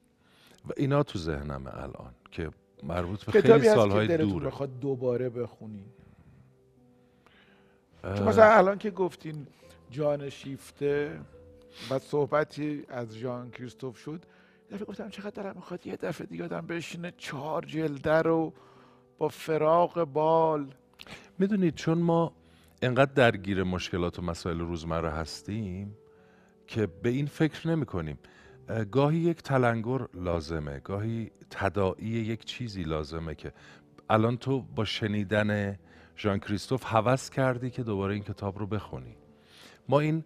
و 0.68 0.72
اینا 0.76 1.02
تو 1.02 1.18
ذهنمه 1.18 1.82
الان 1.82 2.14
که 2.30 2.50
مربوط 2.82 3.24
به 3.24 3.32
خیلی 3.32 3.68
سالهای 3.68 4.16
دوره. 4.16 4.46
بخواد 4.46 4.80
دوباره 4.80 5.28
بخونی 5.28 5.84
چون 8.02 8.22
مثلا 8.22 8.52
الان 8.52 8.78
که 8.78 8.90
گفتین 8.90 9.46
جان 9.90 10.30
شیفته 10.30 11.20
و 11.90 11.98
صحبتی 11.98 12.84
از 12.88 13.18
جان 13.18 13.50
کریستوف 13.50 13.98
شد 13.98 14.24
دفعه 14.70 14.84
گفتم 14.84 15.08
چقدر 15.08 15.30
دارم 15.30 15.56
می‌خواد 15.56 15.86
یه 15.86 15.96
دفعه 15.96 16.26
دیگه 16.26 16.44
آدم 16.44 16.66
بشینه 16.66 17.12
چهار 17.16 17.64
جلده 17.64 18.22
رو 18.22 18.52
با 19.18 19.28
فراغ 19.28 20.04
بال. 20.04 20.74
می‌دونید 21.38 21.74
چون 21.74 21.98
ما 21.98 22.32
انقدر 22.82 23.12
درگیر 23.12 23.62
مشکلات 23.62 24.18
و 24.18 24.22
مسائل 24.22 24.58
روزمره 24.58 25.10
هستیم 25.10 25.96
که 26.66 26.86
به 26.86 27.08
این 27.08 27.26
فکر 27.26 27.68
نمی 27.68 27.86
کنیم 27.86 28.18
گاهی 28.90 29.18
یک 29.18 29.42
تلنگر 29.42 30.06
لازمه 30.14 30.80
گاهی 30.80 31.30
تداعی 31.50 32.08
یک 32.08 32.44
چیزی 32.44 32.82
لازمه 32.82 33.34
که 33.34 33.52
الان 34.10 34.36
تو 34.36 34.62
با 34.62 34.84
شنیدن 34.84 35.78
ژان 36.16 36.38
کریستوف 36.38 36.82
هوس 36.86 37.30
کردی 37.30 37.70
که 37.70 37.82
دوباره 37.82 38.14
این 38.14 38.22
کتاب 38.22 38.58
رو 38.58 38.66
بخونی. 38.66 39.16
ما 39.88 40.00
این 40.00 40.24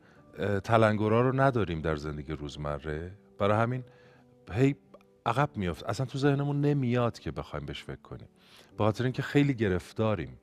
تلنگرها 0.64 1.20
رو 1.20 1.40
نداریم 1.40 1.80
در 1.80 1.96
زندگی 1.96 2.32
روزمره. 2.32 3.12
برای 3.38 3.62
همین 3.62 3.84
هی 4.52 4.76
عقب 5.26 5.56
میافت. 5.56 5.84
اصلا 5.84 6.06
تو 6.06 6.18
ذهنمون 6.18 6.60
نمیاد 6.60 7.18
که 7.18 7.30
بخوایم 7.30 7.66
بهش 7.66 7.84
فکر 7.84 8.02
کنیم. 8.02 8.28
به 8.78 8.84
خاطر 8.84 9.04
اینکه 9.04 9.22
خیلی 9.22 9.54
گرفتاریم. 9.54 10.38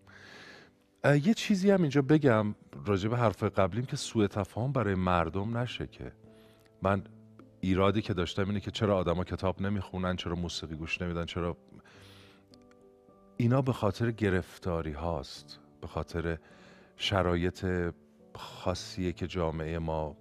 یه 1.05 1.33
چیزی 1.33 1.71
هم 1.71 1.81
اینجا 1.81 2.01
بگم 2.01 2.55
راجع 2.85 3.09
به 3.09 3.17
حرف 3.17 3.43
قبلیم 3.43 3.85
که 3.85 3.95
سوء 3.95 4.27
تفاهم 4.27 4.71
برای 4.71 4.95
مردم 4.95 5.57
نشه 5.57 5.87
که. 5.87 6.11
من 6.81 7.03
ایرادی 7.61 8.01
که 8.01 8.13
داشتم 8.13 8.47
اینه 8.47 8.59
که 8.59 8.71
چرا 8.71 8.97
آدما 8.97 9.23
کتاب 9.23 9.61
نمی‌خونن 9.61 10.15
چرا 10.15 10.35
موسیقی 10.35 10.75
گوش 10.75 11.01
نمیدن 11.01 11.25
چرا 11.25 11.57
اینا 13.37 13.61
به 13.61 13.73
خاطر 13.73 14.11
گرفتاری 14.11 14.91
هاست 14.91 15.59
به 15.81 15.87
خاطر 15.87 16.37
شرایط 16.97 17.65
خاصیه 18.35 19.11
که 19.11 19.27
جامعه 19.27 19.79
ما 19.79 20.17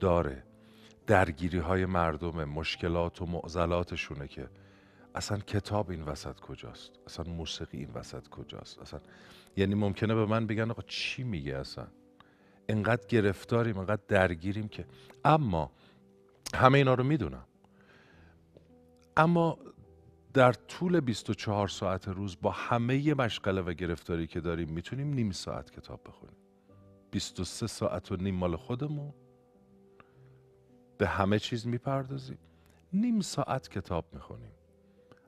داره. 0.00 0.42
درگیری 1.06 1.58
های 1.58 1.86
مردم 1.86 2.44
مشکلات 2.44 3.22
و 3.22 3.26
معضلاتشونه 3.26 4.28
که 4.28 4.48
اصلا 5.14 5.38
کتاب 5.38 5.90
این 5.90 6.02
وسط 6.02 6.40
کجاست؟ 6.40 6.90
اصلا 7.06 7.32
موسیقی 7.32 7.78
این 7.78 7.90
وسط 7.94 8.28
کجاست؟ 8.28 8.78
اصلا 8.78 9.00
یعنی 9.58 9.74
ممکنه 9.74 10.14
به 10.14 10.26
من 10.26 10.46
بگن 10.46 10.70
آقا 10.70 10.82
چی 10.86 11.22
میگه 11.22 11.56
اصلا؟ 11.56 11.86
انقدر 12.68 13.06
گرفتاریم 13.06 13.78
انقدر 13.78 14.02
درگیریم 14.08 14.68
که. 14.68 14.86
اما 15.24 15.72
همه 16.54 16.78
اینا 16.78 16.94
رو 16.94 17.04
می‌دونم. 17.04 17.44
اما 19.16 19.58
در 20.34 20.52
طول 20.52 21.00
24 21.00 21.68
ساعت 21.68 22.08
روز 22.08 22.36
با 22.42 22.50
همه 22.50 23.14
مشغله 23.14 23.60
و 23.60 23.72
گرفتاری 23.72 24.26
که 24.26 24.40
داریم 24.40 24.68
می‌تونیم 24.70 25.14
نیم 25.14 25.30
ساعت 25.30 25.70
کتاب 25.70 26.00
بخونیم. 26.06 26.36
23 27.10 27.66
ساعت 27.66 28.12
و 28.12 28.16
نیم 28.16 28.34
مال 28.34 28.56
خودمون. 28.56 29.14
به 30.98 31.08
همه 31.08 31.38
چیز 31.38 31.66
می‌پردازیم. 31.66 32.38
نیم 32.92 33.20
ساعت 33.20 33.68
کتاب 33.68 34.04
می‌خونیم. 34.12 34.52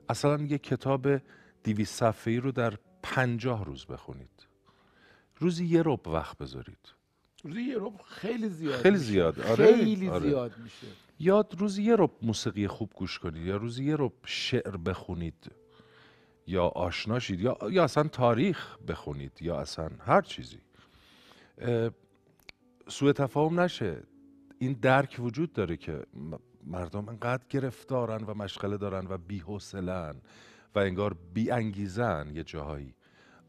اصلا 0.09 0.43
یه 0.43 0.57
کتاب 0.57 1.07
دیوی 1.63 1.85
صفحه‌ای 1.85 2.37
رو 2.37 2.51
در 2.51 2.73
پنجاه 3.03 3.65
روز 3.65 3.85
بخونید. 3.85 4.47
روزی 5.39 5.65
یه 5.65 5.81
رب 5.85 6.07
وقت 6.07 6.37
بذارید. 6.37 6.93
روزی 7.43 7.61
یه 7.61 7.75
رب 7.77 8.01
خیلی 8.05 8.49
زیاد 8.49 8.81
خیلی 8.81 8.97
زیاد. 8.97 9.39
آره. 9.39 9.75
خیلی 9.75 10.09
آره. 10.09 10.29
زیاد 10.29 10.57
میشه. 10.57 10.87
یا 11.19 11.45
روزی 11.57 11.83
یه 11.83 11.95
رب 11.95 12.11
موسیقی 12.21 12.67
خوب 12.67 12.91
گوش 12.95 13.19
کنید 13.19 13.45
یا 13.45 13.57
روزی 13.57 13.85
یه 13.85 13.95
رب 13.99 14.13
شعر 14.25 14.77
بخونید 14.77 15.51
یا 16.47 16.65
آشنا 16.65 17.19
شید 17.19 17.39
یا 17.39 17.57
یا 17.69 17.83
اصلا 17.83 18.03
تاریخ 18.03 18.77
بخونید 18.87 19.31
یا 19.41 19.59
اصلا 19.59 19.89
هر 19.99 20.21
چیزی. 20.21 20.59
سوء 22.87 23.11
تفاهم 23.11 23.59
نشه. 23.59 24.03
این 24.59 24.73
درک 24.73 25.15
وجود 25.19 25.53
داره 25.53 25.77
که 25.77 26.05
مردم 26.63 27.09
انقدر 27.09 27.43
گرفتارن 27.49 28.23
و 28.23 28.33
مشغله 28.33 28.77
دارن 28.77 29.07
و 29.09 29.17
بی‌حوصله‌ان 29.17 30.21
و 30.75 30.79
انگار 30.79 31.15
بی 31.33 31.51
انگیزن 31.51 32.31
یه 32.35 32.43
جاهایی. 32.43 32.93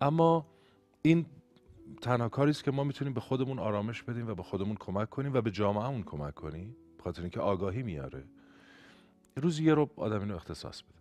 اما 0.00 0.46
این 1.02 1.26
تنها 2.00 2.28
کاری 2.28 2.50
است 2.50 2.64
که 2.64 2.70
ما 2.70 2.84
می‌تونیم 2.84 3.14
به 3.14 3.20
خودمون 3.20 3.58
آرامش 3.58 4.02
بدیم 4.02 4.28
و 4.28 4.34
به 4.34 4.42
خودمون 4.42 4.76
کمک 4.76 5.10
کنیم 5.10 5.34
و 5.34 5.40
به 5.40 5.50
جامعهمون 5.50 6.02
کمک 6.02 6.34
کنیم 6.34 6.76
خاطر 7.04 7.22
اینکه 7.22 7.40
آگاهی 7.40 7.82
میاره. 7.82 8.24
روز 9.36 9.60
یه 9.60 9.74
رو 9.74 9.90
آدم 9.96 10.20
اینو 10.20 10.34
اختصاص 10.34 10.82
بده. 10.82 10.92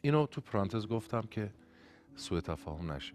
اینو 0.00 0.26
تو 0.26 0.40
پرانتز 0.40 0.86
گفتم 0.86 1.20
که 1.20 1.52
سوء 2.16 2.40
تفاهم 2.40 2.92
نشه. 2.92 3.14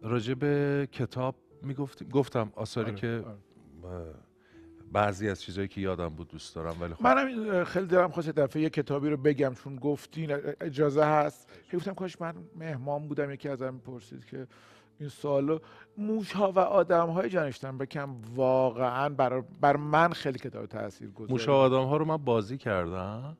راجع 0.00 0.34
به 0.34 0.88
کتاب 0.92 1.36
می‌گفتم 1.62 2.08
گفتم 2.08 2.52
آثاری 2.56 2.90
آره، 2.90 3.00
که 3.00 3.24
آره. 3.84 4.14
بعضی 4.92 5.28
از 5.28 5.42
چیزهایی 5.42 5.68
که 5.68 5.80
یادم 5.80 6.08
بود 6.08 6.28
دوست 6.28 6.54
دارم 6.54 6.76
ولی 6.80 6.94
خب 6.94 7.02
منم 7.02 7.64
خیلی 7.64 7.86
دارم 7.86 8.10
خواست 8.10 8.28
دفعه 8.28 8.62
یه 8.62 8.70
کتابی 8.70 9.08
رو 9.08 9.16
بگم 9.16 9.54
چون 9.54 9.76
گفتین 9.76 10.32
اجازه 10.60 11.04
هست. 11.04 11.50
گفتم 11.74 11.94
کاش 11.94 12.20
من 12.20 12.34
مهمان 12.56 13.08
بودم 13.08 13.30
یکی 13.30 13.48
ازم 13.48 13.78
پرسید 13.78 14.24
که 14.24 14.46
این 15.00 15.08
سوالو. 15.08 15.58
موش 15.98 16.32
ها 16.32 16.52
و 16.52 16.58
آدم 16.58 17.08
های 17.08 17.28
جانشتن 17.28 17.78
بکم 17.78 18.16
واقعا 18.34 19.08
بر, 19.08 19.40
بر 19.40 19.76
من 19.76 20.12
خیلی 20.12 20.38
کتاب 20.38 20.66
تاثیر 20.66 21.10
گذاره 21.10 21.32
موش 21.32 21.48
و 21.48 21.52
آدم 21.52 21.84
ها 21.84 21.96
رو 21.96 22.04
من 22.04 22.16
بازی 22.16 22.58
کردم 22.58 23.36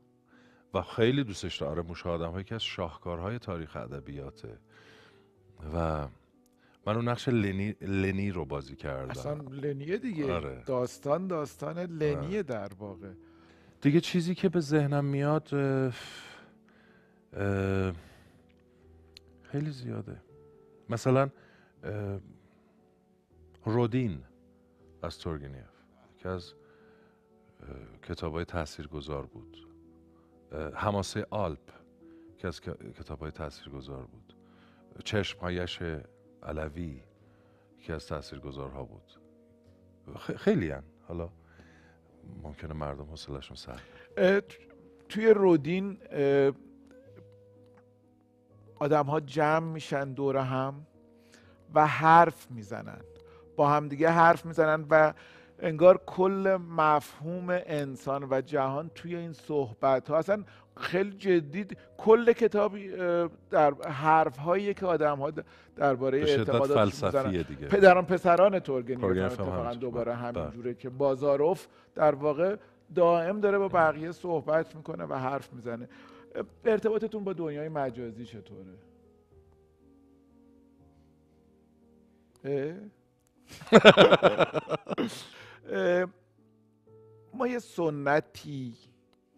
و 0.74 0.82
خیلی 0.82 1.24
دوستش 1.24 1.56
دارم. 1.56 1.72
آره 1.72 1.82
موش 1.82 2.06
و 2.06 2.08
آدم 2.08 2.30
هایی 2.30 2.44
که 2.44 2.54
از 2.54 2.62
شاهکارهای 2.62 3.38
تاریخ 3.38 3.76
ادبیاته. 3.76 4.58
و 5.74 6.06
من 6.86 6.96
اون 6.96 7.08
نقش 7.08 7.28
لنی, 7.28 7.74
لنی 7.80 8.30
رو 8.30 8.44
بازی 8.44 8.76
کردم. 8.76 9.10
اصلا 9.10 9.34
لنیه 9.34 9.98
دیگه. 9.98 10.32
آره. 10.32 10.62
داستان 10.66 11.26
داستان 11.26 11.78
لنیه 11.78 12.38
آره. 12.38 12.42
در 12.42 12.74
واقع. 12.74 13.12
دیگه 13.80 14.00
چیزی 14.00 14.34
که 14.34 14.48
به 14.48 14.60
ذهنم 14.60 15.04
میاد 15.04 15.48
خیلی 19.42 19.70
زیاده. 19.70 20.20
مثلا 20.88 21.30
رودین 23.64 24.22
از 25.02 25.18
تورگنیف 25.18 25.70
که 26.18 26.28
از 26.28 26.54
کتاب 28.02 28.32
های 28.32 28.44
تأثیر 28.44 28.86
گذار 28.86 29.26
بود 29.26 29.66
هماسه 30.74 31.26
آلپ 31.30 31.70
که 32.38 32.48
از 32.48 32.60
کتاب 32.60 33.20
های 33.20 33.30
تأثیر 33.30 33.68
گذار 33.68 34.04
بود. 34.06 34.34
چشم 35.04 35.38
هایش 35.38 35.82
علوی 36.42 37.02
که 37.80 37.94
از 37.94 38.06
تأثیر 38.06 38.38
گذارها 38.38 38.84
بود 38.84 39.12
خیلی 40.36 40.70
هن. 40.70 40.82
حالا 41.08 41.28
ممکنه 42.42 42.72
مردم 42.74 43.04
حوصلشون 43.04 43.56
سر 43.56 43.80
توی 45.08 45.26
رودین 45.26 45.98
آدم 48.78 49.06
ها 49.06 49.20
جمع 49.20 49.72
میشن 49.72 50.12
دور 50.12 50.36
هم 50.36 50.86
و 51.74 51.86
حرف 51.86 52.50
می‌زنن. 52.50 53.00
با 53.56 53.70
همدیگه 53.70 54.10
حرف 54.10 54.46
می‌زنن 54.46 54.86
و 54.90 55.14
انگار 55.62 56.00
کل 56.06 56.58
مفهوم 56.70 57.50
انسان 57.50 58.28
و 58.30 58.40
جهان 58.40 58.90
توی 58.94 59.16
این 59.16 59.32
صحبت 59.32 60.08
ها 60.08 60.18
اصلا 60.18 60.44
خیلی 60.76 61.10
جدید 61.10 61.76
کل 61.98 62.32
کتاب 62.32 62.78
در 63.50 63.74
حرف 63.74 64.36
هایی 64.36 64.74
که 64.74 64.86
آدم 64.86 65.18
ها 65.18 65.32
درباره 65.76 66.18
اعتقادات 66.18 66.90
فلسفیه 66.90 67.42
دیگه. 67.42 67.66
پدران 67.66 68.06
پسران 68.06 68.58
تورگنیف 68.58 69.04
اتفاقا 69.04 69.74
دوباره 69.74 70.14
همین 70.14 70.50
جوره 70.50 70.62
بله. 70.62 70.74
که 70.74 70.90
بازاروف 70.90 71.66
در 71.94 72.14
واقع 72.14 72.56
دائم 72.94 73.40
داره 73.40 73.58
با 73.58 73.68
بقیه 73.68 74.12
صحبت 74.12 74.76
می‌کنه 74.76 75.04
و 75.04 75.14
حرف 75.14 75.52
می‌زنه. 75.52 75.88
ارتباطتون 76.64 77.24
با 77.24 77.32
دنیای 77.32 77.68
مجازی 77.68 78.24
چطوره؟ 78.24 78.72
ما 87.34 87.46
یه 87.46 87.58
سنتی 87.58 88.74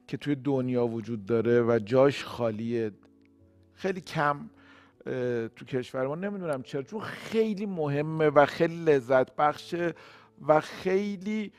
که 0.09 0.17
توی 0.17 0.35
دنیا 0.35 0.87
وجود 0.87 1.27
داره 1.27 1.63
و 1.63 1.79
جاش 1.85 2.25
خالیه 2.25 2.91
خیلی 3.73 4.01
کم 4.01 4.51
تو 5.57 5.65
کشور 5.65 6.07
ما 6.07 6.15
نمی‌دونم 6.15 6.63
چرا 6.63 6.83
چون 6.83 7.01
خیلی 7.01 7.67
مهمه 7.67 8.29
و 8.29 8.47
خیلی 8.47 8.85
لذت 8.85 9.37
بخشه 9.37 9.95
و 10.49 10.61
خیلی 10.61 11.53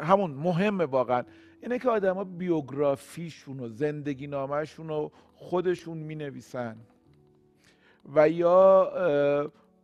همون 0.00 0.30
مهمه 0.30 0.84
واقعا. 0.84 1.22
اینه 1.62 1.78
که 1.78 1.88
آدما 1.90 2.24
بیوگرافیشون 2.24 3.60
و 3.60 3.68
زندگی 3.68 4.26
نامهشون 4.26 4.88
رو 4.88 5.12
خودشون 5.34 5.98
می 5.98 6.14
نویسن 6.14 6.76
و 8.14 8.28
یا 8.28 8.92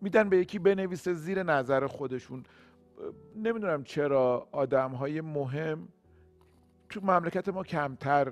میدن 0.01 0.29
به 0.29 0.37
یکی 0.37 0.59
بنویسه 0.59 1.15
زیر 1.15 1.43
نظر 1.43 1.87
خودشون. 1.87 2.45
نمی‌دونم 3.37 3.85
چرا 3.85 4.49
آدم 4.53 4.91
های 4.91 5.21
مهم 5.21 5.89
تو 6.89 7.01
مملکت 7.01 7.49
ما 7.49 7.63
کمتر 7.63 8.31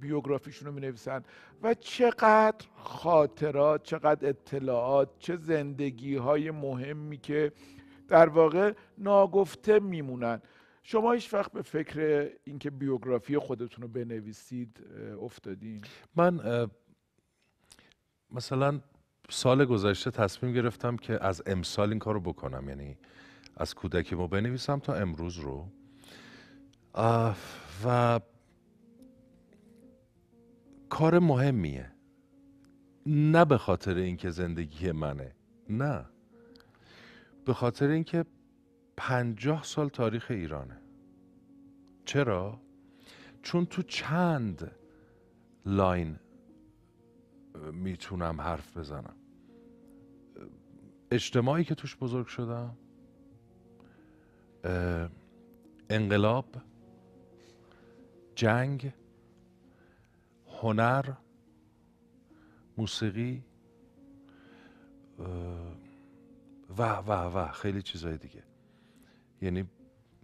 بیوگرافیشون 0.00 0.68
رو 0.68 0.74
می 0.74 0.80
نویسن 0.80 1.24
و 1.62 1.74
چقدر 1.74 2.66
خاطرات 2.76 3.82
چقدر 3.82 4.28
اطلاعات 4.28 5.08
چه 5.18 5.36
زندگی 5.36 6.16
های 6.16 6.50
مهمی 6.50 7.18
که 7.18 7.52
در 8.08 8.28
واقع 8.28 8.72
ناگفته 8.98 9.78
میمونن. 9.78 10.42
شما 10.82 11.12
هیچ 11.12 11.34
وقت 11.34 11.52
به 11.52 11.62
فکر 11.62 12.30
اینکه 12.44 12.70
بیوگرافی 12.70 13.38
خودتون 13.38 13.82
رو 13.82 13.88
بنویسید 13.88 14.80
افتادین؟ 15.22 15.80
من 16.16 16.40
مثلا 18.30 18.80
سال 19.30 19.64
گذشته 19.64 20.10
تصمیم 20.10 20.52
گرفتم 20.52 20.96
که 20.96 21.24
از 21.24 21.42
امسال 21.46 21.88
این 21.88 21.98
کار 21.98 22.14
رو 22.14 22.20
بکنم. 22.20 22.68
یعنی 22.68 22.98
از 23.58 23.74
کودکی 23.74 24.14
ما 24.14 24.26
بنویسم 24.26 24.78
تا 24.78 24.94
امروز 24.94 25.38
رو. 25.38 25.68
و 27.84 28.20
کار 30.88 31.18
مهمیه. 31.18 31.92
نه 33.06 33.44
به 33.44 33.58
خاطر 33.58 33.94
اینکه 33.94 34.30
زندگی 34.30 34.92
منه. 34.92 35.34
نه. 35.70 36.04
به 37.44 37.54
خاطر 37.54 37.88
اینکه 37.88 38.24
پنجاه 38.96 39.62
سال 39.62 39.88
تاریخ 39.88 40.26
ایرانه. 40.30 40.80
چرا؟ 42.04 42.60
چون 43.42 43.66
تو 43.66 43.82
چند 43.82 44.70
لاین 45.66 46.18
می‌تونم 47.72 48.40
حرف 48.40 48.76
بزنم. 48.76 49.16
اجتماعی 51.10 51.64
که 51.64 51.74
توش 51.74 51.96
بزرگ 51.96 52.26
شدم. 52.26 52.76
انقلاب 55.90 56.46
جنگ 58.34 58.92
هنر 60.62 61.12
موسیقی 62.76 63.44
و 66.78 66.82
و 66.82 67.12
و 67.12 67.52
خیلی 67.52 67.82
چیزهای 67.82 68.16
دیگه. 68.18 68.42
یعنی 69.42 69.64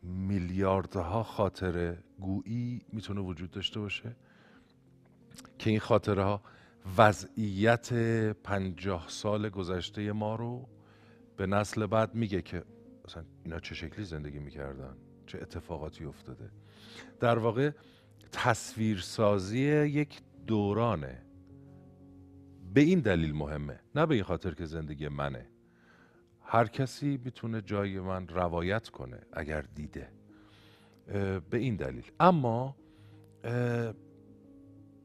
میلیاردها 0.03 1.23
خاطره 1.23 1.99
گویی 2.21 2.83
می‌تونه 2.93 3.21
وجود 3.21 3.51
داشته 3.51 3.81
باشه 3.81 4.17
که 5.59 5.71
این 5.71 5.81
خاطره 5.81 6.23
ها 6.23 6.43
وضعیت 6.97 7.93
پنجاه 8.33 9.05
سال 9.09 9.49
گذشته 9.49 10.13
ما 10.13 10.35
رو 10.35 10.69
به 11.37 11.47
نسل 11.47 11.87
بعد 11.87 12.15
میگه 12.15 12.43
که 12.43 12.65
مثلا 13.05 13.25
اینا 13.45 13.61
چه 13.61 13.75
شکلی 13.75 14.05
زندگی 14.05 14.39
می‌کردن؟ 14.39 14.97
چه 15.27 15.39
اتفاقاتی 15.43 16.05
افتاده؟ 16.05 16.51
در 17.21 17.39
واقع 17.39 17.71
تصویرسازی 18.33 19.61
یک 19.87 20.21
دورانه. 20.47 21.23
به 22.75 22.81
این 22.81 23.01
دلیل 23.01 23.35
مهمه. 23.35 23.81
نه 23.95 24.07
به 24.07 24.15
این 24.15 24.25
خاطر 24.25 24.55
که 24.55 24.67
زندگی 24.67 25.09
منه. 25.09 25.49
هر 26.41 26.67
کسی 26.67 27.21
می‌تونه 27.25 27.63
جای 27.63 28.01
من 28.01 28.29
روایت 28.29 28.89
کنه 28.89 29.21
اگر 29.33 29.63
دیده. 29.63 30.09
به 31.51 31.59
این 31.59 31.77
دلیل. 31.77 32.11
اما 32.21 32.77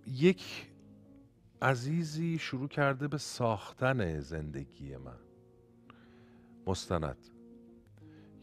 یک 0.08 0.72
عزیزی 1.62 2.38
شروع 2.40 2.68
کرده 2.68 3.08
به 3.08 3.18
ساختن 3.18 4.20
زندگی 4.20 4.98
من. 4.98 5.20
مستند. 6.68 7.18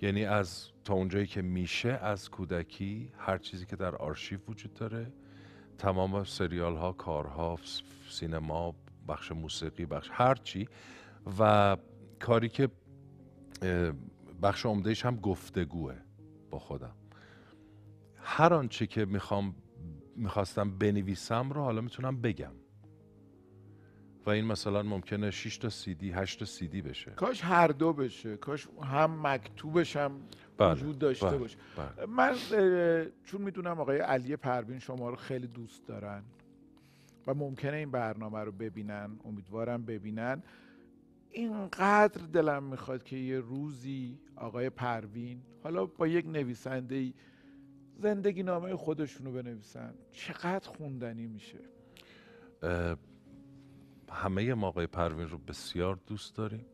یعنی 0.02 0.24
از 0.24 0.68
تا 0.84 0.94
اونجایی 0.94 1.26
که 1.26 1.42
میشه 1.42 1.88
از 1.88 2.30
کودکی 2.30 3.12
هر 3.18 3.38
چیزی 3.38 3.66
که 3.66 3.76
در 3.76 3.96
آرشیو 3.96 4.40
وجود 4.48 4.74
داره. 4.74 5.12
تمام 5.78 6.24
سریال 6.24 6.76
ها 6.76 6.92
کارها 6.92 7.58
سینما 8.08 8.74
بخش 9.08 9.32
موسیقی 9.32 9.86
بخش 9.86 10.08
هر 10.12 10.34
چی. 10.34 10.68
و 11.38 11.76
کاری 12.20 12.48
که 12.48 12.68
بخش 14.42 14.66
عمدهش 14.66 15.06
هم 15.06 15.16
گفتگوه 15.16 15.94
با 16.50 16.58
خودم. 16.58 16.96
هر 18.16 18.54
آنچه 18.54 18.86
که 18.86 19.04
می‌خوام 19.04 19.54
می‌خواستم 20.16 20.78
بنویسم 20.78 21.50
رو 21.50 21.62
حالا 21.62 21.80
می‌تونم 21.80 22.20
بگم. 22.20 22.52
و 24.26 24.30
این 24.30 24.44
مثلا 24.44 24.82
ممکنه 24.82 25.30
6 25.30 25.58
تا 25.58 25.68
سی 25.68 25.94
دی 25.94 26.10
8 26.10 26.38
تا 26.38 26.44
سی 26.44 26.68
دی 26.68 26.82
بشه 26.82 27.10
کاش 27.10 27.44
هر 27.44 27.68
دو 27.68 27.92
بشه 27.92 28.36
کاش 28.36 28.68
هم 28.82 29.26
مکتوبش 29.26 29.96
هم 29.96 30.20
بله. 30.58 30.72
وجود 30.72 30.98
داشته 30.98 31.26
بله. 31.26 31.38
باشه 31.38 31.56
بله. 31.76 32.06
من 32.06 32.34
چون 33.24 33.42
می‌دونم 33.42 33.80
آقای 33.80 33.98
علی 33.98 34.36
پروین 34.36 34.78
شما 34.78 35.10
رو 35.10 35.16
خیلی 35.16 35.46
دوست 35.46 35.86
دارن 35.86 36.22
و 37.26 37.34
ممکنه 37.34 37.76
این 37.76 37.90
برنامه 37.90 38.38
رو 38.38 38.52
ببینن 38.52 39.10
امیدوارم 39.24 39.84
ببینن 39.84 40.42
اینقدر 41.30 42.26
دلم 42.32 42.62
می‌خواد 42.62 43.04
که 43.04 43.16
یه 43.16 43.40
روزی 43.40 44.18
آقای 44.36 44.70
پروین 44.70 45.42
حالا 45.62 45.86
با 45.86 46.06
یک 46.06 46.26
نویسنده 46.26 47.12
زندگی 47.98 48.42
نامه 48.42 48.76
خودشونو 48.76 49.32
بنویسن 49.32 49.94
چقدر 50.12 50.68
خوندنی 50.68 51.26
میشه 51.26 51.58
همه 54.12 54.54
ما 54.54 54.66
آقای 54.68 54.86
پروین 54.86 55.28
رو 55.28 55.38
بسیار 55.38 55.98
دوست 56.06 56.36
داریم 56.36 56.66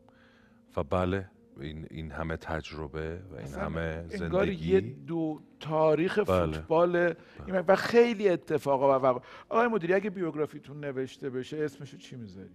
و 0.76 0.82
بله 0.84 1.30
این, 1.60 1.86
این 1.90 2.10
همه 2.10 2.36
تجربه 2.36 3.22
و 3.30 3.34
این 3.34 3.54
همه 3.54 4.08
زندگی 4.08 4.72
یه 4.72 4.80
دو 4.80 5.42
تاریخ 5.60 6.18
بله. 6.18 6.24
فوتبال 6.24 7.12
بله. 7.12 7.60
و 7.68 7.76
خیلی 7.76 8.28
اتفاقا 8.28 9.00
و 9.00 9.20
آقای 9.48 9.68
مدیری 9.68 9.94
اگه 9.94 10.10
بیوگرافیتون 10.10 10.84
نوشته 10.84 11.30
بشه 11.30 11.64
اسمشو 11.64 11.96
چی 11.96 12.16
می‌ذاری؟ 12.16 12.50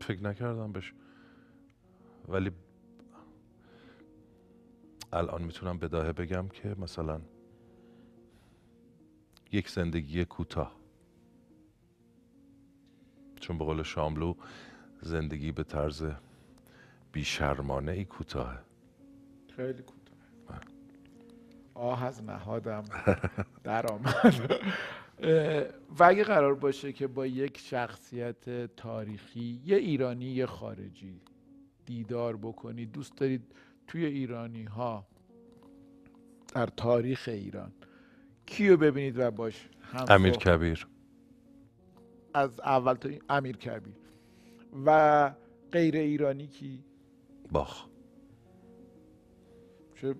فکر 0.00 0.22
نکردم 0.22 0.72
بشه 0.72 0.92
ولی 2.28 2.50
الان 5.12 5.42
می‌تونم 5.42 5.78
بداهه 5.78 6.12
بگم 6.12 6.48
که 6.48 6.76
مثلا 6.78 7.20
یک 9.52 9.70
زندگی 9.70 10.24
کوتاه. 10.24 10.83
چون 13.44 13.58
به 13.58 13.64
قول 13.64 13.82
شاملو 13.82 14.34
زندگی 15.00 15.52
به 15.52 15.62
طرز 15.62 16.04
بیشرمانه 17.12 17.92
ای 17.92 18.04
کوتاه 18.04 18.58
خیلی 19.56 19.82
کوتاه. 19.82 20.60
آه. 21.74 22.04
از 22.04 22.22
نهادم. 22.22 22.84
در 23.64 23.86
آمد. 23.86 24.60
و 25.98 26.04
اگه 26.04 26.24
قرار 26.24 26.54
باشه 26.54 26.92
که 26.92 27.06
با 27.06 27.26
یک 27.26 27.58
شخصیت 27.58 28.76
تاریخی 28.76 29.60
یه 29.64 29.76
ایرانی 29.76 30.24
یه 30.24 30.46
خارجی 30.46 31.20
دیدار 31.86 32.36
بکنید. 32.36 32.92
دوست 32.92 33.16
دارید 33.16 33.42
توی 33.86 34.04
ایرانی 34.04 34.64
ها 34.64 35.06
در 36.54 36.66
تاریخ 36.66 37.28
ایران 37.32 37.72
کیو 38.46 38.76
ببینید 38.76 39.18
و 39.18 39.30
باش 39.30 39.68
امیر 40.08 40.32
کبیر. 40.32 40.86
از 42.34 42.60
اول 42.60 42.94
تا 42.94 43.08
امیر 43.28 43.56
کبیر. 43.56 43.94
و 44.86 45.30
غیر 45.72 45.96
ایرانی 45.96 46.46
کی؟ 46.46 46.84
باخ. 47.52 47.84
چه 50.00 50.14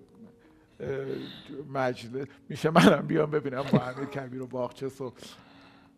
مجله 1.73 2.27
میشه 2.49 2.69
منم 2.69 3.07
بیام 3.07 3.31
ببینم 3.31 3.63
با 3.71 3.79
امیر 3.79 4.05
کبیر 4.05 4.41
و 4.41 4.47
باخ 4.47 4.73
چه 4.73 4.89
صبح. 4.89 5.17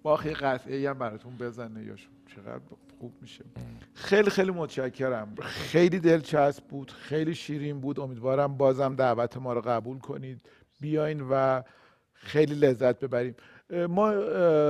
باخ 0.04 0.26
یه 0.26 0.34
قطعه 0.34 0.90
هم 0.90 1.00
براتون 1.00 1.38
بزنه 1.38 1.84
یا 1.84 1.96
چقدر 2.36 2.62
خوب 3.00 3.14
میشه. 3.22 3.46
خیلی 3.94 4.30
خیلی 4.30 4.52
متشکرم. 4.52 5.36
خیلی 5.42 6.00
دلچسب 6.00 6.64
بود. 6.64 6.92
خیلی 6.92 7.36
شیرین 7.36 7.80
بود. 7.80 8.00
امیدوارم 8.00 8.58
بازم 8.58 8.96
دعوت 8.96 9.38
ما 9.38 9.54
رو 9.54 9.62
قبول 9.62 10.00
کنید. 10.00 10.50
بیاین 10.80 11.22
و 11.22 11.62
خیلی 12.14 12.56
لذت 12.56 13.00
ببریم. 13.00 13.36
ما 13.70 14.12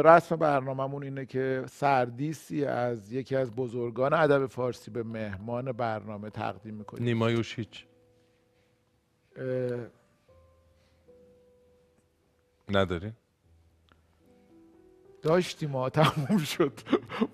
رسم 0.01 0.35
برنامهمون 0.35 1.03
اینه 1.03 1.25
که 1.25 1.63
سردیسی 1.69 2.65
از 2.65 3.11
یکی 3.11 3.35
از 3.35 3.51
بزرگان 3.51 4.13
ادب 4.13 4.45
فارسی 4.45 4.91
به 4.91 5.03
مهمان 5.03 5.71
برنامه 5.71 6.29
تقدیم 6.29 6.73
می‌کنیم. 6.73 7.03
نیما 7.03 7.31
یوشیچ. 7.31 7.85
ندارین؟ 12.69 13.13
داشتیم 15.21 15.71
ها 15.71 15.89
تموم 15.89 16.37
شد. 16.37 16.73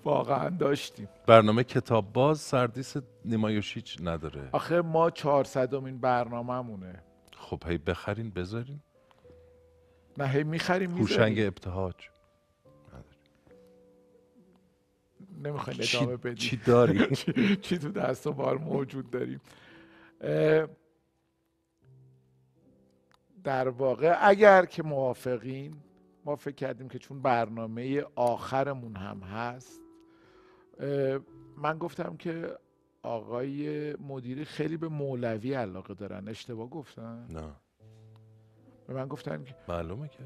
واقعا 0.04 0.48
داشتیم. 0.48 1.08
برنامه 1.26 1.64
کتاب 1.64 2.12
باز 2.12 2.40
سردیس 2.40 2.96
نیمایوشیچ 3.24 3.98
نداره. 4.00 4.48
آخه 4.52 4.80
ما 4.80 5.10
چهارصدمین 5.10 5.98
برنامه 5.98 6.60
مونه 6.60 7.02
خب 7.36 7.62
هی 7.66 7.78
بخرین 7.78 8.30
بذارین. 8.30 8.80
نه 10.18 10.28
هی 10.28 10.44
می‌خریم 10.44 10.90
هوشنگ 10.90 11.40
ابتهاج. 11.40 11.94
نمی‌خواین 15.42 15.80
ادامه 15.82 16.16
بدیم. 16.16 16.34
چی 16.34 16.56
داری؟ 16.56 17.16
چی 17.64 17.78
تو 17.78 17.88
دست 17.88 18.28
بار 18.28 18.58
موجود 18.58 19.10
داریم. 19.10 19.40
در 23.44 23.68
واقع 23.68 24.18
اگر 24.20 24.64
که 24.64 24.82
موافقین 24.82 25.76
ما 26.24 26.36
فکر 26.36 26.54
کردیم 26.54 26.88
که 26.88 26.98
چون 26.98 27.22
برنامه 27.22 28.04
آخرمون 28.14 28.96
هم 28.96 29.20
هست 29.20 29.80
من 31.56 31.78
گفتم 31.78 32.16
که 32.16 32.58
آقای 33.02 33.92
مدیری 33.96 34.44
خیلی 34.44 34.76
به 34.76 34.88
مولوی 34.88 35.54
علاقه 35.54 35.94
دارن. 35.94 36.28
اشتباه 36.28 36.70
گفتن 36.70 37.26
نه. 37.30 37.63
به 38.88 38.94
من 38.94 39.08
گفتن 39.08 39.44
که 39.44 39.54
معلومه 39.68 40.08
که. 40.08 40.18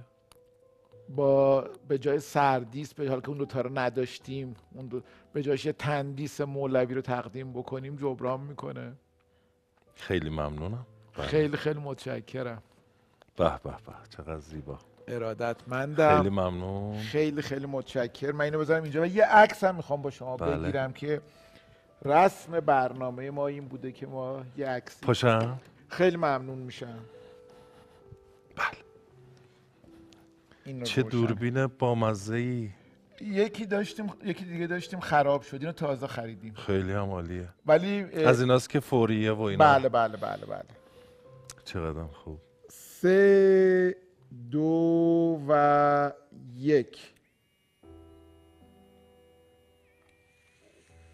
با 1.09 1.69
به 1.89 1.99
جای 1.99 2.21
سردیس 2.21 2.95
به 2.95 3.09
حال 3.09 3.21
که 3.21 3.29
اون 3.29 3.47
تا 3.47 3.61
رو 3.61 3.79
نداشتیم 3.79 4.55
اون 4.75 4.87
دو 4.87 5.03
به 5.33 5.43
جایش 5.43 5.69
تندیس 5.79 6.41
مولوی 6.41 6.95
رو 6.95 7.01
تقدیم 7.01 7.53
بکنیم 7.53 7.97
جبران 7.97 8.41
می‌کنه. 8.41 8.93
خیلی 9.95 10.31
ممنونم. 10.31 10.87
خیلی 11.13 11.57
خیلی 11.57 11.81
متشکرم. 11.81 12.63
به 13.37 13.51
به 13.65 13.71
به. 13.71 13.93
چقدر 14.11 14.39
زیبا. 14.39 14.79
ارادتمندم. 15.09 16.17
خیلی 16.17 16.31
ممنون. 16.31 16.99
خیلی 16.99 17.43
خیلی 17.43 17.67
متشکر 17.67 18.33
من 18.33 18.41
اینو 18.45 18.59
بذارم 18.59 18.83
اینجا 18.83 19.03
و 19.03 19.07
یه 19.07 19.25
عکس 19.25 19.65
هم 19.65 19.75
می‌خوام 19.75 20.03
با 20.03 20.11
شما 20.11 20.37
بله. 20.37 20.57
بگیرم 20.57 20.93
که 20.93 21.21
رسم 22.05 22.61
برنامه 22.61 23.31
ما 23.31 23.47
این 23.47 23.65
بوده 23.69 23.93
که 23.93 24.07
ما 24.07 24.43
یه 24.57 24.69
عکس 24.69 25.01
پاشم 25.01 25.61
خیلی 25.89 26.17
ممنون 26.17 26.59
میشم. 26.59 26.99
چه 30.85 31.03
دوربین 31.03 31.67
بامزه 31.67 32.35
ای 32.35 32.71
یکی 33.21 33.67
داشتیم 33.67 34.07
یکی 34.25 34.45
دیگه 34.45 34.67
داشتیم 34.67 35.01
خراب 35.01 35.43
شد. 35.43 35.57
اینو 35.61 35.73
تازه 35.73 36.07
خریدیم. 36.07 36.55
خیلی 36.55 36.93
هم 36.93 37.11
عالیه. 37.11 37.49
ولی 37.67 38.03
از 38.03 38.41
ایناست 38.41 38.71
که 38.71 38.81
فوریه 38.81 39.33
و 39.33 39.41
اینا. 39.41 39.65
بله 39.65 39.89
بله 39.89 40.17
بله 40.17 40.47
بله. 40.47 40.65
چقدر 41.65 42.03
خوب. 42.03 42.41
سه 42.71 43.97
دو 44.51 45.41
و 45.49 46.13
یک. 46.57 46.99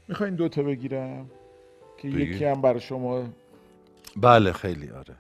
می‌خواین 0.08 0.34
دوتا 0.34 0.62
بگیرم؟ 0.62 1.30
که 1.98 2.08
یکی 2.08 2.44
هم 2.44 2.62
برای 2.62 2.80
شما. 2.80 3.28
بله 4.16 4.52
خیلی 4.52 4.90
آره. 4.90 5.16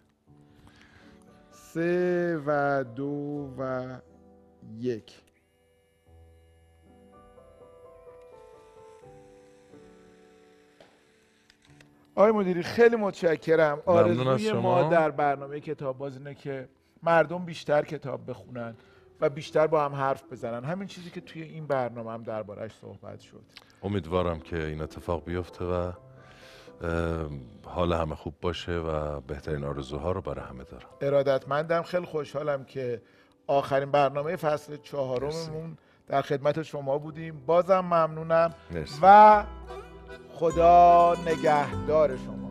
سه 1.50 2.40
و 2.46 2.84
دو 2.84 3.50
و 3.58 3.96
یک. 4.78 5.20
آقای 12.14 12.32
مدیری 12.32 12.62
خیلی 12.62 12.96
متشکرم. 12.96 13.82
آرزوی 13.86 14.52
ما 14.52 14.88
در 14.88 15.10
برنامه 15.10 15.60
کتاب 15.60 15.98
باز 15.98 16.16
اینه 16.16 16.34
که 16.34 16.68
مردم 17.02 17.44
بیشتر 17.44 17.84
کتاب 17.84 18.30
بخونن 18.30 18.76
و 19.20 19.30
بیشتر 19.30 19.66
با 19.66 19.84
هم 19.84 19.94
حرف 19.94 20.32
بزنن. 20.32 20.64
همین 20.64 20.88
چیزی 20.88 21.10
که 21.10 21.20
توی 21.20 21.42
این 21.42 21.66
برنامه 21.66 22.12
هم 22.12 22.22
دربارش 22.22 22.72
صحبت 22.72 23.20
شد. 23.20 23.42
امیدوارم 23.82 24.40
که 24.40 24.64
این 24.64 24.80
اتفاق 24.80 25.24
بیفته 25.24 25.64
و 25.64 25.92
حال 27.64 27.92
همه 27.92 28.14
خوب 28.14 28.34
باشه 28.40 28.72
و 28.72 29.20
بهترین 29.20 29.64
آرزوها 29.64 30.12
رو 30.12 30.20
برای 30.20 30.44
همه 30.44 30.64
دارم. 30.64 30.88
ارادتمندم. 31.00 31.82
خیلی 31.82 32.06
خوشحالم 32.06 32.64
که 32.64 33.02
آخرین 33.46 33.90
برنامه 33.90 34.36
فصل 34.36 34.76
چهارممون 34.76 35.78
در 36.06 36.22
خدمت 36.22 36.62
شما 36.62 36.98
بودیم. 36.98 37.42
بازم 37.46 37.80
ممنونم 37.80 38.54
و 39.02 39.44
خدا 40.32 41.16
نگهدار 41.26 42.16
شما. 42.16 42.43